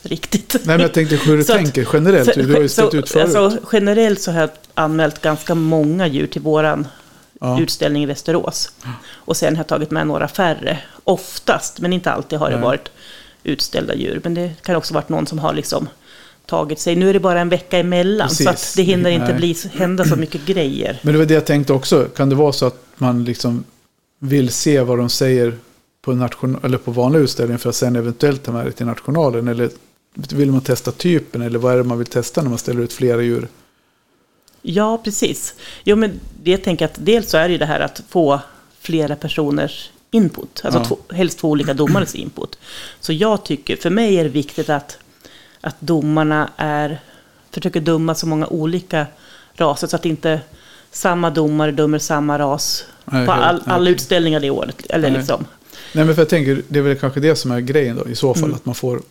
riktigt. 0.03 0.53
Nej, 0.55 0.63
men 0.67 0.81
jag 0.81 0.95
tänkte 0.95 1.17
hur 1.17 1.37
du 1.37 1.45
Så 1.45 1.53
att- 1.53 1.59
tänker 1.59 1.89
generellt. 1.93 2.35
Så- 2.35 2.41
du 2.41 2.53
har 2.53 2.61
ju 2.61 2.69
ställt 2.69 2.91
så- 2.91 2.97
ut 2.97 3.09
förut. 3.11 3.35
Alltså, 3.37 3.61
generellt 3.73 4.21
så 4.21 4.31
har 4.33 4.41
jag 4.41 4.51
anmält 4.75 5.23
ganska 5.23 5.55
många 5.55 6.07
djur 6.07 6.27
till 6.27 6.43
våran 6.43 6.87
ja. 7.41 7.61
utställning 7.61 8.03
i 8.03 8.07
Västerås. 8.07 8.73
Och 9.13 9.37
sen 9.37 9.57
har 9.57 9.61
jag 9.61 9.67
tagit 9.69 9.91
med 9.91 10.07
några 10.07 10.29
färre. 10.29 10.79
Oftast, 11.05 11.81
men 11.81 11.93
inte 11.93 12.11
alltid 12.13 12.39
har 12.39 12.51
det 12.51 12.57
Nej. 12.57 12.65
varit 12.65 12.91
utställda 13.45 13.95
djur. 13.95 14.21
Men 14.25 14.35
det 14.35 14.51
kan 14.63 14.77
också 14.77 14.95
varit 14.95 15.09
någon 15.09 15.27
som 15.27 15.39
har 15.39 15.53
liksom 15.55 15.89
tagit 16.47 16.81
sig. 16.81 16.97
Nu 16.97 17.09
är 17.09 17.13
det 17.13 17.21
bara 17.21 17.41
en 17.41 17.49
vecka 17.49 17.79
emellan. 17.79 18.31
Så 18.31 18.45
Precis. 18.45 18.71
att 18.71 18.77
det 18.77 18.83
hinner 18.83 19.11
inte 19.11 19.35
bli, 19.35 19.57
hända 19.73 20.05
så 20.05 20.17
mycket 20.17 20.47
grejer. 20.47 20.99
Men 21.03 21.13
det 21.13 21.19
var 21.19 21.27
det 21.27 21.35
jag 21.35 21.45
tänkte 21.47 21.73
också. 21.73 22.05
Kan 22.17 22.29
det 22.29 22.35
vara 22.35 22.53
så 22.53 22.67
att 22.67 22.83
man 22.97 23.25
liksom 23.25 23.65
vill 24.19 24.49
se 24.53 24.81
vad 24.81 24.99
de 24.99 25.09
säger 25.09 25.55
på, 26.03 26.13
nation, 26.13 26.59
eller 26.63 26.79
på 26.79 26.91
vanlig 26.91 27.21
utställning 27.21 27.59
för 27.59 27.69
att 27.69 27.75
sen 27.77 27.97
eventuellt 27.97 28.43
ta 28.45 28.53
med 28.53 28.67
det 28.67 28.73
till 28.73 28.87
nationalen? 28.87 29.49
Eller 29.49 29.71
vill 30.33 30.53
man 30.53 30.61
testa 30.61 30.93
typen? 30.93 31.43
Eller 31.43 31.59
vad 31.59 31.73
är 31.73 31.77
det 31.77 31.85
man 31.85 31.99
vill 31.99 32.07
testa 32.07 32.43
när 32.43 32.49
man 32.49 32.59
ställer 32.59 32.81
ut 32.83 32.93
flera 32.93 33.23
djur? 33.23 33.49
Ja, 34.63 34.99
precis. 35.05 35.55
Jo, 35.85 35.97
men 35.97 36.21
det 36.43 36.51
jag 36.51 36.65
tänker 36.65 36.85
att 36.85 36.95
dels 36.99 37.31
så 37.31 37.37
är 37.37 37.49
det 37.49 37.53
ju 37.53 37.59
det 37.59 37.67
här 37.67 37.81
att 37.81 38.03
få 38.09 38.41
flera 38.81 39.17
personers 39.17 39.91
input. 40.11 40.61
Alltså 40.65 40.81
Ja. 40.81 40.85
två, 40.85 40.99
helst 41.15 41.39
två 41.39 41.49
olika 41.51 41.75
domares 41.75 42.15
input. 42.15 42.59
Så 43.01 43.13
jag 43.13 43.45
tycker, 43.45 43.77
för 43.77 43.91
mig 43.91 44.17
är 44.19 44.25
det 44.25 44.31
viktigt 44.31 44.69
att, 44.71 44.99
att 45.61 45.77
domarna 45.81 46.51
är, 46.57 47.01
försöker 47.51 47.81
döma 47.81 48.15
så 48.15 48.27
många 48.27 48.47
olika 48.47 49.07
raser. 49.55 49.87
Så 49.87 49.97
att 49.97 50.07
inte 50.07 50.41
samma 50.91 51.31
domare 51.31 51.71
dömer 51.73 51.99
samma 51.99 52.39
ras 52.39 52.85
Nej, 53.05 53.27
på 53.27 53.33
all, 53.33 53.63
alla 53.67 53.85
nej. 53.85 53.93
utställningar 53.93 54.41
det 54.41 54.51
året. 54.51 54.87
Eller 54.91 55.11
Nej. 55.11 55.19
liksom 55.19 55.45
Nej, 55.93 56.05
men 56.05 56.15
för 56.15 56.23
jag 56.23 56.29
tänker, 56.29 56.63
det 56.69 56.79
är 56.79 56.83
väl 56.83 56.97
kanske 56.99 57.21
det 57.21 57.37
som 57.37 57.51
är 57.51 57.61
grejen 57.61 57.97
då. 57.97 58.09
I 58.09 58.15
så 58.15 58.35
fall 58.35 58.45
Mm. 58.45 58.55
att 58.57 58.67
man 58.67 58.75
får, 58.75 59.03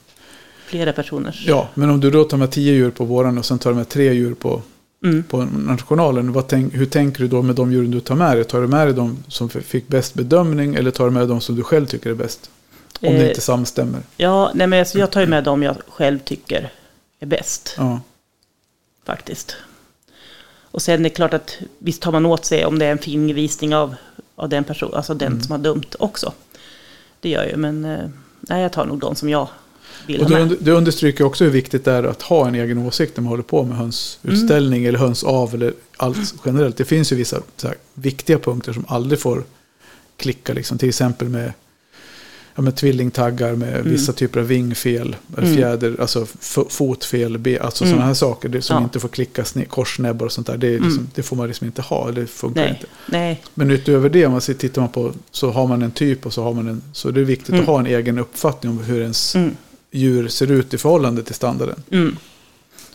flera 0.67 0.93
personers. 0.93 1.43
ja, 1.47 1.67
men 1.73 1.89
om 1.89 1.99
du 1.99 2.11
då 2.11 2.23
tar 2.23 2.37
med 2.37 2.51
tio 2.51 2.73
djur 2.73 2.91
på 2.91 3.05
våran 3.05 3.37
och 3.37 3.45
sen 3.45 3.59
tar 3.59 3.69
du 3.69 3.75
med 3.75 3.89
tre 3.89 4.13
djur 4.13 4.33
på, 4.33 4.61
Mm. 5.03 5.23
på 5.23 5.37
nationalen. 5.45 6.33
Vad 6.33 6.47
tänk, 6.47 6.73
hur 6.75 6.85
tänker 6.85 7.21
du 7.21 7.27
då 7.27 7.41
med 7.41 7.55
de 7.55 7.71
djuren 7.71 7.91
du 7.91 7.99
tar 7.99 8.15
med 8.15 8.37
dig? 8.37 8.43
Tar 8.43 8.61
du 8.61 8.67
med 8.67 8.87
dig 8.87 8.93
de 8.93 9.23
som 9.27 9.49
fick 9.49 9.87
bäst 9.87 10.13
bedömning 10.13 10.75
eller 10.75 10.91
tar 10.91 11.05
du 11.05 11.11
med 11.11 11.27
de 11.27 11.41
som 11.41 11.55
du 11.55 11.63
själv 11.63 11.85
tycker 11.85 12.09
är 12.09 12.13
bäst? 12.13 12.49
Om 13.01 13.13
det 13.13 13.19
Eh, 13.23 13.29
inte 13.29 13.41
samstämmer. 13.41 14.01
Ja, 14.17 14.51
nej, 14.55 14.67
men 14.67 14.79
alltså, 14.79 14.99
jag 14.99 15.11
tar 15.11 15.21
ju 15.21 15.27
med 15.27 15.43
dem 15.43 15.63
jag 15.63 15.75
själv 15.87 16.19
tycker 16.19 16.69
är 17.19 17.25
bäst. 17.25 17.73
Ja, 17.77 17.99
faktiskt. 19.05 19.55
Och 20.71 20.81
sen 20.81 20.99
är 20.99 21.03
det 21.03 21.09
klart 21.09 21.33
att 21.33 21.57
visst 21.79 22.01
tar 22.01 22.11
man 22.11 22.25
åt 22.25 22.45
sig 22.45 22.65
om 22.65 22.79
det 22.79 22.85
är 22.85 22.91
en 22.91 22.97
fingervisning 22.97 23.75
av, 23.75 23.95
av 24.35 24.49
den 24.49 24.63
person, 24.63 24.93
alltså 24.93 25.13
den 25.13 25.27
Mm. 25.31 25.41
som 25.43 25.51
har 25.51 25.59
dömt 25.59 25.95
också. 25.99 26.33
Det 27.19 27.29
gör 27.29 27.41
jag 27.43 27.51
ju, 27.51 27.57
men 27.57 27.85
eh, 27.85 28.09
nej, 28.41 28.61
jag 28.61 28.73
tar 28.73 28.85
nog 28.85 28.99
de 28.99 29.15
som 29.15 29.29
jag 29.29 29.47
och 30.21 30.31
under- 30.31 30.57
det 30.59 30.71
understryker 30.71 31.23
också 31.23 31.43
hur 31.43 31.51
viktigt 31.51 31.85
det 31.85 31.91
är 31.91 32.03
att 32.03 32.21
ha 32.21 32.47
en 32.47 32.55
egen 32.55 32.77
åsikt 32.77 33.17
när 33.17 33.21
man 33.23 33.29
håller 33.29 33.43
på 33.43 33.63
med 33.63 33.77
hönsutställning 33.77 34.79
Mm. 34.79 34.89
eller 34.89 34.99
hönsav 34.99 35.53
eller 35.55 35.73
allt 35.97 36.33
generellt. 36.45 36.77
Det 36.77 36.85
finns 36.85 37.11
ju 37.11 37.15
vissa 37.15 37.41
här, 37.63 37.75
viktiga 37.93 38.39
punkter 38.39 38.73
som 38.73 38.85
aldrig 38.87 39.19
får 39.19 39.43
klicka. 40.17 40.53
Liksom. 40.53 40.77
Till 40.77 40.89
exempel 40.89 41.29
med, 41.29 41.53
ja, 42.55 42.61
med 42.61 42.75
tvillingtaggar, 42.75 43.55
med 43.55 43.83
vissa 43.83 44.13
typer 44.13 44.39
av 44.39 44.45
vingfel, 44.47 45.15
Mm. 45.37 45.55
fjäder, 45.55 45.95
alltså 46.01 46.25
fotfel, 46.69 47.37
be, 47.37 47.61
alltså 47.61 47.83
Mm. 47.83 47.93
sådana 47.93 48.07
här 48.07 48.13
saker 48.13 48.49
det, 48.49 48.61
som 48.61 48.75
Ja. 48.77 48.83
inte 48.83 48.99
får 48.99 49.09
klickas 49.09 49.55
korsnäbbar 49.69 50.25
och 50.25 50.31
sånt 50.31 50.47
där. 50.47 50.57
Det, 50.57 50.67
är 50.67 50.71
liksom, 50.71 50.91
Mm. 50.91 51.07
det 51.15 51.23
får 51.23 51.35
man 51.35 51.47
liksom 51.47 51.67
inte 51.67 51.81
ha, 51.81 52.11
det 52.11 52.27
funkar 52.27 52.61
Nej, 52.61 52.69
inte. 52.69 52.85
nej, 53.05 53.41
Men 53.53 53.71
utöver 53.71 54.09
det, 54.09 54.25
om 54.25 54.31
man 54.31 54.41
ser- 54.41 54.53
tittar 54.53 54.81
man 54.81 54.89
på, 54.91 55.11
så 55.31 55.51
har 55.51 55.67
man 55.67 55.81
en 55.81 55.91
typ 55.91 56.25
och 56.25 56.33
så 56.33 56.43
har 56.43 56.53
man 56.53 56.67
en, 56.67 56.81
så 56.93 57.11
det 57.11 57.19
är 57.21 57.25
viktigt 57.25 57.49
Mm. 57.49 57.61
att 57.61 57.67
ha 57.67 57.79
en 57.79 57.85
egen 57.85 58.19
uppfattning 58.19 58.71
om 58.71 58.79
hur 58.83 59.01
ens 59.01 59.35
mm, 59.35 59.55
djur 59.91 60.27
ser 60.27 60.51
ut 60.51 60.73
i 60.73 60.77
förhållande 60.77 61.23
till 61.23 61.35
standarden. 61.35 61.83
mm. 61.91 62.17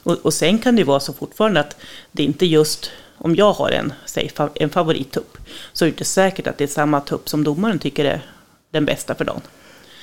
Och, 0.05 0.17
och 0.23 0.35
sen 0.35 0.59
kan 0.59 0.77
det 0.77 0.85
vara 0.85 1.01
så 1.01 1.13
fortfarande 1.13 1.61
att 1.61 1.77
det 2.13 2.23
inte 2.23 2.47
just, 2.47 2.91
om 3.19 3.35
jag 3.35 3.53
har 3.53 3.71
en, 3.71 3.93
säg, 4.07 4.31
en 4.55 4.71
favorittupp, 4.71 5.39
så 5.73 5.85
är 5.85 5.87
det 5.87 5.91
inte 5.91 6.05
säkert 6.05 6.47
att 6.47 6.59
det 6.59 6.65
är 6.65 6.69
samma 6.69 7.01
tupp 7.01 7.29
som 7.29 7.45
domaren 7.45 7.79
tycker 7.79 8.05
är 8.05 8.27
den 8.71 8.85
bästa 8.85 9.15
för 9.15 9.25
dagen. 9.25 9.41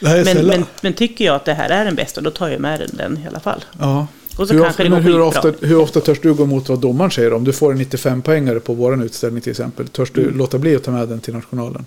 Men, 0.02 0.48
men, 0.48 0.66
men 0.82 0.94
tycker 0.94 1.26
jag 1.26 1.36
att 1.36 1.46
det 1.46 1.54
här 1.54 1.70
är 1.70 1.86
den 1.86 1.96
bästa, 1.96 2.22
då 2.22 2.32
tar 2.32 2.48
jag 2.50 2.62
med 2.62 2.80
den, 2.80 2.90
den 2.94 3.24
i 3.24 3.28
alla 3.28 3.40
fall. 3.40 3.64
ja. 3.80 4.08
Och 4.38 4.48
så 4.48 4.54
hur, 4.54 4.64
kanske 4.64 4.84
ofta, 4.84 4.84
det 4.84 4.90
går 4.90 5.12
hur, 5.12 5.22
ofta, 5.22 5.54
hur 5.62 5.76
ofta 5.80 6.02
törs 6.02 6.20
du 6.20 6.34
gå 6.34 6.44
emot 6.44 6.70
vad 6.70 6.80
domaren 6.80 7.12
säger? 7.12 7.34
Om 7.34 7.44
du 7.44 7.54
får 7.54 7.72
en 7.72 7.80
95-poängare 7.80 8.60
på 8.60 8.74
vår 8.74 9.04
utställning 9.04 9.42
till 9.42 9.52
exempel. 9.52 9.88
Törs 9.88 10.12
du 10.12 10.22
Mm. 10.24 10.38
låta 10.38 10.58
bli 10.58 10.76
att 10.76 10.84
ta 10.84 10.92
med 10.92 11.08
den 11.10 11.20
till 11.20 11.34
nationalen? 11.34 11.86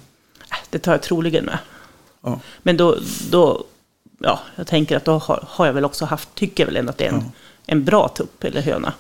Äh, 0.51 0.57
Det 0.71 0.79
tar 0.79 0.93
jag 0.93 1.03
troligen 1.03 1.45
med. 1.45 1.59
Ja. 2.23 2.41
Men 2.63 2.77
då, 2.77 2.99
då 3.31 3.65
ja, 4.23 4.41
jag 4.57 4.67
tänker 4.67 4.97
att 4.97 5.05
då 5.05 5.13
har, 5.13 5.45
har 5.49 5.67
jag 5.67 5.73
väl 5.73 5.85
också 5.85 6.05
haft, 6.05 6.35
tycker 6.35 6.63
jag 6.63 6.67
väl 6.67 6.77
ändå 6.77 6.91
att 6.91 6.99
det 6.99 7.05
är 7.05 7.09
en, 7.09 7.15
Ja. 7.15 7.31
en 7.67 7.85
bra 7.85 8.09
tupp 8.09 8.45
eller 8.45 8.61
höna. 8.61 8.93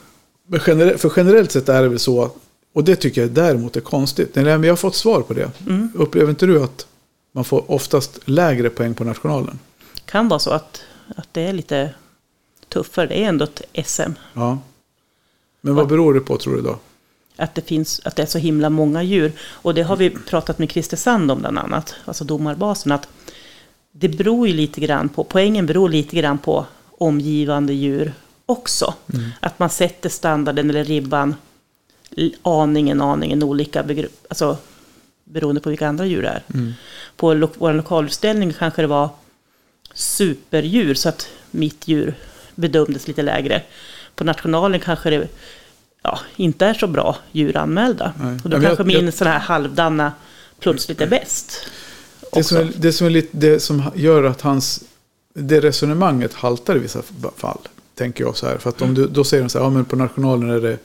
Men 0.47 0.61
generellt, 0.67 1.01
för 1.01 1.13
generellt 1.17 1.53
sett 1.53 1.69
är 1.69 1.83
det 1.83 1.89
väl 1.89 1.99
så, 1.99 2.31
och 2.75 2.85
det 2.85 2.97
tycker 2.97 3.21
jag 3.21 3.31
däremot 3.31 3.77
är 3.77 3.81
konstigt. 3.81 4.35
Nej, 4.35 4.45
men 4.45 4.63
jag 4.65 4.71
har 4.73 4.77
fått 4.77 4.95
svar 4.95 5.21
på 5.23 5.35
det. 5.35 5.51
Mm. 5.69 5.93
Upplever 5.95 6.31
inte 6.31 6.47
du 6.47 6.63
att 6.63 6.87
man 7.33 7.45
får 7.45 7.71
oftast 7.71 8.19
lägre 8.25 8.71
poäng 8.71 8.95
på 8.95 9.05
nationalen? 9.05 9.59
Kan 10.05 10.29
vara 10.29 10.39
så 10.41 10.51
att, 10.51 10.83
att 11.17 11.29
det 11.33 11.41
är 11.43 11.53
lite 11.53 11.95
tuffare, 12.69 13.07
det 13.07 13.25
är 13.25 13.29
ändå 13.29 13.45
ett 13.45 13.63
SM. 13.87 14.13
Ja. 14.35 14.59
Men 15.61 15.75
vad 15.75 15.89
beror 15.89 16.15
det 16.15 16.21
på 16.21 16.37
tror 16.37 16.57
du 16.57 16.63
då? 16.63 16.79
Att 17.37 17.55
det, 17.55 17.63
finns, 17.63 18.01
att 18.05 18.17
det 18.17 18.23
är 18.23 18.27
så 18.27 18.39
himla 18.39 18.71
många 18.71 19.03
djur. 19.03 19.33
Och 19.41 19.75
det 19.75 19.83
har 19.83 19.97
vi 19.97 20.11
pratat 20.11 20.59
med 20.59 20.71
Christer 20.71 20.97
Sand 20.97 21.31
om 21.31 21.39
bland 21.39 21.59
annat, 21.59 21.95
alltså 22.05 22.25
domarbasen. 22.25 22.93
Att 22.93 23.09
det 23.92 24.09
beror 24.09 24.48
ju 24.48 24.55
lite 24.55 24.81
grann 24.81 25.09
på, 25.09 25.24
poängen 25.24 25.66
beror 25.66 25.88
lite 25.88 26.16
grann 26.16 26.38
på 26.38 26.66
omgivande 26.98 27.72
djur 27.72 28.12
också. 28.46 28.94
Mm. 29.14 29.31
Att 29.40 29.59
man 29.59 29.70
sätter 29.70 30.09
standarden 30.09 30.70
eller 30.70 30.85
ribban 30.85 31.35
aningen, 32.42 33.00
aningen 33.00 33.42
olika, 33.42 33.85
alltså 34.28 34.57
beroende 35.24 35.61
på 35.61 35.68
vilka 35.70 35.88
andra 35.88 36.07
djur 36.07 36.22
det 36.22 36.28
är. 36.28 36.42
Mm. 36.55 36.72
På 37.16 37.35
lo- 37.35 37.50
vår 37.59 37.72
lokalutställning 37.72 38.52
kanske 38.52 38.83
det 38.83 38.87
var 38.88 39.09
superdjur, 39.94 40.94
så 40.94 41.09
att 41.09 41.28
mitt 41.50 41.88
djur 41.88 42.14
bedömdes 42.55 43.09
lite 43.09 43.22
lägre. 43.22 43.62
På 44.14 44.24
nationalen 44.24 44.81
kanske 44.81 45.11
det 45.11 45.28
ja, 46.02 46.18
inte 46.37 46.66
är 46.66 46.74
så 46.74 46.87
bra 46.87 47.16
djur 47.33 47.57
anmälda. 47.57 48.12
Nej. 48.20 48.38
Och 48.44 48.50
då 48.50 48.57
men 48.59 48.66
kanske 48.66 48.92
jag- 48.92 49.02
min 49.02 49.12
sån 49.12 49.26
här 49.26 49.38
halvdanna 49.38 50.12
plötsligt 50.59 51.00
är 51.00 51.07
bäst. 51.07 51.66
Det 52.33 52.45
som, 52.45 52.57
är, 52.59 52.73
det 52.77 52.92
som 52.92 53.07
är 53.07 53.11
lite 53.11 53.29
det 53.37 53.61
som 53.61 53.83
gör 53.95 54.23
att 54.25 54.40
hans 54.40 54.81
det 55.35 55.61
resonemanget 55.61 56.35
haltar 56.35 56.77
i 56.77 56.79
vissa 56.79 57.03
fall, 57.37 57.59
tänker 57.95 58.25
jag 58.25 58.37
så 58.37 58.47
här. 58.47 58.59
För 58.59 58.71
att 58.71 58.83
om 58.83 58.95
du, 58.95 59.07
då 59.07 59.25
säger 59.25 59.42
de 59.42 59.49
så 59.49 59.59
här, 59.59 59.64
ja 59.66 59.71
men 59.71 59.85
på 59.85 59.97
nationalen 59.97 60.51
är 60.51 60.61
det 60.61 60.79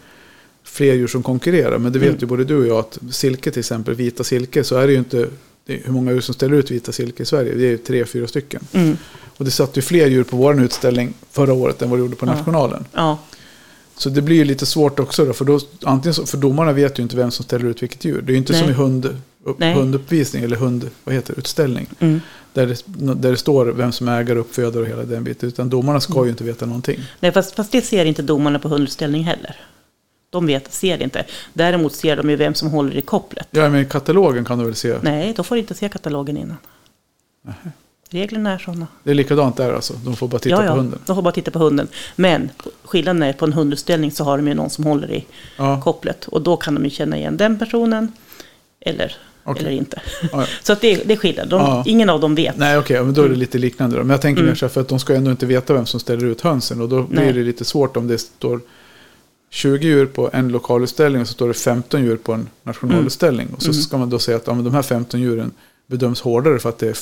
fler 0.63 0.93
djur 0.93 1.07
som 1.07 1.23
konkurrerar. 1.23 1.77
Men 1.77 1.91
det 1.91 1.99
vet 1.99 2.07
Mm. 2.10 2.19
ju 2.21 2.27
både 2.27 2.43
du 2.43 2.55
och 2.62 2.67
jag 2.67 2.77
att 2.79 2.99
silke 3.12 3.51
till 3.51 3.60
exempel, 3.60 3.93
vita 3.95 4.23
silke, 4.23 4.63
så 4.63 4.75
är 4.75 4.88
det 4.88 4.93
ju 4.93 4.99
inte 4.99 5.27
hur 5.65 5.91
många 5.91 6.12
djur 6.12 6.21
som 6.21 6.33
ställer 6.33 6.57
ut 6.57 6.71
vita 6.71 6.91
silke 6.91 7.23
i 7.23 7.25
Sverige. 7.25 7.53
Det 7.55 7.65
är 7.65 7.69
ju 7.69 7.77
tre, 7.77 8.05
fyra 8.05 8.27
stycken. 8.27 8.62
Mm. 8.71 8.97
Och 9.38 9.45
det 9.45 9.51
satt 9.51 9.77
ju 9.77 9.81
fler 9.81 10.07
djur 10.07 10.23
på 10.23 10.38
vår 10.38 10.62
utställning 10.62 11.13
förra 11.31 11.53
året 11.53 11.81
än 11.81 11.89
vad 11.89 11.99
det 11.99 12.01
gjorde 12.01 12.15
på 12.15 12.25
Ja. 12.25 12.33
nationalen. 12.36 12.86
Ja, 12.93 13.19
Så 13.97 14.10
det 14.10 14.21
blir 14.21 14.36
ju 14.36 14.43
lite 14.45 14.65
svårt 14.65 14.99
också 14.99 15.25
då, 15.25 15.33
för, 15.33 15.45
då, 15.45 15.60
antingen 15.83 16.13
så, 16.13 16.25
för 16.25 16.38
domarna 16.38 16.73
vet 16.73 16.99
ju 16.99 17.03
inte 17.03 17.15
vem 17.15 17.31
som 17.31 17.45
ställer 17.45 17.65
ut 17.65 17.83
vilket 17.83 18.05
djur. 18.05 18.21
Det 18.21 18.29
är 18.31 18.33
ju 18.33 18.38
inte 18.38 18.53
Nej. 18.53 18.62
som 18.62 18.69
i 18.69 18.73
hund, 18.73 19.15
upp, 19.47 19.60
Nej. 19.60 19.73
hunduppvisning 19.73 20.43
eller 20.43 20.55
hund, 20.57 20.89
vad 21.03 21.15
heter 21.15 21.33
det, 21.33 21.39
utställning. 21.39 21.88
mm. 21.99 22.21
Där 22.53 22.67
det, 22.67 22.83
där 23.13 23.31
det 23.31 23.38
står 23.38 23.65
vem 23.65 23.91
som 23.91 24.07
äger, 24.07 24.36
uppfödare 24.36 24.83
och 24.83 24.89
hela 24.89 25.03
den 25.03 25.23
biten. 25.23 25.49
Utan 25.49 25.69
domarna 25.69 25.99
ska 25.99 26.13
Mm. 26.13 26.23
ju 26.25 26.29
inte 26.29 26.43
veta 26.43 26.65
någonting. 26.65 26.99
Nej, 27.19 27.31
fast, 27.31 27.55
fast 27.55 27.71
det 27.71 27.81
ser 27.81 28.05
inte 28.05 28.21
domarna 28.21 28.60
på 28.60 28.67
hundutställning 28.69 29.23
heller. 29.23 29.55
De 30.29 30.45
vet, 30.47 30.73
ser 30.73 31.01
inte. 31.01 31.25
Däremot 31.53 31.93
ser 31.95 32.15
de 32.17 32.29
ju 32.29 32.36
vem 32.36 32.53
som 32.53 32.69
håller 32.69 32.95
i 32.97 33.01
kopplet. 33.01 33.47
Ja, 33.51 33.69
men 33.69 33.86
katalogen 33.86 34.45
kan 34.45 34.60
du 34.60 34.65
väl 34.65 34.75
se. 34.75 34.95
Nej, 35.01 35.33
de 35.36 35.45
får 35.45 35.57
inte 35.57 35.73
se 35.73 35.89
katalogen 35.89 36.38
innan. 36.38 36.57
Reglerna 38.10 38.51
är 38.53 38.57
sådana. 38.57 38.88
Det 39.03 39.10
är 39.12 39.15
likadant 39.15 39.57
där 39.57 39.73
alltså. 39.73 39.93
De 40.05 40.15
får 40.15 40.27
bara 40.27 40.39
titta 40.39 40.55
ja, 40.55 40.63
ja, 40.65 40.71
på 40.71 40.77
hunden. 40.77 40.99
de 41.05 41.15
får 41.15 41.21
bara 41.23 41.31
titta 41.33 41.51
på 41.51 41.60
hunden. 41.60 41.88
Men 42.15 42.49
skillnaden 42.83 43.23
är 43.23 43.33
på 43.33 43.45
en 43.45 43.53
hundutställning 43.53 44.12
så 44.12 44.23
har 44.23 44.38
de 44.38 44.47
ju 44.47 44.53
någon 44.53 44.69
som 44.69 44.83
håller 44.83 45.12
i 45.12 45.25
Ja, 45.57 45.81
kopplet. 45.81 46.27
Och 46.27 46.41
då 46.41 46.57
kan 46.57 46.75
de 46.75 46.83
ju 46.83 46.89
känna 46.89 47.17
igen 47.17 47.38
den 47.38 47.60
personen. 47.60 48.12
Eller, 48.79 49.15
Okej. 49.47 49.62
eller 49.65 49.71
inte. 49.77 50.01
ja. 50.31 50.45
Så 50.63 50.73
att 50.73 50.81
det, 50.81 50.95
det 51.05 51.13
är 51.13 51.17
skillnad. 51.17 51.49
De, 51.49 51.62
Ja. 51.62 51.83
Ingen 51.88 52.10
av 52.10 52.19
dem 52.19 52.36
vet. 52.36 52.57
Nej, 52.57 52.77
okej, 52.77 53.03
men 53.03 53.13
då 53.13 53.23
är 53.23 53.29
det 53.29 53.36
lite 53.36 53.57
liknande 53.57 53.95
då. 53.95 54.01
Men 54.03 54.10
jag 54.10 54.21
tänker 54.21 54.41
Mm. 54.41 54.49
mer 54.51 54.55
så 54.55 54.65
här, 54.65 54.69
för 54.73 54.81
att 54.81 54.88
de 54.88 54.99
ska 54.99 55.15
ändå 55.15 55.31
inte 55.31 55.45
veta 55.45 55.73
vem 55.73 55.86
som 55.86 55.99
ställer 55.99 56.25
ut 56.25 56.41
hönsen. 56.41 56.81
Och 56.81 56.89
då 56.89 57.03
blir 57.03 57.21
Nej. 57.21 57.33
det 57.33 57.43
lite 57.43 57.65
svårt 57.65 57.97
om 57.97 58.07
det 58.07 58.17
står 58.17 58.62
20 59.49 59.88
djur 59.88 60.05
på 60.05 60.29
en 60.33 60.49
lokalutställning 60.49 61.21
och 61.21 61.27
så 61.27 61.33
står 61.33 61.47
det 61.47 61.53
15 61.53 62.03
djur 62.03 62.17
på 62.17 62.33
en 62.33 62.49
nationalutställning. 62.63 63.47
Och 63.55 63.62
så 63.62 63.69
Mm. 63.69 63.81
ska 63.81 63.97
man 63.97 64.10
då 64.10 64.19
säga 64.19 64.38
att 64.38 64.47
ja, 64.47 64.53
de 64.53 64.73
här 64.73 64.81
15 64.81 65.21
djuren 65.21 65.51
bedöms 65.88 66.21
hårdare 66.21 66.60
för 66.60 66.69
att 66.69 66.77
det 66.79 66.88
är 66.88 66.97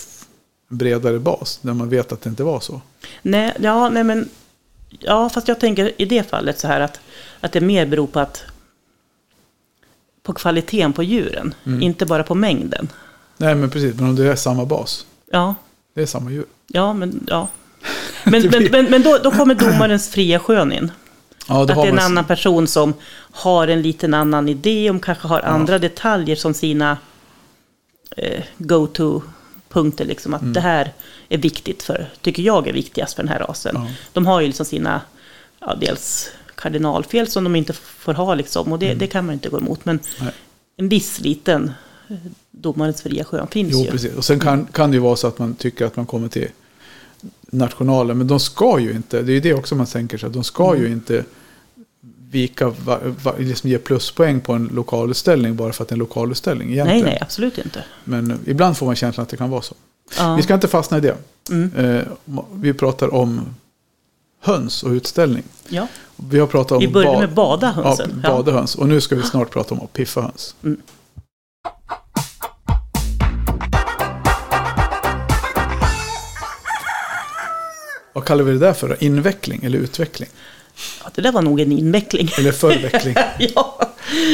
bredare 0.70 1.20
bas. 1.20 1.60
När 1.62 1.74
man 1.74 1.90
vet 1.90 2.12
att 2.12 2.22
det 2.22 2.30
inte 2.30 2.44
var 2.44 2.60
så. 2.60 2.82
Nej, 3.22 3.54
ja, 3.60 3.90
nej 3.90 4.04
men... 4.04 4.30
Ja, 5.00 5.30
fast 5.30 5.48
jag 5.48 5.60
tänker 5.60 5.92
i 5.98 6.06
det 6.06 6.30
fallet 6.30 6.60
så 6.60 6.68
här 6.68 6.80
att, 6.82 7.00
att 7.40 7.52
det 7.52 7.62
mer 7.62 7.86
beror 7.86 8.08
på 8.08 8.20
att... 8.20 8.44
På 10.26 10.34
kvaliteten 10.34 10.94
på 10.94 11.04
djuren, 11.04 11.54
Mm. 11.66 11.82
inte 11.82 12.06
bara 12.06 12.24
på 12.24 12.36
mängden. 12.36 12.88
Nej, 13.38 13.56
men 13.56 13.70
precis. 13.70 13.96
Men 13.96 14.06
om 14.10 14.16
det 14.16 14.32
är 14.32 14.36
samma 14.36 14.66
bas. 14.66 15.06
Ja, 15.32 15.56
Det 15.96 16.02
är 16.02 16.06
samma 16.06 16.32
djur. 16.32 16.46
ja 16.68 16.94
men 16.94 17.26
ja. 17.28 17.48
Men, 18.24 18.42
blir- 18.42 18.72
men, 18.72 18.86
men 18.86 19.02
då, 19.02 19.18
då 19.24 19.32
kommer 19.32 19.56
domarens 19.56 20.10
fria 20.10 20.40
skön 20.40 20.72
in. 20.72 20.92
Ja, 21.48 21.62
Att 21.62 21.68
det 21.68 21.74
är 21.74 21.86
en 21.88 21.96
man- 21.96 22.04
annan 22.06 22.26
person 22.26 22.68
som 22.68 22.94
har 23.32 23.68
en 23.68 23.82
liten 23.82 24.14
annan 24.14 24.50
idé, 24.50 24.90
om 24.90 25.00
kanske 25.00 25.28
har 25.28 25.42
andra 25.42 25.80
detaljer 25.80 26.36
som 26.36 26.54
sina 26.54 26.98
eh, 28.18 28.44
go-to-punkter. 28.58 30.06
Liksom, 30.06 30.34
Mm. 30.34 30.48
att 30.48 30.54
det 30.54 30.62
här 30.62 30.94
är 31.30 31.38
viktigt 31.38 31.84
för, 31.84 32.10
tycker 32.22 32.44
jag 32.44 32.68
är 32.68 32.74
viktigast 32.74 33.14
för 33.16 33.24
den 33.24 33.30
här 33.32 33.40
rasen. 33.40 33.76
Ja. 33.76 33.88
De 34.14 34.26
har 34.26 34.42
ju 34.42 34.48
liksom 34.48 34.66
sina, 34.66 35.02
ja, 35.60 35.76
dels 35.82 36.30
kardinalfel 36.66 37.28
som 37.28 37.44
de 37.44 37.56
inte 37.56 37.74
får 37.74 38.14
ha 38.14 38.36
liksom, 38.36 38.72
och 38.72 38.80
det, 38.80 38.94
det 38.94 39.08
kan 39.08 39.26
man 39.26 39.34
inte 39.34 39.50
gå 39.50 39.58
emot. 39.58 39.86
Men 39.86 39.96
Mm. 40.00 40.06
Nej. 40.26 40.34
en 40.78 40.90
viss 40.90 41.20
liten 41.20 41.72
eh, 42.10 42.16
domarens 42.52 43.02
fria 43.02 43.24
skön 43.24 43.48
finns 43.48 43.74
Jo, 43.74 43.84
ju. 43.84 43.92
precis. 43.92 44.14
Och 44.16 44.26
sen 44.26 44.40
kan, 44.40 44.66
kan 44.66 44.92
det 44.92 44.96
ju 44.96 45.02
vara 45.02 45.16
så 45.16 45.28
att 45.28 45.40
man 45.40 45.56
tycker 45.56 45.86
att 45.86 45.96
man 45.96 46.06
kommer 46.06 46.28
till 46.28 46.48
nationalen. 47.52 48.18
Men 48.18 48.28
de 48.28 48.40
ska 48.40 48.80
ju 48.80 48.92
inte, 48.92 49.22
det 49.22 49.32
är 49.32 49.34
ju 49.34 49.40
det 49.40 49.54
också 49.54 49.76
man 49.76 49.86
tänker 49.86 50.18
sig, 50.18 50.30
de 50.30 50.44
ska 50.44 50.70
Mm. 50.70 50.82
ju 50.82 50.92
inte 50.92 51.24
vika, 52.32 52.70
va, 52.70 53.00
va, 53.24 53.34
liksom 53.40 53.70
ge 53.70 53.78
pluspoäng 53.78 54.42
på 54.42 54.54
en 54.54 54.68
lokalutställning 54.74 55.56
bara 55.56 55.74
för 55.74 55.84
att 55.84 55.88
det 55.90 55.94
är 55.94 55.96
en 55.96 56.00
lokalutställning 56.00 56.68
Nej, 56.68 56.76
egentligen. 56.76 57.06
nej, 57.06 57.18
absolut 57.22 57.58
inte. 57.58 57.84
Men 58.04 58.40
ibland 58.46 58.78
får 58.78 58.86
man 58.86 58.96
känslan 58.96 59.24
att 59.24 59.30
det 59.30 59.38
kan 59.38 59.50
vara 59.50 59.62
så. 59.62 59.76
Ja. 60.18 60.36
Vi 60.36 60.44
ska 60.44 60.54
inte 60.54 60.68
fastna 60.68 60.98
i 60.98 61.02
det. 61.02 61.16
Mm. 61.50 61.76
Eh, 61.76 62.04
vi 62.54 62.74
pratar 62.74 63.14
om 63.14 63.42
höns 64.46 64.84
och 64.84 64.90
utställning. 64.92 65.44
ja. 65.70 65.88
Vi 66.30 66.40
har 66.40 66.48
pratat 66.48 66.72
om 66.72 66.80
Vi 66.80 66.88
började 66.88 67.20
med 67.20 67.34
bada 67.34 67.72
hönsen. 67.72 68.22
Ja, 68.24 68.30
bada 68.30 68.52
höns. 68.52 68.76
Och 68.76 68.88
nu 68.88 69.02
ska 69.02 69.16
vi 69.16 69.24
snart 69.24 69.50
prata 69.50 69.76
om 69.76 69.82
att 69.82 69.94
piffa 69.94 70.22
höns. 70.22 70.56
Mm. 70.64 70.78
Vad 78.14 78.26
kallar 78.26 78.44
vi 78.44 78.52
det 78.52 78.60
där 78.60 78.74
för? 78.74 78.90
då? 78.90 78.96
Inveckling 79.00 79.64
eller 79.64 79.78
utveckling? 79.80 80.30
Ja, 81.04 81.10
det 81.16 81.22
där 81.22 81.32
var 81.32 81.42
nog 81.42 81.60
en 81.60 81.72
inveckling. 81.72 82.30
Eller 82.38 82.52
förveckling? 82.52 83.16
ja. 83.40 83.80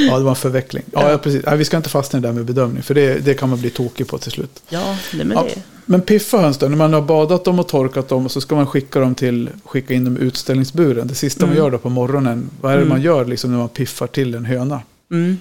Ja, 0.10 0.18
det 0.18 0.24
var 0.24 0.30
en 0.30 0.36
förveckling. 0.36 0.84
Ja, 0.92 1.12
ja, 1.12 1.18
precis. 1.18 1.46
Nej, 1.46 1.58
vi 1.58 1.66
ska 1.66 1.78
inte 1.78 1.90
fastna 1.90 2.20
i 2.20 2.22
det 2.22 2.28
där 2.28 2.34
med 2.34 2.46
bedömning, 2.46 2.84
för 2.84 2.94
det, 2.94 3.26
det 3.26 3.34
kan 3.34 3.50
man 3.50 3.60
bli 3.60 3.70
tokig 3.70 4.08
på 4.08 4.18
till 4.18 4.32
slut. 4.32 4.64
ja, 4.70 4.98
nej, 5.14 5.26
men 5.26 5.38
Ja, 5.38 5.44
det... 5.44 5.62
men 5.86 6.02
piffa 6.02 6.38
höns 6.38 6.58
då, 6.58 6.68
när 6.68 6.78
man 6.78 6.94
har 6.94 7.02
badat 7.02 7.44
dem 7.46 7.60
och 7.60 7.68
torkat 7.68 8.10
dem 8.10 8.26
och 8.26 8.32
så 8.32 8.42
ska 8.42 8.56
man 8.56 8.68
skicka 8.68 9.00
dem 9.00 9.16
till, 9.16 9.50
skicka 9.66 9.94
in 9.94 10.04
dem 10.06 10.18
i 10.18 10.20
utställningsburen. 10.20 11.08
Det 11.08 11.16
sista 11.16 11.46
man 11.46 11.52
Mm. 11.56 11.64
gör 11.64 11.72
då 11.72 11.78
på 11.78 11.90
morgonen, 11.90 12.50
vad 12.62 12.72
är 12.72 12.76
det 12.76 12.82
Mm. 12.82 12.90
man 12.90 13.02
gör 13.02 13.26
liksom 13.26 13.52
när 13.52 13.58
man 13.58 13.70
piffar 13.70 14.08
till 14.08 14.34
en 14.36 14.46
höna? 14.46 14.82
Mm. 15.12 15.38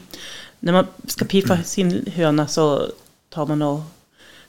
När 0.61 0.73
man 0.73 0.87
ska 1.07 1.25
piffa 1.25 1.63
sin 1.63 2.05
höna 2.15 2.47
så 2.47 2.87
tar 3.29 3.47
man 3.47 3.63
och 3.63 3.81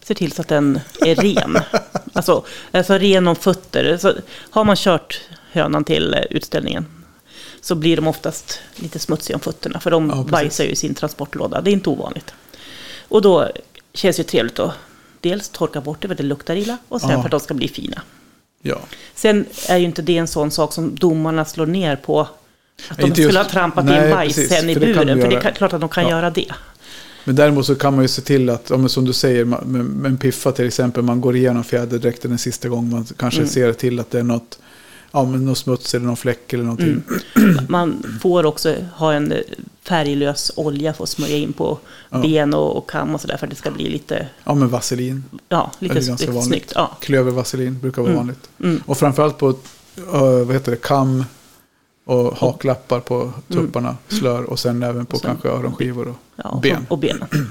ser 0.04 0.16
till 0.16 0.32
så 0.32 0.42
att 0.42 0.48
den 0.48 0.80
är 1.06 1.16
ren. 1.16 1.58
alltså, 2.14 2.44
alltså 2.72 2.94
ren 2.94 3.28
om 3.28 3.36
fötter. 3.36 3.98
Så 3.98 4.14
har 4.50 4.64
man 4.64 4.76
kört 4.76 5.22
hönan 5.52 5.84
till 5.84 6.16
utställningen 6.30 6.86
så 7.62 7.76
blir 7.76 7.96
de 7.96 8.08
oftast 8.08 8.60
lite 8.76 9.00
smutsiga 9.00 9.36
om 9.36 9.40
fötterna. 9.40 9.80
För 9.80 9.92
de 9.92 10.10
Ja, 10.10 10.16
precis. 10.16 10.32
bajsar 10.32 10.64
ju 10.64 10.70
i 10.70 10.76
sin 10.76 10.94
transportlåda. 10.96 11.62
Det 11.62 11.70
är 11.70 11.74
inte 11.74 11.90
ovanligt. 11.90 12.34
Och 13.08 13.22
då 13.22 13.50
känns 13.94 14.16
det 14.16 14.22
ju 14.22 14.28
trevligt 14.28 14.60
att 14.60 14.72
dels 15.22 15.50
torka 15.50 15.82
bort 15.82 16.02
det 16.02 16.08
för 16.08 16.14
att 16.14 16.18
det 16.18 16.24
luktar 16.24 16.56
illa 16.56 16.78
och 16.88 17.02
sen 17.02 17.10
Ja. 17.10 17.18
för 17.18 17.26
att 17.26 17.32
de 17.32 17.40
ska 17.40 17.54
bli 17.54 17.68
fina. 17.68 18.02
Ja, 18.62 18.80
Sen 19.16 19.46
är 19.70 19.78
ju 19.78 19.86
inte 19.86 20.02
det 20.02 20.18
en 20.18 20.28
sån 20.28 20.52
sak 20.52 20.74
som 20.74 20.96
domarna 20.96 21.46
slår 21.46 21.66
ner 21.66 21.96
på. 21.96 22.20
Att 22.90 22.98
de 22.98 23.12
skulle 23.12 23.24
just- 23.24 23.38
ha 23.38 23.44
trampat 23.44 23.86
Nej, 23.86 24.06
in 24.06 24.12
bajs 24.12 24.36
precis, 24.36 24.50
sen 24.60 24.70
i 24.70 24.74
för 24.74 24.80
det 24.82 24.86
buren. 24.94 25.08
de 25.08 25.22
För 25.22 25.30
det 25.30 25.36
göra. 25.36 25.50
är 25.50 25.54
klart 25.54 25.74
att 25.74 25.80
de 25.82 25.90
kan 25.90 26.04
Ja. 26.04 26.10
göra 26.10 26.30
det. 26.30 26.52
men 27.24 27.36
däremot 27.36 27.66
så 27.66 27.76
kan 27.76 27.94
man 27.96 28.04
ju 28.04 28.08
se 28.08 28.22
till 28.22 28.50
att, 28.50 28.70
ja, 28.70 28.88
som 28.88 29.06
du 29.06 29.14
säger, 29.14 29.46
med 29.46 30.06
en 30.12 30.18
piffa 30.18 30.52
till 30.52 30.68
exempel, 30.68 31.04
man 31.04 31.22
går 31.22 31.36
igenom 31.36 31.64
fjäderdräkten 31.64 32.32
en 32.32 32.38
sista 32.38 32.70
gång, 32.70 32.90
man 32.90 33.06
kanske 33.18 33.40
Mm. 33.40 33.50
ser 33.50 33.74
till 33.74 34.00
att 34.00 34.12
det 34.12 34.20
är 34.20 34.24
något, 34.24 34.60
ja, 35.12 35.24
men 35.26 35.46
någon 35.46 35.56
smuts 35.56 35.94
eller 35.96 36.06
någon 36.06 36.18
fläck 36.18 36.54
eller 36.54 36.64
någonting. 36.64 37.04
Mm. 37.36 37.66
Man 37.70 38.04
får 38.22 38.46
också 38.46 38.76
ha 38.96 39.14
en 39.14 39.32
eh, 39.32 39.40
färglös 39.84 40.52
olja 40.56 40.94
för 40.94 41.04
att 41.04 41.10
smörja 41.10 41.36
in 41.38 41.54
på 41.54 41.80
Ja. 42.10 42.18
ben 42.22 42.54
och, 42.54 42.78
och 42.78 42.90
kam 42.90 43.16
och 43.16 43.22
sådär 43.22 43.38
för 43.38 43.46
att 43.46 43.50
det 43.50 43.56
ska 43.56 43.72
bli 43.72 43.90
lite, 43.90 44.28
Ja, 44.44 44.54
men 44.54 44.70
vaselin, 44.70 45.24
ja, 45.50 45.72
lite, 45.80 45.94
lite 46.00 46.26
vanligt. 46.28 46.44
snyggt. 46.46 46.72
Ja. 46.76 46.98
klövervaselin 47.02 47.80
brukar 47.80 48.02
vara 48.02 48.12
Mm. 48.12 48.26
vanligt. 48.28 48.50
Mm. 48.60 48.84
Och 48.86 48.98
framförallt 48.98 49.38
på, 49.38 49.48
uh, 49.50 49.56
vad 50.46 50.54
heter 50.54 50.72
det, 50.72 50.82
kam 50.82 51.26
och 52.06 52.38
haklappar 52.38 53.00
på 53.00 53.34
tupparna, 53.48 53.98
slör 54.08 54.44
och 54.44 54.60
sen 54.60 54.84
även 54.84 55.06
på 55.06 55.18
sen- 55.18 55.30
kanske 55.30 55.48
öronskivor 55.50 56.08
och 56.08 56.16
Ja, 56.36 56.50
och, 56.50 56.62
Ben. 56.62 56.86
och 56.90 56.98
benen. 56.98 57.28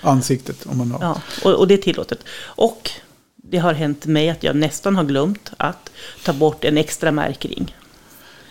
ansiktet 0.00 0.66
om 0.66 0.78
man 0.78 0.90
har. 0.90 0.98
Ja, 1.02 1.20
och, 1.44 1.58
och 1.58 1.68
det 1.68 1.74
är 1.74 1.78
tillåtet. 1.78 2.18
Och 2.42 2.90
det 3.50 3.58
har 3.58 3.72
hänt 3.74 4.06
mig 4.06 4.30
att 4.30 4.42
jag 4.42 4.56
nästan 4.56 4.96
har 4.96 5.04
glömt 5.04 5.52
att 5.56 5.90
ta 6.24 6.32
bort 6.32 6.64
en 6.64 6.78
extra 6.78 7.12
märkring. 7.12 7.76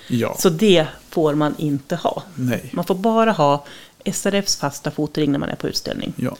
Ja, 0.09 0.35
Så 0.39 0.49
det 0.49 0.87
får 1.09 1.33
man 1.35 1.55
inte 1.57 1.95
ha. 1.95 2.23
nej, 2.35 2.69
Man 2.73 2.85
får 2.85 2.95
bara 2.95 3.31
ha 3.31 3.65
SRFs 4.05 4.55
fasta 4.57 4.91
fotring 4.91 5.31
när 5.31 5.39
man 5.39 5.49
är 5.49 5.55
på 5.55 5.67
utställning. 5.67 6.13
ja. 6.15 6.35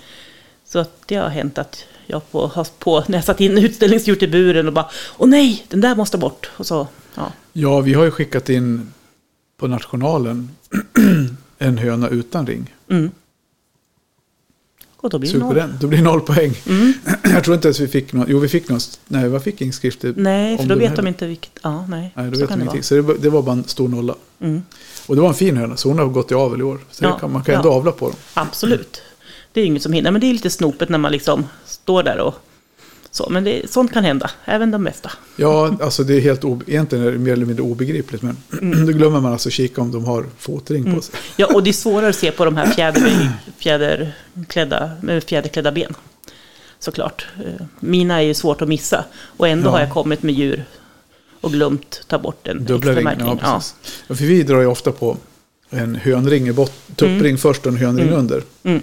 Så 0.65 0.86
det 1.06 1.15
har 1.15 1.30
hänt 1.30 1.58
att 1.58 1.84
jag 2.06 2.32
på, 2.32 2.48
har 2.48 2.67
på, 2.80 3.04
när 3.08 3.17
jag 3.17 3.26
satt 3.26 3.41
in 3.41 3.58
utställningsdjur 3.58 4.24
i 4.24 4.28
buren 4.28 4.67
och 4.67 4.74
bara 4.74 4.89
Åh 5.17 5.28
nej, 5.28 5.65
den 5.70 5.82
där 5.82 5.96
måste 5.96 6.17
bort. 6.17 6.50
Och 6.58 6.67
så, 6.67 6.88
ja. 7.15 7.32
Ja, 7.54 7.80
vi 7.82 7.93
har 7.93 8.04
ju 8.04 8.12
skickat 8.12 8.50
in 8.50 8.93
på 9.58 9.67
nationalen 9.67 10.50
en 11.58 11.78
höna 11.78 12.08
utan 12.10 12.48
ring. 12.48 12.74
Mm. 12.89 13.12
Och 15.08 15.12
då 15.12 15.20
blir 15.20 15.34
det 15.34 15.38
noll. 15.39 15.74
då 15.82 15.88
blir 15.88 16.02
noll 16.02 16.22
poäng. 16.22 16.54
Mm. 16.70 16.93
Jag 17.24 17.43
tror 17.43 17.56
inte 17.56 17.67
ens 17.67 17.80
vi 17.80 17.88
fick 17.88 18.13
någon, 18.13 18.26
jo 18.30 18.39
vi 18.39 18.48
fick 18.48 18.70
någon, 18.70 18.80
nej 19.08 19.30
vad 19.30 19.43
fick 19.43 19.62
inskrifter? 19.62 20.13
Nej, 20.17 20.58
för 20.58 20.65
då 20.65 20.76
vet 20.76 20.96
de 20.96 21.08
inte 21.08 21.28
vilket, 21.28 21.52
ja 21.63 21.86
nej. 21.89 22.12
Nej, 22.15 22.26
då 22.30 22.36
så 22.36 22.39
vet 22.41 22.50
de 22.50 22.56
det 22.56 22.62
ingenting. 22.62 22.84
Så 22.84 22.96
det, 22.96 23.02
var- 23.02 23.15
det 23.20 23.30
var 23.30 23.41
bara 23.41 23.52
en 23.56 23.63
stor 23.63 23.88
nolla. 23.89 24.15
Mm. 24.41 24.62
Och 25.08 25.15
det 25.15 25.22
var 25.22 25.30
en 25.30 25.34
fin 25.36 25.58
höna, 25.58 25.78
så 25.78 25.89
hon 25.89 26.00
har 26.00 26.06
gått 26.06 26.32
i 26.32 26.36
avel 26.36 26.60
i 26.60 26.63
år. 26.63 26.80
Så 26.91 27.04
Ja, 27.06 27.20
kan, 27.20 27.32
man 27.32 27.43
kan 27.43 27.56
ändå 27.56 27.70
ja. 27.70 27.74
avla 27.74 27.91
på 27.91 28.06
dem. 28.08 28.15
Absolut. 28.34 29.02
Det 29.54 29.62
är 29.62 29.65
inget 29.65 29.84
som 29.84 29.93
hindrar, 29.93 30.12
men 30.12 30.22
det 30.22 30.28
är 30.28 30.34
lite 30.34 30.50
snopet 30.50 30.89
när 30.89 30.98
man 30.98 31.12
liksom 31.12 31.46
står 31.65 32.04
där 32.04 32.20
och 32.20 32.34
så. 33.17 33.30
Men 33.30 33.43
det, 33.43 33.71
sånt 33.71 33.93
kan 33.93 34.03
hända, 34.03 34.32
även 34.45 34.71
de 34.71 34.84
bästa. 34.84 35.12
Ja, 35.36 35.77
alltså 35.82 36.03
det 36.03 36.13
är 36.15 36.21
helt 36.21 36.43
egentligen 36.67 37.06
är 37.06 37.12
det 37.12 37.17
mer 37.17 37.34
eller 37.34 37.45
mindre 37.45 37.63
obegripligt. 37.63 38.21
Men 38.23 38.38
då 38.86 38.91
glömmer 38.91 39.19
man 39.21 39.32
alltså 39.34 39.49
kika 39.49 39.82
om 39.82 39.91
de 39.91 40.06
har 40.06 40.25
fotring 40.39 40.84
på 40.84 40.89
Mm. 40.89 41.01
sig. 41.01 41.15
Ja, 41.36 41.45
och 41.53 41.63
det 41.63 41.69
är 41.69 41.73
svårare 41.73 42.10
att 42.10 42.15
se 42.15 42.32
på 42.32 42.45
de 42.45 42.58
här 42.58 42.67
fjäder, 42.71 43.32
fjäderklädda, 43.58 44.91
med 45.01 45.23
fjäderklädda 45.23 45.71
ben. 45.71 45.93
Såklart. 46.80 47.27
Eh, 47.45 47.65
Mina 47.80 48.17
är 48.17 48.21
ju 48.25 48.34
svårt 48.34 48.62
att 48.62 48.67
missa. 48.69 49.06
Och 49.23 49.47
ändå 49.47 49.67
Ja. 49.67 49.71
har 49.71 49.80
jag 49.80 49.91
kommit 49.91 50.23
med 50.23 50.36
djur 50.36 50.63
och 51.41 51.51
glömt 51.51 52.01
ta 52.08 52.17
bort 52.17 52.47
en 52.47 52.58
Dubbla 52.65 52.75
extra 52.75 52.91
ringen, 52.91 53.03
märkning. 53.03 53.39
ja. 53.43 53.62
Ja, 54.08 54.15
för 54.15 54.25
vi 54.25 54.43
drar 54.43 54.60
ju 54.62 54.67
ofta 54.67 54.91
på 54.91 55.17
en 55.69 55.95
hönring 55.95 56.47
i 56.47 56.53
botten, 56.53 56.95
tuppring 56.95 57.38
först 57.38 57.65
och 57.65 57.71
en 57.71 57.77
hönring 57.77 58.10
under. 58.10 58.43
Mm. 58.63 58.82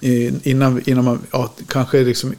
I, 0.00 0.32
innan, 0.50 0.82
innan 0.86 1.04
man, 1.04 1.18
ja, 1.32 1.52
kanske 1.68 2.00
liksom, 2.04 2.34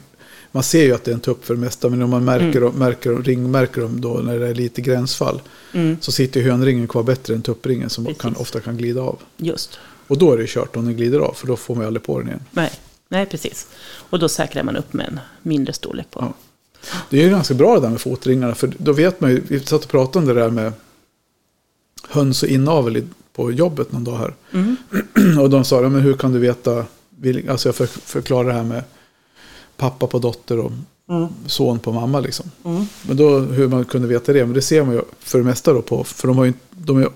man 0.52 0.62
ser 0.62 0.84
ju 0.84 0.94
att 0.94 1.04
det 1.04 1.10
är 1.10 1.14
en 1.14 1.20
tupp 1.20 1.44
för 1.44 1.54
det 1.54 1.60
mesta, 1.60 1.88
men 1.88 2.02
om 2.02 2.10
man 2.10 2.24
märker, 2.24 2.60
Mm. 2.62 2.72
märker 2.74 3.10
ringmärker 3.16 3.80
dem 3.80 4.00
då 4.00 4.14
när 4.14 4.38
det 4.38 4.48
är 4.48 4.54
lite 4.54 4.80
gränsfall, 4.80 5.42
Mm. 5.72 5.96
så 6.00 6.12
sitter 6.12 6.40
ju 6.40 6.50
hönringen 6.50 6.88
kvar 6.88 7.02
bättre 7.02 7.34
än 7.34 7.42
tuppringen 7.42 7.90
som 7.90 8.14
kan, 8.14 8.36
ofta 8.36 8.60
kan 8.60 8.76
glida 8.76 9.00
av. 9.00 9.18
Just. 9.36 9.78
Och 10.06 10.18
då 10.18 10.32
är 10.32 10.36
det 10.38 10.46
kört 10.48 10.76
om 10.76 10.84
den 10.84 10.96
glider 10.96 11.18
av, 11.18 11.32
för 11.34 11.46
då 11.46 11.56
får 11.56 11.74
man 11.74 11.82
ju 11.82 11.86
aldrig 11.86 12.02
på 12.02 12.18
den 12.18 12.28
igen. 12.28 12.40
Nej. 12.50 12.70
Nej, 13.08 13.26
precis. 13.26 13.66
Och 13.92 14.18
då 14.18 14.28
säkrar 14.28 14.62
man 14.62 14.76
upp 14.76 14.92
med 14.92 15.06
en 15.06 15.20
mindre 15.42 15.72
storlek 15.72 16.10
på. 16.10 16.20
Ja. 16.20 16.34
Det 17.10 17.18
är 17.20 17.24
ju 17.24 17.30
ganska 17.30 17.54
bra 17.54 17.74
det 17.74 17.80
där 17.80 17.88
med 17.90 18.00
fotringarna, 18.00 18.54
för 18.54 18.72
då 18.78 18.92
vet 18.92 19.20
man 19.20 19.30
ju, 19.30 19.42
vi 19.48 19.60
satt 19.60 19.84
och 19.84 19.90
pratade 19.90 20.18
om 20.18 20.34
det 20.34 20.40
där 20.40 20.50
med 20.50 20.72
höns 22.08 22.42
och 22.42 22.48
inavel 22.48 23.06
på 23.32 23.52
jobbet 23.52 23.92
någon 23.92 24.04
dag 24.04 24.16
här. 24.18 24.34
Mm. 24.52 24.76
Och 25.40 25.50
de 25.50 25.64
sa, 25.64 25.80
men 25.80 26.00
hur 26.00 26.14
kan 26.14 26.32
du 26.32 26.38
veta, 26.38 26.84
alltså 27.48 27.68
jag 27.68 27.74
för, 27.76 27.86
förklarar 27.86 28.48
det 28.48 28.54
här 28.54 28.64
med 28.64 28.82
pappa 29.80 30.06
på 30.06 30.18
dotter 30.18 30.58
och 30.58 30.72
Mm. 31.10 31.28
son 31.46 31.78
på 31.78 31.92
mamma 31.92 32.20
liksom. 32.20 32.50
Mm. 32.64 32.84
Men 33.08 33.16
då 33.16 33.38
hur 33.38 33.68
man 33.68 33.84
kunde 33.84 34.08
veta 34.08 34.32
det, 34.32 34.44
men 34.46 34.54
det 34.54 34.62
ser 34.62 34.84
man 34.84 34.94
ju 34.94 35.02
för 35.20 35.38
det 35.38 35.44
mesta 35.44 35.72
då 35.72 35.82
på, 35.82 36.04
för 36.04 36.28
de 36.28 36.36
har 36.38 36.44
ju, 36.44 36.52
de 36.70 36.96
är 36.96 37.00
ju 37.00 37.08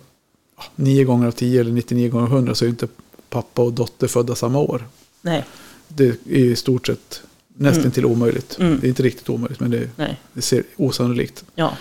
ja, 0.57 0.65
9 0.77 1.05
gånger 1.05 1.27
av 1.27 1.31
10 1.33 1.61
eller 1.61 1.73
99 1.73 2.09
gånger 2.11 2.27
av 2.27 2.33
100 2.33 2.55
så 2.55 2.65
är 2.65 2.67
ju 2.67 2.71
inte 2.71 2.89
pappa 3.31 3.63
och 3.63 3.73
dotter 3.73 4.07
födda 4.07 4.35
samma 4.35 4.59
år. 4.59 4.87
Nej. 5.23 5.45
Det 5.89 6.05
är 6.07 6.17
i 6.31 6.57
stort 6.57 6.87
sett 6.87 7.23
nästan 7.57 7.81
Mm. 7.81 7.93
till 7.93 8.05
omöjligt. 8.07 8.57
Mm. 8.61 8.79
Det 8.81 8.87
är 8.87 8.89
inte 8.89 9.03
riktigt 9.03 9.29
omöjligt, 9.29 9.61
men 9.61 9.71
det, 9.71 9.89
det 10.33 10.43
ser 10.43 10.63
osannolikt. 10.77 11.45
Ja. 11.55 11.73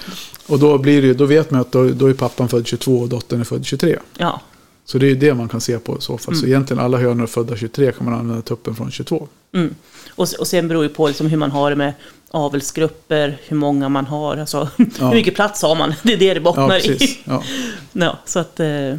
Och 0.48 0.60
då, 0.60 0.78
blir 0.78 1.02
det, 1.02 1.14
då 1.14 1.26
vet 1.26 1.52
man 1.52 1.62
att 1.62 1.72
då, 1.72 1.90
då 1.90 2.06
är 2.08 2.14
pappan 2.14 2.50
född 2.50 2.68
22 2.68 3.00
och 3.00 3.10
dottern 3.10 3.40
är 3.40 3.44
född 3.44 3.66
23. 3.66 4.00
Ja. 4.18 4.42
Så 4.86 4.98
det 4.98 5.06
är 5.06 5.10
ju 5.10 5.16
det 5.16 5.34
man 5.34 5.50
kan 5.50 5.62
se 5.62 5.80
på 5.80 5.98
i 5.98 6.02
så 6.02 6.18
fall. 6.18 6.36
Så 6.36 6.40
Mm. 6.46 6.52
egentligen 6.56 6.84
alla 6.84 6.98
hönor 6.98 7.28
födda 7.28 7.56
23 7.58 7.92
kan 7.92 8.06
man 8.06 8.14
använda 8.20 8.42
tuppen 8.42 8.76
från 8.76 8.92
22. 8.92 9.28
Mm. 9.54 9.76
Och, 10.16 10.28
och 10.40 10.48
sen 10.48 10.68
beror 10.68 10.84
det 10.84 10.90
på 10.90 11.08
liksom 11.08 11.28
hur 11.28 11.38
man 11.38 11.52
har 11.52 11.70
det 11.70 11.76
med 11.76 11.94
avelsgrupper, 12.32 13.38
hur 13.48 13.58
många 13.58 13.90
man 13.90 14.06
har, 14.06 14.38
alltså 14.38 14.70
Ja. 14.78 15.08
hur 15.08 15.16
mycket 15.16 15.36
plats 15.36 15.62
har 15.62 15.76
man? 15.76 15.94
Det 16.04 16.14
är 16.14 16.18
det 16.18 16.28
det 16.34 16.34
Ja, 16.36 16.42
bottnar 16.42 16.70
precis. 16.70 17.02
i. 17.02 17.20
Ja. 17.24 17.44
Ja, 17.94 18.18
så 18.26 18.40
att, 18.40 18.60
eh, 18.60 18.98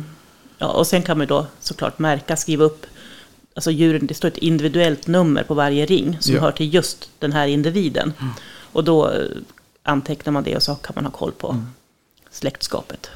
ja, 0.59 0.67
och 0.67 0.87
sen 0.87 1.03
kan 1.03 1.19
man 1.19 1.27
då 1.27 1.47
såklart 1.61 1.99
märka, 1.99 2.37
skriva 2.37 2.65
upp, 2.65 2.87
alltså 3.55 3.71
djuren, 3.71 4.07
det 4.07 4.15
står 4.15 4.29
ett 4.29 4.39
individuellt 4.39 5.07
nummer 5.07 5.43
på 5.43 5.55
varje 5.55 5.87
ring 5.87 6.17
som 6.21 6.35
Ja. 6.35 6.41
hör 6.41 6.53
till 6.53 6.75
just 6.75 7.09
den 7.19 7.33
här 7.33 7.47
individen. 7.47 8.13
Och 8.73 8.85
då 8.85 9.11
eh, 9.11 9.21
antecknar 9.83 10.33
man 10.33 10.45
det 10.45 10.57
och 10.57 10.63
så 10.63 10.75
kan 10.75 10.93
man 10.95 11.05
ha 11.05 11.13
koll 11.13 11.33
på 11.33 11.49
Mm. 11.51 11.67
släktskapet. 12.31 13.11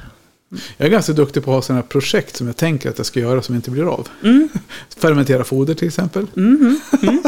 Jag 0.77 0.85
är 0.85 0.89
ganska 0.89 1.13
duktig 1.13 1.43
på 1.45 1.51
att 1.51 1.55
ha 1.55 1.61
sådana 1.61 1.81
projekt 1.83 2.35
som 2.35 2.47
jag 2.47 2.55
tänker 2.57 2.89
att 2.89 2.97
jag 2.97 3.05
ska 3.05 3.19
göra 3.19 3.41
som 3.41 3.55
inte 3.55 3.71
blir 3.71 3.93
av. 3.93 4.07
Mm. 4.23 4.49
Fermentera 4.97 5.43
foder 5.43 5.73
till 5.73 5.87
exempel. 5.87 6.25
Mhm. 6.33 6.79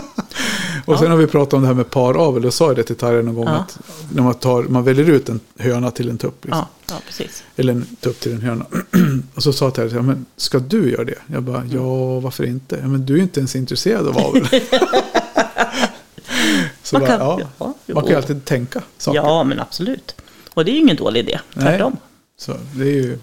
Och 0.85 0.97
sen 0.97 1.05
Ja. 1.05 1.11
har 1.11 1.17
vi 1.17 1.27
pratat 1.27 1.53
om 1.53 1.61
det 1.61 1.67
här 1.67 1.73
med 1.75 1.89
paravel. 1.89 2.41
Då 2.41 2.51
sa 2.51 2.67
jag 2.67 2.75
det 2.75 2.83
till 2.83 2.95
Tarja 2.95 3.21
någon 3.21 3.35
gång 3.35 3.45
Ja. 3.45 3.51
att 3.51 3.79
när 4.13 4.23
man, 4.23 4.33
tar, 4.33 4.63
man 4.63 4.83
väljer 4.83 5.09
ut 5.09 5.29
en 5.29 5.39
höna 5.59 5.91
till 5.91 6.09
en 6.09 6.17
tupp. 6.17 6.45
Liksom. 6.45 6.65
Ja, 6.89 6.95
precis. 7.07 7.43
Eller 7.55 7.73
en 7.73 7.85
tupp 7.99 8.19
till 8.19 8.31
en 8.33 8.41
höna. 8.41 8.65
och 9.35 9.43
så 9.43 9.53
sa 9.53 9.71
Tarja, 9.71 9.95
ja, 9.95 10.01
men 10.01 10.25
ska 10.37 10.59
du 10.59 10.91
göra 10.91 11.03
det? 11.03 11.15
Jag 11.27 11.43
bara, 11.43 11.63
ja 11.65 12.19
varför 12.19 12.43
inte? 12.45 12.77
Ja, 12.81 12.87
men 12.87 13.05
du 13.05 13.17
är 13.17 13.21
inte 13.21 13.39
ens 13.39 13.55
intresserad 13.55 14.07
av 14.07 14.17
avel. 14.17 14.47
så 16.83 16.95
Man 16.99 17.01
bara, 17.07 17.17
kan- 17.17 17.47
ja, 17.59 17.73
man 17.85 18.03
kan 18.03 18.11
ju 18.11 18.15
alltid 18.17 18.45
tänka 18.45 18.81
saker. 18.97 19.17
Ja, 19.19 19.43
men 19.43 19.59
absolut. 19.59 20.15
Och 20.53 20.65
det 20.65 20.71
är 20.71 20.73
ju 20.73 20.79
ingen 20.79 20.95
dålig 20.97 21.19
idé, 21.19 21.39
Nej. 21.53 21.81
Så 22.41 22.53
det 22.75 22.83
är 22.83 22.93
ju, 22.93 23.17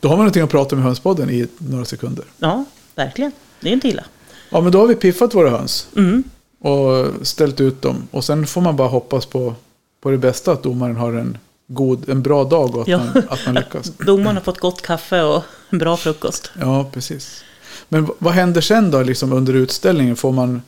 då 0.00 0.08
har 0.08 0.16
man 0.16 0.24
någonting 0.24 0.42
att 0.42 0.50
prata 0.50 0.76
med 0.76 0.84
hönspodden 0.84 1.30
i 1.30 1.46
några 1.58 1.84
sekunder. 1.84 2.24
Ja, 2.38 2.64
verkligen. 2.94 3.32
Det 3.60 3.68
är 3.68 3.72
inte 3.72 3.88
illa. 3.88 4.04
Ja, 4.50 4.60
men 4.60 4.72
då 4.72 4.78
har 4.78 4.86
vi 4.86 4.94
piffat 4.94 5.34
våra 5.34 5.50
höns 5.50 5.88
Mm. 5.96 6.22
och 6.60 7.06
ställt 7.26 7.60
ut 7.60 7.82
dem. 7.82 8.08
Och 8.10 8.24
sen 8.24 8.46
får 8.46 8.60
man 8.60 8.76
bara 8.76 8.88
hoppas 8.88 9.26
på, 9.26 9.54
på 10.00 10.10
det 10.10 10.18
bästa, 10.18 10.52
att 10.52 10.62
domaren 10.62 10.96
har 10.96 11.12
en, 11.12 11.38
god, 11.66 12.08
en 12.08 12.22
bra 12.22 12.44
dag 12.44 12.74
och 12.76 12.82
att, 12.82 12.88
Ja. 12.88 12.98
man, 12.98 13.22
att 13.28 13.46
man 13.46 13.54
lyckas. 13.54 13.92
Domaren 14.06 14.36
har 14.36 14.42
fått 14.42 14.58
gott 14.58 14.82
kaffe 14.82 15.22
och 15.22 15.42
en 15.70 15.78
bra 15.78 15.96
frukost. 15.96 16.50
Ja, 16.60 16.90
precis. 16.92 17.44
Men 17.88 18.08
vad 18.18 18.32
händer 18.34 18.60
sen 18.60 18.90
då 18.90 19.02
liksom 19.02 19.32
under 19.32 19.54
utställningen? 19.54 20.16
Får 20.16 20.32
man, 20.32 20.62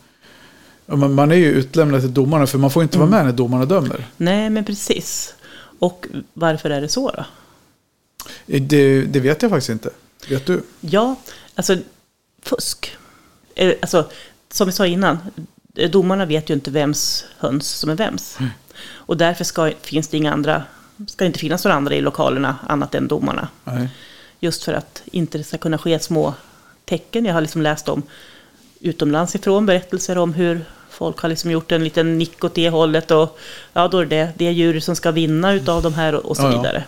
man, 0.87 1.31
är 1.33 1.37
ju 1.37 1.47
utlämnad 1.53 2.01
till 2.01 2.15
domarna 2.15 2.47
för 2.47 2.59
man 2.59 2.71
får 2.71 2.83
inte 2.83 2.97
Mm. 2.99 3.11
vara 3.11 3.19
med 3.23 3.27
när 3.31 3.37
domarna 3.37 3.65
dömer. 3.65 4.07
Nej, 4.17 4.51
men 4.51 4.65
precis. 4.65 5.35
Och 5.79 6.07
varför 6.35 6.71
är 6.71 6.81
det 6.81 6.89
så 6.89 7.11
då? 7.11 7.25
Det, 8.47 9.03
det 9.03 9.21
vet 9.21 9.43
jag 9.43 9.51
faktiskt 9.51 9.71
inte. 9.71 9.91
Vet 10.29 10.47
du? 10.47 10.63
Ja, 10.81 11.17
alltså 11.55 11.77
fusk. 12.43 12.97
Eh, 13.55 13.73
Alltså, 13.81 14.11
som 14.53 14.67
vi 14.67 14.73
sa 14.73 14.87
innan, 14.87 15.19
eh, 15.77 15.91
domarna 15.91 16.27
vet 16.27 16.51
ju 16.51 16.55
inte 16.55 16.71
vems 16.71 17.25
höns 17.39 17.69
som 17.71 17.91
är 17.91 17.95
vems. 17.95 18.39
Och 18.93 19.17
därför 19.17 19.45
ska, 19.45 19.73
finns 19.83 20.09
det 20.09 20.17
inga 20.17 20.33
andra, 20.33 20.63
ska 21.09 21.25
det 21.25 21.27
inte 21.27 21.39
finnas 21.39 21.65
några 21.65 21.77
andra 21.77 21.95
i 21.95 22.01
lokalerna 22.01 22.57
annat 22.69 22.95
än 22.95 23.09
domarna. 23.09 23.49
Nej. 23.65 23.89
Just 24.41 24.65
för 24.65 24.73
att 24.73 25.03
inte 25.05 25.39
det 25.39 25.45
ska 25.45 25.59
kunna 25.59 25.79
ske 25.79 25.99
små 25.99 26.35
tecken. 26.85 27.25
Jag 27.25 27.35
har 27.35 27.41
liksom 27.41 27.63
läst 27.63 27.89
om 27.89 28.03
utomlands 28.81 29.35
ifrån 29.35 29.67
berättelser 29.67 30.19
om 30.19 30.35
hur 30.35 30.65
folk 30.91 31.19
har 31.19 31.29
liksom 31.29 31.51
gjort 31.51 31.73
en 31.73 31.85
liten 31.85 32.19
nick 32.19 32.45
åt 32.45 32.55
det 32.55 32.71
hållet. 32.71 33.11
Och 33.11 33.39
ja, 33.73 33.89
då 33.89 33.99
är 33.99 34.07
det 34.07 34.33
det 34.37 34.51
djur 34.53 34.81
som 34.81 34.97
ska 34.97 35.11
vinna 35.11 35.53
utav 35.53 35.83
de 35.83 35.95
här 35.95 36.15
och, 36.15 36.25
och 36.25 36.37
så 36.37 36.43
Ja, 36.43 36.71
ja. 36.75 36.81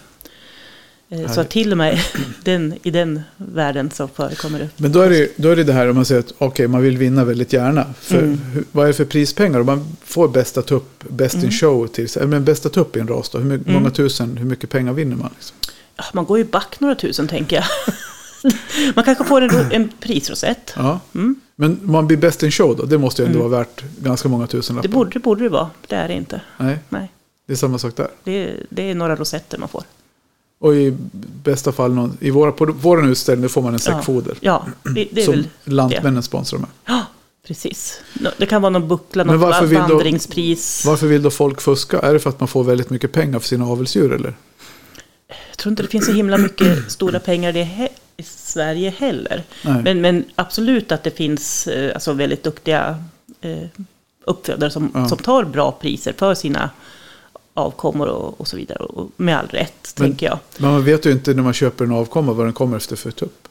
Eh, 1.13 1.33
Så 1.33 1.41
att 1.41 1.51
till 1.51 1.73
och 1.73 1.79
med 1.79 1.99
den, 2.45 2.75
i 2.83 2.91
den 2.91 3.21
världen 3.37 3.91
så 3.91 4.09
förekommer 4.09 4.59
det. 4.59 4.69
Men 4.77 4.93
då 4.93 5.01
är, 5.01 5.11
det, 5.11 5.29
då 5.37 5.49
är 5.49 5.57
det 5.57 5.65
det 5.65 5.73
här 5.73 5.89
om 5.91 5.97
man 5.97 6.05
säger 6.05 6.21
att 6.21 6.33
okej, 6.39 6.69
man 6.69 6.83
vill 6.83 6.99
vinna 6.99 7.25
väldigt 7.25 7.53
gärna. 7.53 7.95
För, 8.01 8.19
Mm. 8.19 8.41
vad 8.73 8.85
är 8.85 8.89
det 8.89 8.95
för 8.95 9.05
prispengar? 9.05 9.61
Om 9.61 9.67
man 9.67 9.97
får 10.05 10.29
bästa 10.29 10.63
tupp, 10.63 11.05
best 11.09 11.35
Mm. 11.35 11.47
in 11.47 11.53
show 11.53 11.87
till 11.87 12.09
sig. 12.09 12.27
Men 12.27 12.45
bästa 12.45 12.69
tupp 12.69 12.97
i 12.97 13.01
en 13.01 13.09
ras 13.09 13.29
då? 13.31 13.39
Hur 13.39 13.45
mycket, 13.45 13.73
många 13.73 13.91
tusen, 13.91 14.37
hur 14.37 14.45
mycket 14.47 14.71
pengar 14.71 14.93
vinner 14.93 15.17
man? 15.17 15.31
Liksom? 15.37 15.57
Ja, 15.97 16.05
man 16.13 16.25
går 16.25 16.39
ju 16.39 16.45
back 16.45 16.81
några 16.81 16.95
tusen 16.95 17.29
tänker 17.29 17.57
jag. 17.57 17.65
man 18.95 19.05
kanske 19.05 19.25
får 19.25 19.41
en, 19.41 19.51
en 19.73 19.91
prisrosett. 20.01 20.73
Ja. 20.77 21.01
Mm. 21.15 21.41
Men 21.57 21.79
man 21.83 22.07
blir 22.07 22.17
best 22.17 22.43
in 22.43 22.51
show 22.51 22.77
då? 22.77 22.83
Det 22.85 22.99
måste 22.99 23.23
ju 23.23 23.27
ändå 23.27 23.39
vara 23.39 23.49
värt 23.49 23.85
ganska 24.01 24.29
många 24.29 24.47
tusen 24.47 24.79
Det 24.83 24.89
borde, 24.89 25.11
det 25.11 25.19
borde 25.19 25.43
det 25.43 25.49
vara. 25.49 25.71
Det 25.89 25.95
är 25.97 26.09
det 26.09 26.15
inte. 26.15 26.41
Nej, 26.59 26.79
Nej, 26.89 27.13
det 27.47 27.53
är 27.53 27.57
samma 27.57 27.79
sak 27.79 27.97
där. 27.97 28.09
det, 28.25 28.55
det 28.71 28.91
är 28.91 28.95
några 28.95 29.17
rosetter 29.17 29.59
man 29.59 29.69
får. 29.69 29.83
Och 30.63 30.75
i 30.77 30.97
bästa 31.45 31.73
fall, 31.73 31.93
någon, 31.93 32.17
i 32.21 32.31
våra, 32.31 32.53
på 32.53 32.65
vår 32.81 33.07
utställning 33.11 33.49
får 33.49 33.63
man 33.63 33.73
en 33.73 33.79
säck 33.79 33.95
Ja. 33.97 34.03
foder. 34.03 34.37
Ja, 34.41 34.67
det, 34.83 35.09
det 35.13 35.21
är 35.21 35.25
som 35.25 35.35
väl 35.35 35.45
Lantmännen 35.65 36.23
sponsrar 36.23 36.59
med. 36.59 36.69
Ja, 36.85 37.07
precis. 37.47 38.01
Det 38.39 38.47
kan 38.47 38.63
vara 38.63 38.71
någon 38.71 38.89
buckla, 38.89 39.25
något 39.25 39.41
varför 39.41 39.67
vill 39.67 39.79
då- 39.79 39.87
vandringspris. 39.95 40.85
Varför 40.87 41.07
vill 41.07 41.23
då 41.23 41.31
folk 41.31 41.61
fuska? 41.61 41.99
Är 41.99 42.13
det 42.13 42.19
för 42.21 42.31
att 42.31 42.41
man 42.41 42.49
får 42.49 42.65
väldigt 42.65 42.91
mycket 42.91 43.13
pengar 43.13 43.39
för 43.39 43.49
sina 43.49 43.67
avelsdjur 43.67 44.13
eller? 44.13 44.35
Jag 45.49 45.59
tror 45.59 45.71
inte 45.71 45.83
det 45.83 45.89
finns 45.89 46.07
så 46.07 46.13
himla 46.13 46.39
mycket 46.39 46.79
stora 46.93 47.21
pengar 47.21 47.53
det 47.53 47.65
he- 47.65 47.89
i 48.17 48.23
Sverige 48.23 48.95
heller. 48.99 49.43
Men, 49.85 50.01
men 50.01 50.25
absolut 50.35 50.93
att 50.93 51.03
det 51.03 51.11
finns 51.17 51.67
eh, 51.67 51.95
alltså 51.95 52.13
väldigt 52.13 52.43
duktiga 52.43 53.05
eh, 53.41 53.59
uppfödare 54.25 54.71
som, 54.71 54.91
Ja. 54.95 55.09
som 55.09 55.19
tar 55.19 55.45
bra 55.45 55.73
priser 55.81 56.15
för 56.19 56.35
sina 56.35 56.71
avkommor 57.55 58.07
och, 58.09 58.41
och 58.41 58.49
så 58.49 58.57
vidare. 58.57 58.79
Och 58.79 59.11
med 59.17 59.39
all 59.39 59.47
rätt, 59.47 59.95
Men- 59.99 60.09
tänker 60.11 60.27
jag. 60.27 60.39
Men 60.59 60.71
man 60.71 60.85
vet 60.85 61.07
ju 61.07 61.11
inte 61.13 61.35
när 61.35 61.43
man 61.43 61.53
köper 61.53 61.85
en 61.85 61.93
avkomma 61.93 62.33
vad 62.33 62.47
den 62.47 62.53
kommer 62.53 62.77
efter 62.77 62.97
för 62.97 63.11
tupp. 63.11 63.49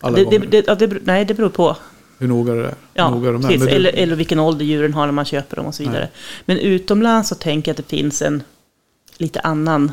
Alla 0.00 0.16
Det, 0.16 0.24
det, 0.24 0.36
gånger. 0.38 0.50
det, 0.50 0.64
ja, 0.66 0.74
det, 0.74 0.86
nej, 1.04 1.24
det 1.24 1.34
beror 1.34 1.48
på. 1.48 1.76
Hur 2.18 2.28
noga 2.28 2.52
det 2.54 2.66
är. 2.66 2.74
Ja, 2.94 3.10
noga 3.10 3.32
de 3.32 3.44
är. 3.44 3.68
eller, 3.68 3.92
eller 3.92 4.16
vilken 4.16 4.38
ålder 4.40 4.64
djuren 4.64 4.94
har 4.94 5.06
när 5.06 5.12
man 5.12 5.24
köper 5.24 5.56
dem 5.56 5.66
och 5.66 5.74
så 5.74 5.82
vidare. 5.82 6.08
Men 6.44 6.58
utomlands 6.58 7.28
så 7.28 7.34
tänker 7.34 7.68
jag 7.70 7.72
att 7.80 7.88
det 7.88 7.96
finns 7.96 8.22
en 8.22 8.42
lite 9.18 9.40
annan 9.40 9.92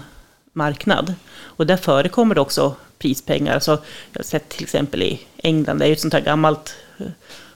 marknad. 0.54 1.14
Och 1.40 1.68
där 1.68 1.78
förekommer 1.78 2.36
det 2.36 2.42
också 2.42 2.76
prispengar. 3.00 3.60
Så 3.60 3.72
jag 3.72 4.20
har 4.20 4.24
sett 4.24 4.50
till 4.50 4.64
exempel 4.64 5.02
i 5.04 5.22
England, 5.38 5.80
det 5.80 5.86
är 5.86 5.88
ju 5.88 5.94
ett 5.94 6.00
sånt 6.00 6.14
här 6.14 6.22
gammalt 6.22 6.76
eh, 6.98 7.06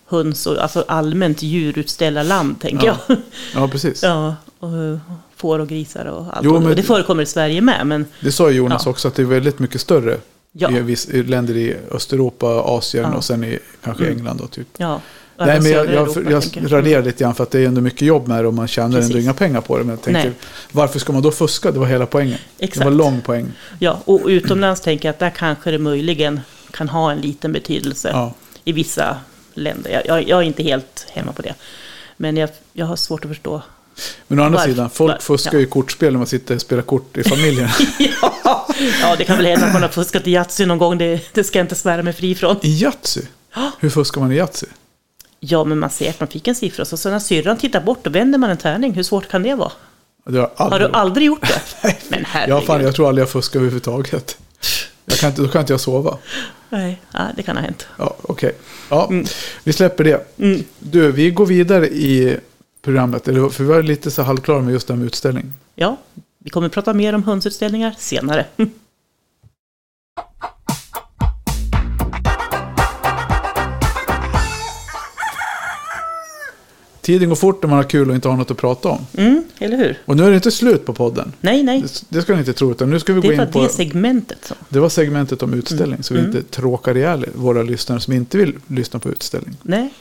höns 0.05 0.47
och 0.47 0.57
alltså 0.63 0.86
allmänt 0.88 1.41
djurutställarland, 1.43 2.59
tänker 2.61 2.88
Ja. 2.88 2.97
jag. 3.07 3.17
Ja, 3.55 3.67
precis. 3.67 4.03
ja, 4.03 4.36
och 4.59 4.69
eh, 4.77 4.97
får 5.45 5.59
och 5.59 5.67
grisar 5.67 6.05
och 6.05 6.25
allt. 6.37 6.45
Jo, 6.45 6.53
men- 6.59 6.69
och 6.69 6.75
det 6.75 6.83
förekommer 6.83 7.23
i 7.23 7.25
Sverige 7.25 7.61
med, 7.61 7.87
men 7.87 8.05
Det 8.19 8.31
sa 8.31 8.49
ju 8.49 8.57
Jonas 8.57 8.81
Ja. 8.85 8.91
också 8.91 9.07
att 9.07 9.15
det 9.15 9.21
är 9.21 9.25
väldigt 9.25 9.59
mycket 9.59 9.81
större 9.81 10.17
ja. 10.51 10.71
i, 10.71 10.79
viss, 10.79 11.09
i 11.09 11.23
länder 11.23 11.57
i 11.57 11.75
Östeuropa, 11.91 12.47
Asien 12.47 13.05
Ja. 13.11 13.17
och 13.17 13.23
sen 13.23 13.43
i 13.43 13.59
kanske 13.83 14.03
Mm. 14.03 14.17
England. 14.17 14.37
Då, 14.37 14.47
typ. 14.47 14.67
ja. 14.77 15.01
Nej, 15.37 15.61
men 15.61 15.71
jag, 15.71 15.85
jag, 15.85 15.93
Europa, 15.93 16.31
jag, 16.31 16.41
tänker 16.43 16.67
raderar 16.67 17.03
lite 17.03 17.23
grann 17.23 17.35
för 17.35 17.43
att 17.43 17.51
det 17.51 17.59
är 17.59 17.67
ändå 17.67 17.81
mycket 17.81 18.01
jobb 18.01 18.27
med 18.27 18.43
det 18.43 18.47
och 18.47 18.53
man 18.53 18.67
tjänar 18.67 18.87
ändå 18.87 18.99
Precis. 18.99 19.23
inga 19.23 19.33
pengar 19.33 19.61
på 19.61 19.77
det. 19.77 19.83
Men 19.83 19.89
jag 19.89 20.01
tänker, 20.01 20.23
Nej. 20.23 20.31
varför 20.71 20.99
ska 20.99 21.13
man 21.13 21.21
då 21.21 21.31
fuska? 21.31 21.71
Det 21.71 21.79
var 21.79 21.87
hela 21.87 22.05
poängen. 22.05 22.37
Det 22.57 22.65
Exakt. 22.65 22.85
var 22.85 22.91
lång 22.91 23.21
poäng. 23.21 23.51
Ja, 23.79 23.99
och 24.05 24.21
utomlands 24.25 24.81
tänker 24.81 25.07
jag 25.07 25.13
att 25.13 25.19
där 25.19 25.29
kanske 25.29 25.71
det 25.71 25.77
möjligen 25.77 26.39
kan 26.71 26.89
ha 26.89 27.11
en 27.11 27.17
liten 27.21 27.51
betydelse. 27.51 28.09
Ja. 28.13 28.33
i 28.63 28.71
vissa 28.71 29.17
länder. 29.53 29.91
Jag, 29.91 30.05
jag, 30.07 30.29
jag 30.29 30.39
är 30.39 30.43
inte 30.43 30.63
helt 30.63 31.07
hemma 31.11 31.31
på 31.31 31.41
det. 31.41 31.53
Men 32.17 32.37
jag, 32.37 32.49
jag 32.73 32.85
har 32.85 32.95
svårt 32.95 33.25
att 33.25 33.29
förstå 33.29 33.61
Men 34.27 34.39
å 34.39 34.43
andra 34.43 34.57
Varför- 34.57 34.71
sidan, 34.71 34.89
folk 34.89 35.11
var- 35.11 35.19
fuskar 35.19 35.53
ja. 35.53 35.59
ju 35.59 35.65
kortspel 35.65 36.11
när 36.13 36.17
man 36.17 36.27
sitter 36.27 36.55
och 36.55 36.61
spelar 36.61 36.81
kort 36.83 37.17
i 37.17 37.23
familjen. 37.23 37.69
ja, 38.21 38.67
ja, 39.01 39.15
det 39.17 39.23
kan 39.23 39.37
väl 39.37 39.45
hända 39.45 39.65
att 39.65 39.73
man 39.73 39.81
har 39.81 39.89
fuskat 39.89 40.27
i 40.27 40.31
Yatzy 40.31 40.65
någon 40.65 40.77
gång. 40.77 40.97
Det, 40.97 41.21
det 41.33 41.43
ska 41.43 41.59
jag 41.59 41.63
inte 41.63 41.75
svära 41.75 42.03
mig 42.03 42.13
fri 42.13 42.35
från. 42.35 42.55
I 42.61 42.69
Yatzy? 42.83 43.21
Hur 43.79 43.89
fuskar 43.89 44.21
man 44.21 44.31
i 44.31 44.35
Yatzy? 44.35 44.65
Ja, 45.39 45.63
men 45.63 45.79
man 45.79 45.89
ser 45.89 46.09
att 46.09 46.19
man 46.19 46.27
fick 46.29 46.47
en 46.47 46.55
siffra. 46.55 46.85
Så, 46.85 46.97
så 46.97 47.09
när 47.09 47.19
syrran 47.19 47.57
tittar 47.57 47.81
bort, 47.81 47.99
då 48.03 48.09
vänder 48.09 48.37
man 48.39 48.49
en 48.49 48.57
tärning. 48.57 48.93
Hur 48.93 49.03
svårt 49.03 49.27
kan 49.27 49.43
det 49.43 49.55
vara? 49.55 49.71
Det 50.29 50.39
har, 50.39 50.51
Har 50.55 50.69
du 50.69 50.75
aldrig... 50.85 50.95
aldrig 50.95 51.27
gjort 51.27 51.41
det? 51.81 51.95
Men 52.09 52.19
ja, 52.19 52.25
herregud. 52.27 52.63
fan, 52.67 52.81
jag 52.83 52.95
tror 52.95 53.07
aldrig 53.09 53.21
jag 53.21 53.29
fuskar 53.29 53.59
överhuvudtaget. 53.59 54.37
Jag 55.05 55.17
kan 55.17 55.29
inte, 55.29 55.41
då 55.41 55.47
kan 55.47 55.61
inte 55.61 55.73
jag 55.73 55.79
sova. 55.79 56.17
Nej, 56.69 57.01
ja, 57.11 57.19
det 57.35 57.43
kan 57.43 57.57
ha 57.57 57.63
hänt. 57.63 57.87
Ja, 57.97 58.15
okej. 58.21 58.55
Ja, 58.89 59.11
vi 59.63 59.73
släpper 59.73 60.03
det. 60.03 60.27
Du, 60.79 61.11
vi 61.11 61.31
går 61.31 61.45
vidare 61.45 61.87
i 61.87 62.37
programmet. 62.86 63.23
För 63.25 63.63
vi 63.63 63.69
var 63.69 63.83
lite 63.83 64.11
så 64.11 64.21
halvklara 64.21 64.61
med 64.61 64.73
just 64.73 64.88
det 64.88 64.93
här 64.93 64.97
med 64.99 65.05
utställning. 65.05 65.53
Ja, 65.75 65.97
vi 66.39 66.49
kommer 66.49 66.67
att 66.67 66.73
prata 66.73 66.93
mer 66.93 67.15
om 67.15 67.23
hönsutställningar 67.23 67.95
senare. 67.97 68.45
Tiden 77.01 77.29
går 77.29 77.36
fort 77.36 77.63
när 77.63 77.69
man 77.69 77.77
har 77.77 77.83
kul 77.83 78.09
och 78.09 78.15
inte 78.15 78.27
har 78.27 78.38
något 78.38 78.51
att 78.51 78.57
prata 78.57 78.89
om. 78.89 78.99
Mm, 79.17 79.43
eller 79.59 79.77
hur? 79.77 79.97
Och 80.05 80.17
nu 80.17 80.23
är 80.25 80.29
det 80.29 80.36
inte 80.36 80.51
slut 80.51 80.86
på 80.86 80.93
podden. 80.93 81.33
Nej, 81.41 81.63
nej. 81.63 81.81
Det, 81.81 82.03
det 82.09 82.21
ska 82.21 82.33
ni 82.33 82.39
inte 82.39 82.53
tro. 82.53 82.71
Utan 82.71 82.89
nu 82.89 82.99
ska 82.99 83.13
vi 83.13 83.21
gå 83.21 83.29
Det 83.29 83.38
var 83.38 83.45
in 83.45 83.51
på... 83.51 83.63
det 83.63 83.69
segmentet. 83.69 84.45
Som. 84.45 84.57
Det 84.69 84.79
var 84.79 84.89
segmentet 84.89 85.43
om 85.43 85.53
utställning. 85.53 86.03
Så 86.03 86.13
vi 86.13 86.19
inte 86.19 86.41
tråkar 86.43 86.97
ihjäl 86.97 87.25
våra 87.33 87.63
lyssnare 87.63 87.99
som 87.99 88.13
inte 88.13 88.38
vill 88.38 88.53
lyssna 88.67 88.99
på 88.99 89.09
utställning. 89.09 89.57
Nej, 89.63 89.93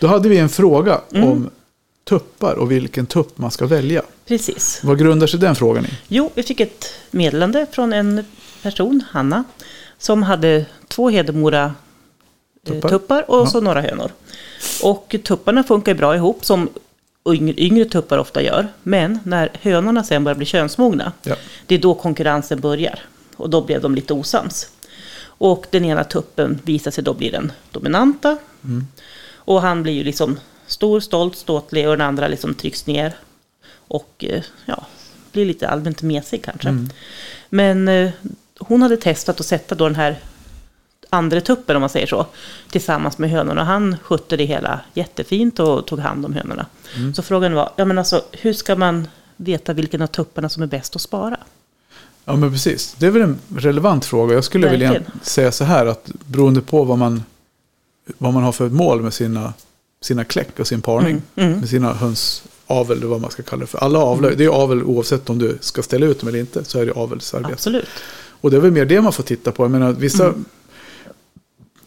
Då 0.00 0.06
hade 0.06 0.28
vi 0.28 0.38
en 0.38 0.48
fråga 0.48 1.00
om 1.10 1.50
tuppar 2.04 2.54
och 2.54 2.70
vilken 2.70 3.06
tupp 3.06 3.38
man 3.38 3.50
ska 3.50 3.66
välja. 3.66 4.02
precis. 4.26 4.80
Vad 4.82 4.98
grundar 4.98 5.26
sig 5.26 5.40
den 5.40 5.54
frågan 5.56 5.84
i? 5.86 5.88
Jo, 6.08 6.30
vi 6.34 6.42
fick 6.42 6.60
ett 6.60 6.84
meddelande 7.10 7.66
från 7.72 7.92
en 7.92 8.24
person, 8.62 9.02
Hanna, 9.10 9.44
som 9.98 10.22
hade 10.22 10.66
två 10.88 11.10
Hedemora 11.10 11.64
eh, 12.66 12.72
Tuppar. 12.72 12.88
tuppar, 12.88 13.30
och 13.30 13.38
Ja. 13.40 13.46
så 13.46 13.60
några 13.60 13.80
hönor. 13.80 14.10
Och 14.82 15.16
tupparna 15.24 15.62
funkar 15.64 15.94
bra 15.94 16.16
ihop 16.16 16.44
som 16.44 16.68
yngre, 17.56 17.84
tuppar 17.84 18.18
ofta 18.18 18.42
gör. 18.42 18.68
Men 18.82 19.18
när 19.24 19.50
hönorna 19.60 20.04
sen 20.04 20.24
börjar 20.24 20.36
bli 20.36 20.46
könsmogna, 20.46 21.12
Ja. 21.22 21.36
det 21.66 21.74
är 21.74 21.78
då 21.78 21.94
konkurrensen 21.94 22.60
börjar. 22.60 22.98
Och 23.36 23.50
då 23.50 23.60
blev 23.60 23.80
de 23.80 23.94
lite 23.94 24.14
osams. 24.14 24.68
Och 25.24 25.66
den 25.70 25.84
ena 25.84 26.04
tuppen 26.04 26.60
visar 26.64 26.90
sig 26.90 27.04
då 27.04 27.14
bli 27.14 27.30
den 27.30 27.52
dominanta. 27.70 28.36
Och 29.34 29.62
han 29.62 29.82
blir 29.82 29.92
ju 29.92 30.04
liksom 30.04 30.38
stor, 30.66 31.00
stolt, 31.00 31.36
ståtlig 31.36 31.88
och 31.88 31.96
den 31.96 32.06
andra 32.06 32.28
liksom 32.28 32.54
trycks 32.54 32.86
ner. 32.86 33.14
Och 33.88 34.24
eh, 34.28 34.42
ja, 34.66 34.86
blir 35.32 35.46
lite 35.46 35.68
allmänt 35.68 36.02
mesig 36.02 36.44
kanske. 36.44 36.78
Men 37.48 37.88
eh, 37.88 38.10
hon 38.58 38.82
hade 38.82 38.96
testat 38.96 39.40
att 39.40 39.46
sätta 39.46 39.74
då 39.74 39.84
den 39.84 39.96
här 39.96 40.18
andra 41.10 41.40
tuppen 41.40 41.76
om 41.76 41.80
man 41.80 41.90
säger 41.90 42.06
så. 42.06 42.26
Tillsammans 42.70 43.18
med 43.18 43.30
hönorna. 43.30 43.64
Han 43.64 43.96
skötte 44.02 44.36
det 44.36 44.44
hela 44.44 44.80
jättefint 44.94 45.58
och 45.58 45.86
tog 45.86 45.98
hand 45.98 46.26
om 46.26 46.32
hönorna. 46.34 46.66
Så 47.14 47.22
frågan 47.22 47.54
var, 47.54 47.70
ja 47.76 47.84
men 47.84 47.98
alltså 47.98 48.22
hur 48.32 48.52
ska 48.52 48.76
man 48.76 49.08
veta 49.36 49.72
vilken 49.72 50.02
av 50.02 50.06
tupparna 50.06 50.48
som 50.48 50.62
är 50.62 50.66
bäst 50.66 50.96
att 50.96 51.02
spara? 51.02 51.38
Ja, 52.24 52.36
men 52.36 52.52
precis. 52.52 52.94
Det 52.98 53.06
är 53.06 53.10
väl 53.10 53.22
en 53.22 53.38
relevant 53.56 54.04
fråga. 54.04 54.34
Jag 54.34 54.44
skulle 54.44 54.68
vilja 54.70 54.92
Verkligen. 54.92 55.20
säga 55.22 55.52
så 55.52 55.64
här 55.64 55.86
att 55.86 56.10
beroende 56.26 56.60
på 56.60 56.84
vad 56.84 56.98
man, 56.98 57.22
vad 58.18 58.32
man 58.32 58.42
har 58.42 58.52
för 58.52 58.68
mål 58.68 59.02
med 59.02 59.14
sina, 59.14 59.52
sina 60.04 60.24
kläck 60.24 60.60
och 60.60 60.66
sin 60.66 60.82
parning. 60.82 61.22
Mm, 61.36 61.52
Med 61.60 61.68
sina 61.68 61.92
hönsavel 61.92 62.96
eller 62.98 63.06
vad 63.06 63.20
man 63.20 63.30
ska 63.30 63.42
kalla 63.42 63.60
det 63.60 63.66
för. 63.66 63.78
Alla 63.78 63.98
avlar, 63.98 64.30
det 64.30 64.44
är 64.44 64.48
avel 64.48 64.82
oavsett 64.82 65.30
om 65.30 65.38
du 65.38 65.58
ska 65.60 65.82
ställa 65.82 66.06
ut 66.06 66.20
dem 66.20 66.28
eller 66.28 66.38
inte. 66.38 66.64
Så 66.64 66.78
är 66.78 66.86
det 66.86 66.92
avelsarbete. 66.92 67.52
Absolut. 67.52 67.88
Och 68.40 68.50
det 68.50 68.56
är 68.56 68.60
väl 68.60 68.70
mer 68.70 68.84
det 68.84 69.00
man 69.00 69.12
får 69.12 69.22
titta 69.22 69.52
på. 69.52 69.64
Jag 69.64 69.70
menar, 69.70 69.92
vissa, 69.92 70.24
Mm. 70.24 70.44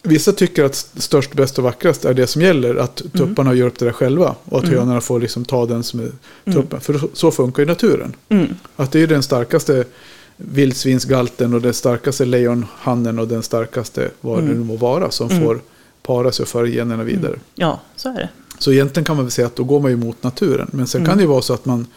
vissa 0.04 0.32
tycker 0.32 0.64
att 0.64 0.76
störst, 0.76 1.34
bäst 1.34 1.58
och 1.58 1.64
vackrast 1.64 2.06
är 2.06 2.14
det 2.14 2.28
som 2.28 2.42
gäller. 2.42 2.76
Att 2.76 3.02
Mm. 3.02 3.12
tupparna 3.12 3.54
gör 3.54 3.68
upp 3.68 3.80
det 3.80 3.86
där 3.86 3.92
själva. 3.92 4.36
Och 4.46 4.60
att 4.60 4.68
hönorna 4.70 5.02
får 5.02 5.20
liksom 5.20 5.46
ta 5.46 5.66
den 5.66 5.84
som 5.84 6.00
är 6.00 6.12
tuppen. 6.54 6.80
För 6.82 7.02
så- 7.14 7.32
funkar 7.32 7.64
ju 7.64 7.68
naturen. 7.68 8.16
Mm. 8.30 8.48
Att 8.76 8.92
det 8.92 9.00
är 9.00 9.08
den 9.08 9.24
starkaste 9.24 9.86
vildsvinsgalten 10.38 11.54
och 11.54 11.62
den 11.62 11.74
starkaste 11.74 12.26
lejonhannen 12.26 13.20
och 13.20 13.28
den 13.28 13.44
starkaste 13.44 14.10
vad 14.22 14.40
Mm. 14.40 14.52
det 14.52 14.60
nu 14.60 14.66
må 14.66 14.76
vara 14.76 15.12
som 15.12 15.30
får 15.30 15.60
para 16.08 16.32
sig 16.32 16.44
och 16.44 16.50
föra 16.50 16.68
generna 16.68 17.04
vidare. 17.04 17.40
Ja, 17.56 17.80
så 17.96 18.10
är 18.10 18.14
det. 18.14 18.30
Så 18.60 18.72
egentligen 18.72 19.06
kan 19.06 19.16
man 19.16 19.26
väl 19.26 19.32
säga 19.32 19.48
att 19.48 19.56
då 19.56 19.64
går 19.64 19.80
man 19.80 19.92
ju 19.92 19.98
mot 19.98 20.24
naturen. 20.24 20.70
Men 20.74 20.88
sen 20.88 21.06
kan 21.06 21.18
det 21.18 21.22
ju 21.22 21.28
vara 21.28 21.42
så 21.42 21.54
att 21.54 21.66
man, 21.66 21.88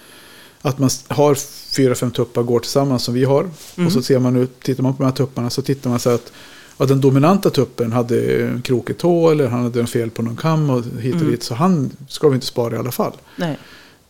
att 0.62 0.78
man 0.78 0.90
har 1.08 1.34
fyra, 1.74 1.94
fem 1.94 2.10
tuppar 2.10 2.42
går 2.42 2.60
tillsammans 2.60 3.02
som 3.04 3.14
vi 3.14 3.24
har. 3.24 3.50
Och 3.86 3.92
så 3.92 4.02
ser 4.02 4.18
man 4.18 4.34
nu, 4.34 4.46
tittar 4.46 4.82
man 4.82 4.96
på 4.96 5.02
de 5.02 5.06
här 5.06 5.16
tupparna 5.16 5.50
så 5.50 5.62
tittar 5.62 5.90
man 5.90 5.98
så 5.98 6.10
att 6.10 6.32
ja, 6.78 6.86
den 6.86 7.00
dominanta 7.00 7.50
tuppen 7.50 7.92
hade 7.92 8.48
krokig 8.64 8.98
tå 8.98 9.30
eller 9.30 9.48
han 9.48 9.62
hade 9.62 9.80
en 9.80 9.86
fel 9.86 10.10
på 10.10 10.22
någon 10.22 10.36
kam 10.36 10.70
och 10.70 10.84
hit 11.00 11.14
och 11.14 11.20
dit. 11.30 11.42
Så 11.42 11.54
han 11.54 11.90
ska 12.08 12.28
vi 12.28 12.34
inte 12.34 12.46
spara 12.46 12.74
i 12.76 12.78
alla 12.78 12.92
fall. 12.92 13.12
Nej, 13.36 13.58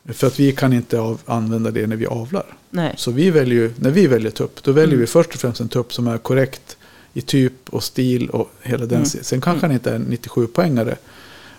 För 0.08 0.26
att 0.26 0.40
vi 0.40 0.52
kan 0.52 0.72
inte 0.72 1.00
av, 1.00 1.20
använda 1.26 1.70
det 1.70 1.86
när 1.86 1.96
vi 1.96 2.06
avlar. 2.06 2.46
nej. 2.70 2.94
Så 2.96 3.10
vi 3.10 3.30
väljer 3.30 3.72
när 3.76 3.90
vi 3.90 4.06
väljer 4.06 4.30
tupp, 4.30 4.62
då 4.62 4.72
väljer 4.72 4.98
vi 4.98 5.06
först 5.06 5.34
och 5.34 5.40
främst 5.40 5.60
en 5.60 5.68
tupp 5.68 5.92
som 5.92 6.06
är 6.06 6.18
korrekt 6.18 6.76
i 7.12 7.20
typ 7.20 7.68
och 7.68 7.84
stil 7.84 8.30
och 8.30 8.50
hela 8.62 8.86
den. 8.86 9.06
Sen 9.06 9.40
kanske 9.40 9.66
han 9.66 9.72
inte 9.72 9.90
är 9.90 9.94
en 9.94 10.06
97-poängare. 10.06 10.96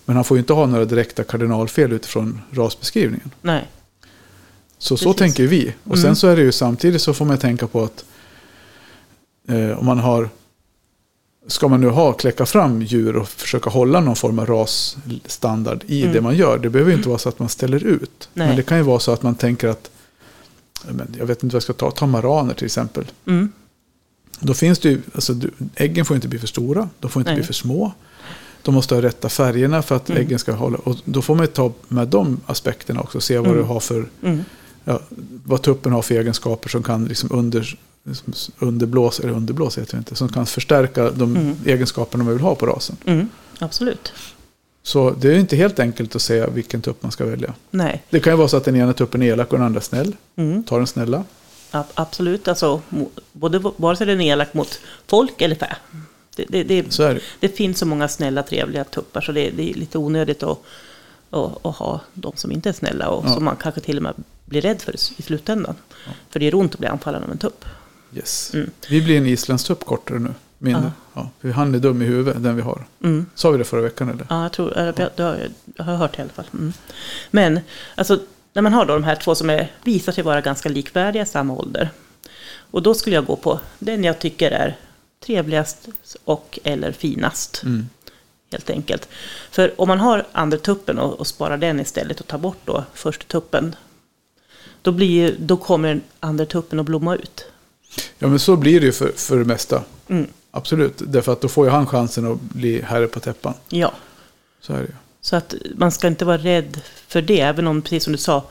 Men 0.06 0.16
han 0.16 0.26
får 0.26 0.38
ju 0.38 0.40
inte 0.40 0.54
ha 0.54 0.66
några 0.66 0.86
direkta 0.86 1.24
kardinalfel 1.24 1.92
utifrån 1.92 2.42
rasbeskrivningen. 2.52 3.32
nej. 3.42 3.68
Så 4.78 4.98
så 4.98 5.06
Precis. 5.06 5.20
tänker 5.20 5.48
vi. 5.48 5.74
Och 5.84 6.00
sen 6.00 6.16
så 6.16 6.28
är 6.28 6.36
det 6.36 6.42
ju 6.42 6.52
samtidigt 6.52 7.02
så 7.02 7.14
får 7.14 7.26
man 7.26 7.38
tänka 7.38 7.68
på 7.68 7.84
att 7.84 8.06
eh, 9.48 9.80
om 9.80 9.86
man 9.86 10.00
har 10.00 10.30
Ska 11.48 11.68
man 11.68 11.82
nu 11.82 11.88
ha, 11.90 12.14
kläcka 12.14 12.46
fram 12.46 12.82
djur 12.82 13.16
och 13.16 13.30
försöka 13.30 13.70
hålla 13.70 14.00
någon 14.00 14.16
form 14.16 14.40
av 14.40 14.46
rasstandard 14.46 15.84
i 15.88 16.04
det 16.04 16.22
man 16.22 16.36
gör. 16.36 16.58
Det 16.58 16.70
behöver 16.70 16.92
ju 16.92 16.98
inte 16.98 17.10
vara 17.10 17.20
så 17.20 17.30
att 17.30 17.40
man 17.40 17.50
ställer 17.50 17.84
ut. 17.84 18.30
Nej. 18.34 18.48
Men 18.48 18.56
det 18.56 18.64
kan 18.64 18.78
ju 18.78 18.84
vara 18.84 19.00
så 19.00 19.12
att 19.12 19.24
man 19.24 19.36
tänker 19.36 19.68
att 19.68 19.92
jag 21.18 21.26
vet 21.26 21.44
inte 21.44 21.54
vad 21.54 21.56
jag 21.56 21.64
ska 21.64 21.74
ta, 21.74 21.92
ta 21.92 22.06
maraner 22.06 22.54
till 22.54 22.66
exempel. 22.66 23.06
Mm. 23.26 23.52
Då 24.42 24.54
finns 24.54 24.80
det 24.80 24.90
ju, 24.90 25.02
alltså 25.16 25.36
äggen 25.76 26.06
får 26.06 26.16
inte 26.16 26.28
bli 26.28 26.40
för 26.40 26.48
stora, 26.48 26.90
de 27.00 27.12
får 27.12 27.20
inte 27.20 27.32
Nej. 27.32 27.36
bli 27.38 27.46
för 27.46 27.54
små. 27.54 27.92
De 28.62 28.74
måste 28.76 28.96
ha 28.96 29.02
rätta 29.02 29.30
färgerna 29.30 29.82
för 29.82 29.96
att 29.96 30.10
Mm. 30.10 30.22
äggen 30.22 30.40
ska 30.40 30.52
hålla. 30.52 30.78
Och 30.78 30.96
då 31.06 31.22
får 31.22 31.36
man 31.36 31.48
ta 31.48 31.72
med 31.88 32.08
de 32.08 32.40
aspekterna 32.46 33.02
också. 33.02 33.22
Se 33.22 33.38
vad 33.38 33.56
du 33.56 33.62
har 33.62 33.80
för, 33.80 34.06
Mm. 34.24 34.44
ja, 34.84 35.00
vad 35.46 35.62
tuppen 35.62 35.92
har 35.92 36.02
för 36.02 36.16
egenskaper 36.16 36.70
som 36.70 36.84
kan 36.84 37.06
liksom 37.06 37.30
under, 37.32 37.78
underblåsa, 38.60 39.24
eller 39.24 39.34
underblåsa 39.34 39.82
heter 39.82 39.94
det 39.94 39.98
inte, 39.98 40.16
som 40.16 40.30
kan 40.30 40.46
förstärka 40.46 41.12
de 41.12 41.36
Mm. 41.36 41.56
egenskaperna 41.66 42.24
man 42.24 42.34
vill 42.34 42.42
ha 42.44 42.56
på 42.56 42.66
rasen. 42.66 42.96
Mm. 43.06 43.30
Absolut. 43.60 44.14
Så 44.84 45.12
det 45.12 45.28
är 45.34 45.38
inte 45.38 45.56
helt 45.56 45.80
enkelt 45.80 46.16
att 46.16 46.22
säga 46.22 46.48
vilken 46.50 46.82
tupp 46.82 47.04
man 47.04 47.12
ska 47.12 47.26
välja. 47.26 47.54
Nej. 47.72 48.04
Det 48.10 48.20
kan 48.20 48.34
ju 48.34 48.38
vara 48.38 48.48
så 48.48 48.58
att 48.58 48.66
den 48.66 48.76
ena 48.76 48.94
tuppen 48.94 49.22
är 49.22 49.26
elak 49.28 49.52
och 49.52 49.58
den 49.58 49.66
andra 49.66 49.82
snäll. 49.82 50.16
Mm. 50.36 50.64
Ta 50.64 50.78
den 50.78 50.88
snälla. 50.88 51.24
A- 51.72 51.84
absolut. 51.94 52.48
Alltså, 52.48 52.82
både, 53.32 53.60
vare 53.60 53.96
sig 53.96 54.08
den 54.08 54.22
är 54.22 54.34
elak 54.34 54.54
mot 54.54 54.80
folk 55.08 55.42
eller 55.42 55.56
fä. 55.56 55.76
Det, 56.36 56.46
det, 56.50 56.64
det, 56.64 56.98
det. 56.98 57.20
det 57.40 57.48
finns 57.48 57.80
så 57.80 57.86
många 57.86 58.08
snälla, 58.08 58.44
trevliga 58.44 58.84
tuppar 58.84 59.22
så 59.22 59.32
det, 59.32 59.50
det 59.50 59.70
är 59.70 59.74
lite 59.74 59.98
onödigt 59.98 60.44
att, 60.44 60.64
att, 61.30 61.66
att 61.66 61.76
ha 61.76 62.02
de 62.14 62.32
som 62.36 62.52
inte 62.52 62.70
är 62.70 62.74
snälla 62.74 63.10
och 63.10 63.26
Ja. 63.28 63.34
som 63.34 63.44
man 63.46 63.56
kanske 63.56 63.82
till 63.82 63.98
och 63.98 64.04
med 64.04 64.14
blir 64.46 64.62
rädd 64.62 64.82
för 64.82 64.96
i 65.18 65.22
slutändan. 65.22 65.76
För 66.30 66.40
det 66.40 66.46
är 66.48 66.56
ont 66.56 66.74
att 66.74 66.80
bli 66.80 66.88
anfallen 66.88 67.24
av 67.24 67.32
en 67.32 67.38
tupp. 67.38 67.66
Yes. 68.16 68.54
Mm. 68.54 68.70
Vi 68.90 69.02
blir 69.02 69.18
en 69.18 69.26
isländsk 69.26 69.68
tupp 69.68 69.86
kortare 69.86 70.20
nu. 70.20 70.34
Mindre. 70.58 70.92
Ja. 71.14 71.30
för 71.42 71.50
han 71.50 71.76
är 71.76 71.80
dum 71.80 72.02
i 72.02 72.06
huvudet, 72.06 72.44
den 72.44 72.56
vi 72.56 72.62
har. 72.62 72.86
Mm. 73.04 73.26
Sa 73.36 73.50
vi 73.52 73.58
det 73.58 73.64
förra 73.64 73.82
veckan 73.82 74.10
eller? 74.10 74.26
Ja, 74.30 74.44
jag 74.44 74.52
tror, 74.52 74.78
jag, 74.78 74.96
det 74.96 75.24
har 75.24 75.36
jag, 75.36 75.50
jag 75.76 75.84
har 75.84 75.96
hört 75.96 76.20
i 76.20 76.22
alla 76.22 76.30
fall. 76.30 76.46
Mm. 76.54 76.74
Men 77.32 77.60
alltså, 77.96 78.20
när 78.54 78.62
man 78.62 78.74
har 78.74 78.86
då 78.86 78.94
de 78.94 79.04
här 79.04 79.16
två 79.16 79.36
som 79.36 79.50
är, 79.50 79.72
visar 79.84 80.12
sig 80.12 80.24
vara 80.24 80.42
ganska 80.42 80.70
likvärdiga 80.70 81.24
i 81.24 81.26
samma 81.26 81.54
ålder. 81.54 81.90
Och 82.72 82.82
då 82.82 82.94
skulle 82.94 83.16
jag 83.16 83.26
gå 83.26 83.36
på 83.36 83.60
den 83.80 84.04
jag 84.04 84.20
tycker 84.20 84.52
är 84.52 84.78
trevligast 85.26 85.88
och 86.24 86.60
eller 86.64 86.92
finast. 86.92 87.64
Mm. 87.64 87.90
Helt 88.52 88.70
enkelt. 88.70 89.08
För 89.52 89.82
om 89.82 89.88
man 89.88 90.00
har 90.00 90.28
andra 90.32 90.58
tuppen 90.58 91.00
och, 91.00 91.20
och 91.20 91.28
sparar 91.28 91.58
den 91.58 91.80
istället 91.80 92.20
och 92.20 92.28
tar 92.28 92.38
bort 92.38 92.58
då 92.66 92.84
första 92.94 93.26
tuppen. 93.26 93.76
Då, 94.82 94.92
blir, 94.92 95.36
då 95.40 95.58
kommer 95.58 96.02
andra 96.20 96.46
tuppen 96.46 96.80
att 96.80 96.86
blomma 96.86 97.16
ut. 97.16 97.46
Ja 98.20 98.28
men 98.28 98.40
så 98.40 98.56
blir 98.56 98.80
det 98.80 98.86
ju 98.86 98.92
för, 98.92 99.12
för 99.16 99.38
det 99.38 99.46
mesta. 99.46 99.84
Mm. 100.08 100.28
Absolut. 100.52 100.94
Därför 100.98 101.32
att 101.32 101.42
då 101.42 101.48
får 101.48 101.66
ju 101.66 101.72
han 101.72 101.88
chansen 101.88 102.32
att 102.32 102.42
bli 102.42 102.82
herre 102.82 103.08
på 103.08 103.20
täppan. 103.20 103.54
Ja. 103.70 103.94
Så 104.62 104.74
är 104.74 104.78
det 104.78 104.84
ju. 104.84 104.94
Så 105.22 105.36
att 105.36 105.56
man 105.76 105.92
ska 105.92 106.08
inte 106.08 106.26
vara 106.26 106.38
rädd 106.38 106.82
för 107.08 107.22
det, 107.22 107.40
även 107.40 107.68
om, 107.68 107.82
precis 107.82 108.04
som 108.04 108.14
du 108.14 108.18
sa, 108.20 108.44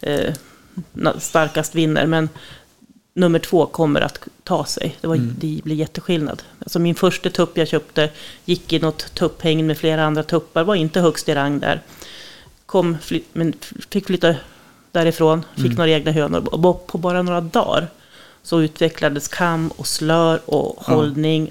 eh, 0.00 0.34
starkast 1.18 1.74
vinner. 1.74 2.06
Men 2.06 2.28
nummer 3.14 3.38
två 3.38 3.66
kommer 3.66 4.00
att 4.00 4.18
ta 4.44 4.64
sig. 4.64 4.96
Det, 5.00 5.06
var, 5.06 5.16
det 5.16 5.60
blir 5.64 5.76
jätteskillnad. 5.76 6.42
Alltså 6.58 6.78
min 6.78 6.94
första 6.94 7.30
tupp 7.30 7.58
jag 7.58 7.68
köpte 7.68 8.10
gick 8.44 8.72
i 8.72 8.78
något 8.78 9.14
tupphägn 9.14 9.66
med 9.66 9.78
flera 9.78 10.04
andra 10.04 10.22
tuppar, 10.22 10.64
var 10.64 10.74
inte 10.74 11.00
högst 11.00 11.28
i 11.28 11.34
rang 11.34 11.60
där. 11.60 11.82
Kom, 12.66 12.98
fly, 13.02 13.22
men 13.32 13.54
fick 13.90 14.06
flytta 14.06 14.34
därifrån, 14.92 15.44
fick 15.56 15.76
några 15.76 15.90
egna 15.90 16.10
hönor. 16.10 16.48
Och 16.54 16.86
på 16.86 16.98
bara 16.98 17.22
några 17.22 17.40
dagar 17.40 17.88
så 18.42 18.60
utvecklades 18.60 19.28
kam 19.28 19.68
och 19.68 19.86
slör 19.86 20.40
och 20.50 20.84
Ja. 20.86 20.94
hållning 20.94 21.50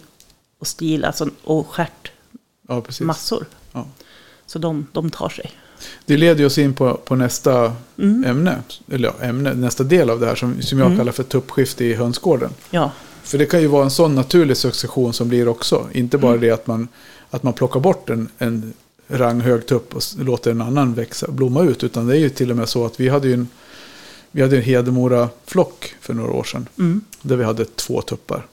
och 0.59 0.67
stil, 0.67 1.05
alltså, 1.05 1.29
och 1.43 1.67
stjärt 1.67 2.11
Ja, 2.67 2.83
massor. 3.01 3.45
Ja. 3.73 3.87
Så 4.47 4.59
de, 4.59 4.87
de 4.91 5.09
tar 5.09 5.29
sig. 5.29 5.51
Det 6.05 6.17
leder 6.17 6.45
oss 6.45 6.57
in 6.57 6.73
på, 6.73 6.93
på 6.93 7.15
nästa 7.15 7.73
Mm. 7.99 8.23
ämne. 8.23 8.57
Eller 8.91 9.07
ja, 9.19 9.25
ämne, 9.25 9.53
nästa 9.53 9.83
del 9.83 10.09
av 10.09 10.19
det 10.19 10.25
här 10.25 10.35
som, 10.35 10.61
som 10.61 10.79
jag 10.79 10.85
Mm. 10.85 10.97
kallar 10.97 11.11
för 11.11 11.23
tuppskifte 11.23 11.85
i 11.85 11.93
hönsgården. 11.93 12.49
Ja, 12.69 12.91
För 13.23 13.37
det 13.37 13.45
kan 13.45 13.61
ju 13.61 13.67
vara 13.67 13.83
en 13.83 13.91
sån 13.91 14.15
naturlig 14.15 14.57
succession 14.57 15.13
som 15.13 15.29
blir 15.29 15.47
också. 15.47 15.87
Inte 15.93 16.17
Mm. 16.17 16.29
bara 16.29 16.37
det 16.37 16.51
att 16.51 16.67
man, 16.67 16.87
att 17.29 17.43
man 17.43 17.53
plockar 17.53 17.79
bort 17.79 18.09
en, 18.09 18.29
en 18.37 18.73
rang 19.07 19.41
hög 19.41 19.65
tupp 19.65 19.95
och 19.95 20.01
låter 20.19 20.51
en 20.51 20.61
annan 20.61 20.93
växa, 20.93 21.31
blomma 21.31 21.63
ut. 21.63 21.83
Utan 21.83 22.07
det 22.07 22.15
är 22.15 22.19
ju 22.19 22.29
till 22.29 22.51
och 22.51 22.57
med 22.57 22.69
så 22.69 22.85
att 22.85 22.99
vi 22.99 23.09
hade 23.09 23.27
ju 23.27 23.33
en, 23.33 23.47
vi 24.31 24.41
hade 24.41 24.57
en 24.57 24.63
Hedemora-flock 24.63 25.95
för 26.01 26.13
några 26.13 26.31
år 26.31 26.43
sedan. 26.43 26.67
mm. 26.79 27.01
Där 27.21 27.35
vi 27.35 27.43
hade 27.43 27.65
två 27.65 28.01
tuppar. 28.01 28.45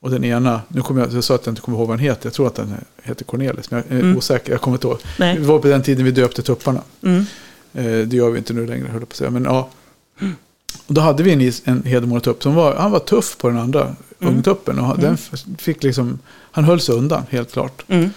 Mm. 0.00 0.14
Och 0.14 0.20
den 0.20 0.24
ena, 0.24 0.60
nu 0.68 0.80
kommer 0.82 1.00
jag, 1.00 1.12
jag 1.12 1.24
sa 1.24 1.34
att 1.34 1.46
jag 1.46 1.52
inte 1.52 1.62
kommer 1.62 1.78
ihåg 1.78 1.88
vad 1.88 1.96
den 1.98 2.04
heter. 2.04 2.26
Jag 2.26 2.32
tror 2.34 2.46
att 2.46 2.54
den 2.54 2.74
heter 3.02 3.24
Cornelis. 3.24 3.70
Men 3.70 3.82
jag 3.88 3.98
är 3.98 4.02
Mm. 4.02 4.16
osäker, 4.18 4.52
jag 4.52 4.60
kommer 4.60 4.76
inte 4.76 4.86
ihåg. 4.86 4.98
Nej. 5.18 5.34
Det 5.34 5.40
var 5.46 5.58
på 5.58 5.68
den 5.68 5.82
tiden 5.82 6.04
vi 6.04 6.10
döpte 6.10 6.42
tupparna. 6.42 6.80
Mm. 7.02 7.24
Eh, 7.74 8.06
det 8.08 8.16
gör 8.16 8.30
vi 8.30 8.38
inte 8.38 8.52
nu 8.52 8.66
längre, 8.66 8.86
höll 8.88 9.00
jag 9.00 9.08
på 9.08 9.12
att 9.12 9.16
säga. 9.16 9.30
Men 9.30 9.44
ja. 9.44 9.68
Och 10.86 10.94
då 10.94 11.00
hade 11.00 11.22
vi 11.22 11.32
en, 11.32 11.52
en 11.64 11.82
Hedemora-tupp 11.82 12.42
som 12.42 12.54
var, 12.54 12.74
han 12.74 12.90
var 12.90 12.98
tuff 12.98 13.36
på 13.38 13.48
den 13.48 13.58
andra 13.58 13.94
Mm. 14.20 14.34
ungtuppen. 14.34 14.78
Och 14.78 14.98
den 14.98 15.14
f- 15.14 15.44
fick 15.58 15.82
liksom, 15.82 16.18
han 16.28 16.64
höll 16.64 16.80
sig 16.80 16.94
undan, 16.94 17.22
helt 17.30 17.52
klart. 17.52 17.84
Mm. 17.88 18.10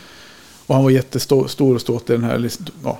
Och 0.68 0.76
han 0.76 0.84
var 0.84 0.92
jättestor 0.92 1.48
stor 1.48 1.76
och 1.76 1.82
ståtlig, 1.82 2.20
den 2.20 2.30
här, 2.30 2.50
ja, 2.84 3.00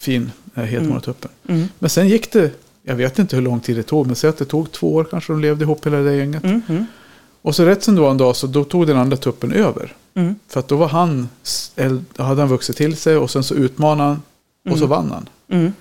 fin 0.00 0.30
Hedemora-tuppen. 0.54 1.30
Mm. 1.48 1.68
Men 1.78 1.90
sen 1.90 2.08
gick 2.08 2.32
det, 2.32 2.50
jag 2.82 2.94
vet 2.96 3.18
inte 3.18 3.36
hur 3.36 3.42
lång 3.42 3.60
tid 3.60 3.76
det 3.76 3.82
tog, 3.82 4.06
men 4.06 4.16
säg 4.16 4.30
att 4.30 4.38
det 4.38 4.44
tog 4.44 4.72
två 4.72 4.94
år 4.94 5.04
kanske 5.10 5.32
de 5.32 5.40
levde 5.40 5.64
ihop 5.64 5.86
hela 5.86 5.96
det 5.98 6.16
gänget. 6.16 6.42
Mm. 7.44 7.50
Mm. 7.50 7.50
Och 7.50 7.54
så 7.54 7.64
rätt 7.64 7.82
som 7.84 7.94
det 7.94 8.00
var 8.00 8.10
en 8.10 8.16
dag 8.16 8.36
så 8.36 8.46
då 8.46 8.64
tog 8.64 8.86
den 8.86 8.96
andra 8.96 9.16
tuppen 9.16 9.52
över. 9.52 9.92
Mm. 10.14 10.34
För 10.48 10.60
att 10.60 10.68
då 10.68 10.76
var 10.76 10.88
han, 10.88 11.28
hade 12.16 12.40
han 12.42 12.48
vuxit 12.48 12.76
till 12.76 12.96
sig 12.96 13.16
och 13.16 13.30
sen 13.30 13.44
så 13.44 13.54
utmanade 13.54 14.08
han 14.08 14.22
och 14.72 14.78
så 14.78 14.84
Mm. 14.84 14.88
vann 14.88 15.10
han. 15.10 15.28
Mm. 15.48 15.72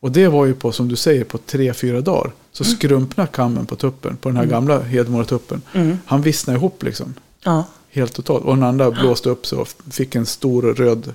Och 0.00 0.12
det 0.12 0.28
var 0.28 0.46
ju 0.46 0.54
på, 0.54 0.72
som 0.72 0.88
du 0.88 0.96
säger, 0.96 1.24
på 1.24 1.38
tre, 1.38 1.74
fyra 1.74 2.00
dagar. 2.00 2.32
Så 2.52 2.64
skrumpnade 2.64 3.28
kammen 3.32 3.66
på 3.66 3.76
tuppen, 3.76 4.16
på 4.16 4.28
den 4.28 4.36
här 4.36 4.42
Mm. 4.44 4.52
gamla 4.52 4.80
Hedemora-tuppen. 4.82 5.60
Mm. 5.72 5.98
Han 6.06 6.22
vissnade 6.22 6.56
ihop 6.58 6.82
liksom, 6.82 7.14
Ja. 7.44 7.64
helt 7.90 8.12
totalt. 8.12 8.44
Och 8.44 8.54
den 8.54 8.64
andra 8.64 8.90
blåste 8.90 9.28
upp 9.30 9.46
så 9.46 9.64
fick 9.90 10.14
en 10.14 10.26
stor 10.26 10.62
röd, 10.62 11.14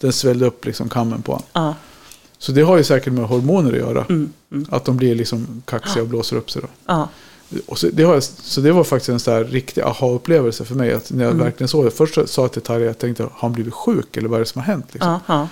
den 0.00 0.12
svällde 0.12 0.46
upp 0.46 0.64
liksom 0.64 0.88
kammen 0.88 1.22
på 1.22 1.32
honom. 1.32 1.46
Ja. 1.52 1.74
Så 2.38 2.52
det 2.52 2.62
har 2.62 2.76
ju 2.76 2.84
säkert 2.84 3.12
med 3.12 3.24
hormoner 3.24 3.72
att 3.72 3.78
göra. 3.78 4.04
Mm. 4.08 4.32
Mm. 4.52 4.66
Att 4.70 4.84
de 4.84 4.96
blir 4.96 5.14
liksom 5.14 5.62
kaxiga 5.64 6.02
och 6.02 6.08
blåser 6.08 6.36
upp 6.36 6.50
sig 6.50 6.62
då. 6.62 6.68
Ja. 6.86 7.08
Så, 7.76 7.86
det 7.92 8.02
jag, 8.02 8.22
så 8.22 8.60
det 8.60 8.72
var 8.72 8.84
faktiskt 8.84 9.28
en 9.28 9.32
här 9.34 9.44
riktig 9.44 9.82
aha-upplevelse 9.82 10.64
för 10.64 10.74
mig. 10.74 10.92
Att 10.92 11.10
när 11.10 11.24
jag 11.24 11.32
Mm. 11.32 11.44
verkligen 11.44 11.68
såg 11.68 11.84
det. 11.84 11.90
Först 11.90 12.14
så 12.14 12.26
sa 12.26 12.42
jag 12.42 12.52
till 12.52 12.62
Tarja, 12.62 12.86
jag 12.86 12.98
tänkte, 12.98 13.22
har 13.22 13.32
han 13.34 13.52
blivit 13.52 13.74
sjuk 13.74 14.16
eller 14.16 14.28
vad 14.28 14.36
är 14.36 14.40
det 14.40 14.46
som 14.50 14.60
har 14.60 14.66
hänt? 14.66 14.86
Liksom. 14.94 15.48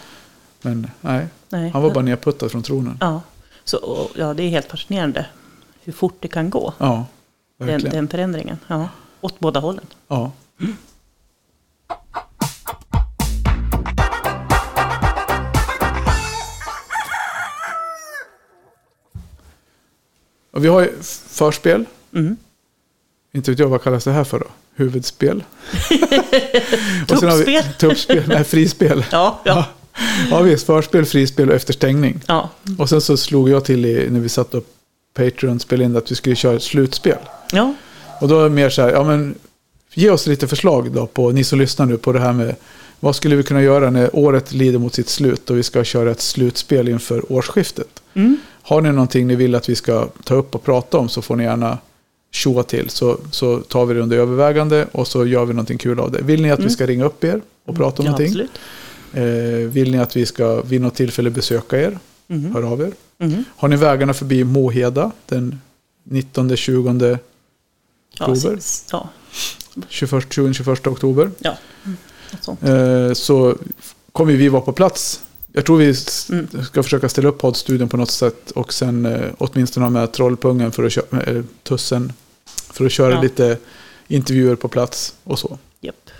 Men 0.62 0.90
nej, 1.00 1.26
Nej. 1.48 1.70
han 1.70 1.82
var 1.82 1.90
bara 1.94 2.04
nedputtad 2.04 2.48
från 2.48 2.62
tronen. 2.62 2.98
Ja. 3.00 3.20
Så, 3.64 3.76
och, 3.78 4.10
ja, 4.14 4.34
det 4.34 4.42
är 4.42 4.48
helt 4.48 4.70
fascinerande 4.70 5.26
hur 5.82 5.92
fort 5.92 6.16
det 6.20 6.28
kan 6.28 6.50
gå. 6.50 6.72
Ja, 6.78 7.06
Den, 7.58 7.80
den 7.80 8.08
förändringen. 8.08 8.56
Ja. 8.66 8.88
Åt 9.20 9.38
båda 9.40 9.60
hållen. 9.60 9.86
Ja. 10.08 10.32
Och 20.54 20.64
vi 20.64 20.68
har 20.68 20.80
ju 20.80 20.92
förspel. 21.28 21.84
Mm. 22.14 22.36
Inte 23.32 23.50
vet 23.50 23.60
jag 23.60 23.68
vad 23.68 23.82
kallas 23.82 24.04
det 24.04 24.12
här 24.12 24.24
för 24.24 24.38
då? 24.38 24.46
Huvudspel? 24.76 25.44
Och 27.10 27.18
sen 27.18 27.28
har 27.28 27.36
vi- 27.36 27.44
Tuppspel. 27.44 27.62
Tuppspel, 27.78 28.22
nej 28.28 28.44
frispel. 28.44 29.04
Ja, 29.12 29.40
ja. 29.44 29.64
Ja 30.30 30.42
visst, 30.42 30.66
förspel, 30.66 31.04
frispel 31.04 31.48
och 31.50 31.54
efterstängning. 31.56 32.20
ja. 32.26 32.50
Och 32.78 32.88
sen 32.88 33.00
så 33.00 33.16
slog 33.16 33.48
jag 33.48 33.64
till 33.64 33.84
i, 33.84 34.10
när 34.10 34.20
vi 34.20 34.28
satt 34.28 34.54
upp 34.54 34.66
Patreon 35.14 35.60
spelade 35.60 35.84
in 35.84 35.96
att 35.96 36.10
vi 36.10 36.14
skulle 36.14 36.36
köra 36.36 36.56
ett 36.56 36.62
slutspel. 36.62 37.18
ja. 37.52 37.74
Och 38.20 38.28
då 38.28 38.40
är 38.40 38.44
det 38.44 38.50
mer 38.50 38.70
så 38.70 38.82
här, 38.82 38.90
ja 38.92 39.04
men 39.04 39.34
ge 39.94 40.10
oss 40.10 40.26
lite 40.26 40.48
förslag 40.48 40.92
då 40.92 41.06
på, 41.06 41.30
ni 41.30 41.44
som 41.44 41.58
lyssnar 41.58 41.86
nu 41.86 41.96
på 41.96 42.12
det 42.12 42.20
här 42.20 42.32
med 42.32 42.54
vad 43.00 43.16
skulle 43.16 43.36
vi 43.36 43.42
kunna 43.42 43.62
göra 43.62 43.90
när 43.90 44.16
året 44.16 44.52
lider 44.52 44.78
mot 44.78 44.94
sitt 44.94 45.08
slut 45.08 45.50
och 45.50 45.58
vi 45.58 45.62
ska 45.62 45.84
köra 45.84 46.10
ett 46.10 46.20
slutspel 46.20 46.88
inför 46.88 47.32
årsskiftet. 47.32 48.02
Mm. 48.14 48.36
Har 48.66 48.80
ni 48.80 48.92
någonting 48.92 49.26
ni 49.26 49.34
vill 49.36 49.54
att 49.54 49.68
vi 49.68 49.76
ska 49.76 50.08
ta 50.24 50.34
upp 50.34 50.54
och 50.54 50.62
prata 50.62 50.98
om 50.98 51.08
så 51.08 51.22
får 51.22 51.36
ni 51.36 51.44
gärna 51.44 51.78
tjoa 52.32 52.62
till 52.62 52.90
så, 52.90 53.18
så 53.30 53.60
tar 53.60 53.86
vi 53.86 53.94
det 53.94 54.00
under 54.00 54.16
övervägande 54.18 54.86
och 54.92 55.08
så 55.08 55.26
gör 55.26 55.44
vi 55.44 55.54
någonting 55.54 55.78
kul 55.78 56.00
av 56.00 56.10
det. 56.10 56.22
Vill 56.22 56.42
ni 56.42 56.50
att 56.50 56.58
vi 56.58 56.62
Mm. 56.62 56.70
ska 56.70 56.86
ringa 56.86 57.04
upp 57.04 57.24
er 57.24 57.40
och 57.64 57.76
prata 57.76 58.02
om 58.02 58.06
ja, 58.06 58.10
någonting? 58.12 58.26
Absolut. 58.28 58.50
Eh, 59.12 59.68
vill 59.68 59.90
ni 59.92 59.98
att 59.98 60.16
vi 60.16 60.26
ska 60.26 60.62
vid 60.62 60.80
något 60.80 60.94
tillfälle 60.94 61.30
besöka 61.30 61.80
er? 61.80 61.98
Mhm. 62.26 62.54
Hör 62.54 62.62
av 62.62 62.80
er. 62.80 62.92
Mhm. 63.18 63.44
Har 63.56 63.68
ni 63.68 63.76
vägarna 63.76 64.14
förbi 64.14 64.44
Moheda 64.44 65.10
den 65.26 65.60
19, 66.04 66.56
20, 66.56 67.18
Ja, 68.18 68.26
Oktober. 68.26 68.56
s- 68.58 68.84
ja, 68.92 69.08
21, 69.88 70.32
20, 70.32 70.52
21 70.54 70.86
oktober? 70.86 71.30
ja. 71.38 71.56
Mm. 71.84 73.06
Eh, 73.08 73.12
så 73.12 73.56
kommer 74.12 74.32
vi 74.32 74.48
vara 74.48 74.62
på 74.62 74.72
plats. 74.72 75.20
Jag 75.56 75.66
tror 75.66 75.76
vi 75.78 75.94
Mm. 76.30 76.64
ska 76.64 76.82
försöka 76.82 77.08
ställa 77.08 77.28
upp 77.28 77.38
poddstudion 77.38 77.88
på 77.88 77.96
något 77.96 78.10
sätt 78.10 78.50
och 78.50 78.72
sen 78.72 79.06
eh, 79.06 79.30
åtminstone 79.38 79.86
ha 79.86 79.90
med 79.90 80.12
trollpungen 80.12 80.72
för 80.72 80.84
att 80.84 80.92
köra, 80.92 81.22
eh, 81.22 81.44
tussen 81.62 82.12
för 82.46 82.86
att 82.86 82.92
köra 82.92 83.14
Ja. 83.14 83.20
lite 83.22 83.58
intervjuer 84.08 84.56
på 84.56 84.68
plats 84.68 85.14
och 85.24 85.38
så. 85.38 85.58
Japp. 85.80 86.10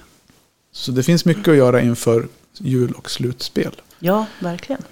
Så 0.73 0.91
det 0.93 1.03
finns 1.03 1.25
mycket 1.25 1.49
att 1.49 1.57
göra 1.57 1.81
inför 1.83 2.29
jul 2.59 2.93
och 2.93 3.11
slutspel. 3.11 3.81
Ja, 3.99 4.27
verkligen. 4.41 4.83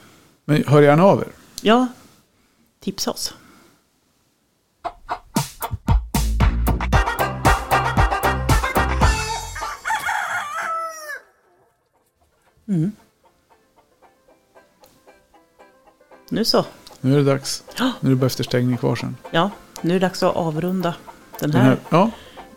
Men 0.45 0.65
hör 0.67 0.83
gärna 0.83 1.05
av 1.05 1.21
er. 1.21 1.29
Ja, 1.61 1.87
tipsa 2.81 3.11
oss. 3.11 3.35
Mm. 12.69 12.93
Nu 16.33 16.45
så. 16.45 16.65
Nu 17.01 17.13
är 17.13 17.17
det 17.17 17.25
dags. 17.25 17.63
Ja. 17.79 17.93
Nu 18.01 18.09
är 18.09 18.15
det 18.15 18.17
bara 18.21 18.27
efterstängning 18.27 18.77
kvar 18.77 18.97
sen. 18.97 19.17
Ja, 19.31 19.51
nu 19.81 19.91
är 19.91 20.01
det 20.01 20.07
dags 20.07 20.23
att 20.23 20.37
avrunda 20.37 20.95
den 21.41 21.51
Den 21.51 21.61
här 21.61 21.69
här, 21.69 21.77
ja, 21.91 22.11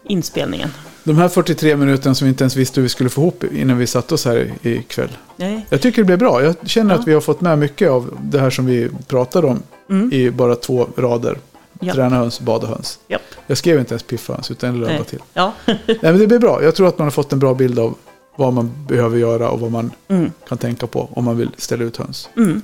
inspelningen. 0.04 0.70
de 1.04 1.18
här 1.18 1.30
43 1.30 1.76
minuterna 1.76 2.16
som 2.16 2.26
vi 2.26 2.30
inte 2.30 2.44
ens 2.44 2.56
visste 2.56 2.80
hur 2.80 2.84
vi 2.84 2.90
skulle 2.90 3.10
få 3.10 3.22
ihop 3.22 3.44
innan 3.44 3.78
vi 3.78 3.88
satte 3.88 4.14
oss 4.14 4.26
här 4.26 4.52
ikväll. 4.62 5.10
Nej. 5.36 5.66
Jag 5.70 5.82
tycker 5.82 6.02
det 6.02 6.06
blev 6.06 6.20
bra. 6.20 6.44
Jag 6.44 6.56
känner 6.70 6.96
Ja. 6.96 7.00
att 7.02 7.08
vi 7.08 7.14
har 7.14 7.22
fått 7.22 7.42
med 7.42 7.60
mycket 7.60 7.90
av 7.90 8.18
det 8.22 8.40
här 8.40 8.50
som 8.50 8.66
vi 8.66 8.90
pratade 9.08 9.48
om 9.48 9.64
Mm. 9.90 10.14
i 10.14 10.32
bara 10.32 10.56
två 10.56 10.88
rader. 10.98 11.38
Ja. 11.80 11.94
Träna 11.94 12.16
höns, 12.16 12.40
bada 12.40 12.68
höns. 12.68 13.00
Japp. 13.08 13.22
Jag 13.48 13.58
skrev 13.58 13.80
inte 13.80 13.94
ens 13.94 14.04
piffa 14.04 14.34
höns 14.34 14.52
utan 14.52 14.82
Nej. 14.82 15.04
till. 15.04 15.20
Ja. 15.34 15.54
Nej 15.66 15.98
men 16.02 16.20
det 16.20 16.28
blir 16.28 16.40
bra. 16.40 16.64
Jag 16.64 16.76
tror 16.76 16.88
att 16.88 16.98
man 16.98 17.06
har 17.06 17.12
fått 17.12 17.34
en 17.34 17.40
bra 17.40 17.54
bild 17.54 17.80
av 17.80 17.96
vad 18.36 18.54
man 18.54 18.72
behöver 18.88 19.18
göra 19.18 19.50
och 19.50 19.60
vad 19.60 19.72
man 19.72 19.92
Mm. 20.08 20.32
kan 20.48 20.58
tänka 20.58 20.88
på 20.88 21.10
om 21.14 21.24
man 21.26 21.38
vill 21.38 21.50
ställa 21.58 21.84
ut 21.84 21.98
höns. 21.98 22.30
Mm. 22.38 22.62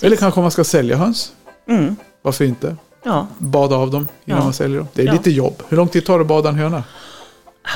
Eller 0.00 0.16
kanske 0.16 0.40
man 0.40 0.50
ska 0.50 0.64
sälja 0.64 0.96
höns. 0.96 1.32
Mm. 1.68 1.96
Varför 2.22 2.44
inte? 2.44 2.76
Ja, 3.02 3.26
Bada 3.38 3.76
av 3.76 3.90
dem 3.90 4.08
innan 4.24 4.38
Ja. 4.38 4.44
man 4.44 4.52
säljer 4.52 4.78
dem. 4.78 4.88
Det 4.92 5.02
är 5.02 5.06
Ja. 5.06 5.12
lite 5.12 5.30
jobb. 5.30 5.62
Hur 5.68 5.76
lång 5.76 5.88
tid 5.88 6.06
tar 6.06 6.18
det 6.18 6.20
att 6.22 6.26
bada 6.26 6.48
en 6.48 6.54
höna? 6.54 6.84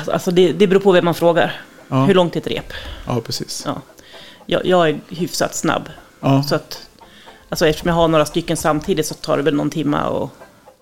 alltså 0.07 0.31
det, 0.31 0.53
det 0.53 0.67
beror 0.67 0.81
på 0.81 0.93
vem 0.93 1.05
man 1.05 1.15
frågar. 1.15 1.61
Ja, 1.89 2.05
Hur 2.05 2.15
långt 2.15 2.37
är 2.37 2.41
ett 2.41 2.47
rep? 2.47 2.73
ja 3.07 3.21
precis. 3.21 3.63
Ja. 3.67 3.83
Jag, 4.47 4.67
jag 4.67 4.89
är 4.89 5.01
hyfsat 5.09 5.55
snabb. 5.55 5.83
Ja, 6.21 6.43
Så 6.43 6.55
att, 6.55 6.89
alltså 7.49 7.67
eftersom 7.67 7.89
jag 7.89 7.95
har 7.95 8.09
några 8.09 8.25
stycken 8.27 8.57
samtidigt 8.57 9.07
så 9.07 9.15
tar 9.15 9.37
det 9.37 9.43
väl 9.43 9.55
någon 9.55 9.71
timme 9.71 10.03
och, 10.05 10.31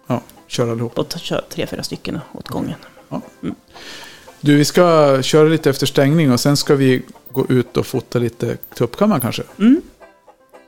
ja, 0.06 0.20
kör 0.46 0.68
allihop. 0.70 0.98
och 0.98 1.08
ta, 1.08 1.18
kör 1.18 1.44
tre, 1.48 1.66
fyra 1.66 1.82
stycken 1.82 2.18
åt 2.32 2.48
gången. 2.48 2.74
Du, 4.40 4.56
vi 4.56 4.64
ska 4.64 5.22
köra 5.22 5.48
lite 5.48 5.70
efter 5.70 5.86
stängning 5.86 6.32
och 6.32 6.40
sen 6.40 6.56
ska 6.56 6.74
vi 6.74 7.02
gå 7.32 7.46
ut 7.48 7.76
och 7.76 7.86
fota 7.86 8.18
lite 8.18 8.56
tuppkammare 8.74 9.20
kanske. 9.20 9.42
Mm. 9.58 9.82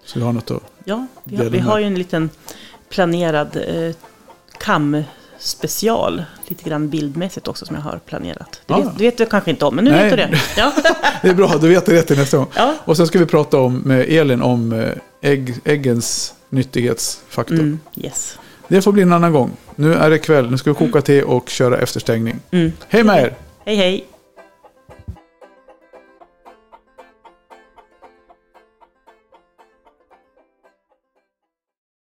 Så 0.09 0.19
vi 0.19 0.25
har 0.25 0.33
något 0.33 0.51
att... 0.51 0.63
Ja, 0.85 1.07
vi 1.25 1.37
har, 1.37 1.45
vi 1.45 1.59
har 1.59 1.79
ju 1.79 1.85
en 1.87 1.95
liten 1.95 2.31
planerad 2.91 3.57
eh, 3.57 3.95
kam-special. 4.59 6.23
Lite 6.49 6.69
grann 6.69 6.89
bildmässigt 6.91 7.49
också 7.49 7.67
som 7.67 7.77
jag 7.77 7.83
har 7.83 7.99
planerat. 8.07 8.61
Det 8.67 8.75
Ah. 8.75 8.79
vet, 8.81 8.99
det 8.99 9.05
vet 9.05 9.19
du 9.19 9.27
kanske 9.27 9.51
inte 9.51 9.65
om, 9.65 9.75
men 9.77 9.85
nu 9.85 9.91
Nej. 9.91 10.03
vet 10.03 10.11
du 10.11 10.17
det. 10.17 10.31
Ja. 10.57 10.73
Det 11.23 11.29
är 11.29 11.35
bra, 11.35 11.49
då 11.61 11.67
vet 11.67 11.89
jag 11.89 11.97
det 11.97 12.03
till 12.03 12.19
nästa 12.19 12.37
gång. 12.37 12.47
ja. 12.57 12.75
Och 12.85 12.97
sen 12.97 13.07
ska 13.07 13.19
vi 13.19 13.27
prata 13.27 13.59
om, 13.59 13.79
med 13.79 14.01
Elin 14.09 14.43
om 14.43 14.73
eh, 14.73 14.89
ägg, 15.21 15.55
äggens 15.65 16.35
nyttighetsfaktor. 16.49 17.55
Mm, 17.55 17.79
yes. 17.95 18.39
Det 18.69 18.83
får 18.83 18.93
bli 18.93 19.03
en 19.03 19.13
annan 19.13 19.33
gång. 19.33 19.51
Nu 19.77 19.95
är 19.95 20.11
det 20.11 20.19
kväll, 20.19 20.51
nu 20.51 20.59
ska 20.59 20.71
vi 20.71 20.77
koka 20.77 21.01
te 21.01 21.23
och 21.23 21.49
köra 21.49 21.79
efterstängning. 21.79 22.37
Mm. 22.51 22.73
Hej 22.89 23.05
med 23.05 23.23
er! 23.25 23.35
Hej 23.65 23.77
hej! 23.77 24.07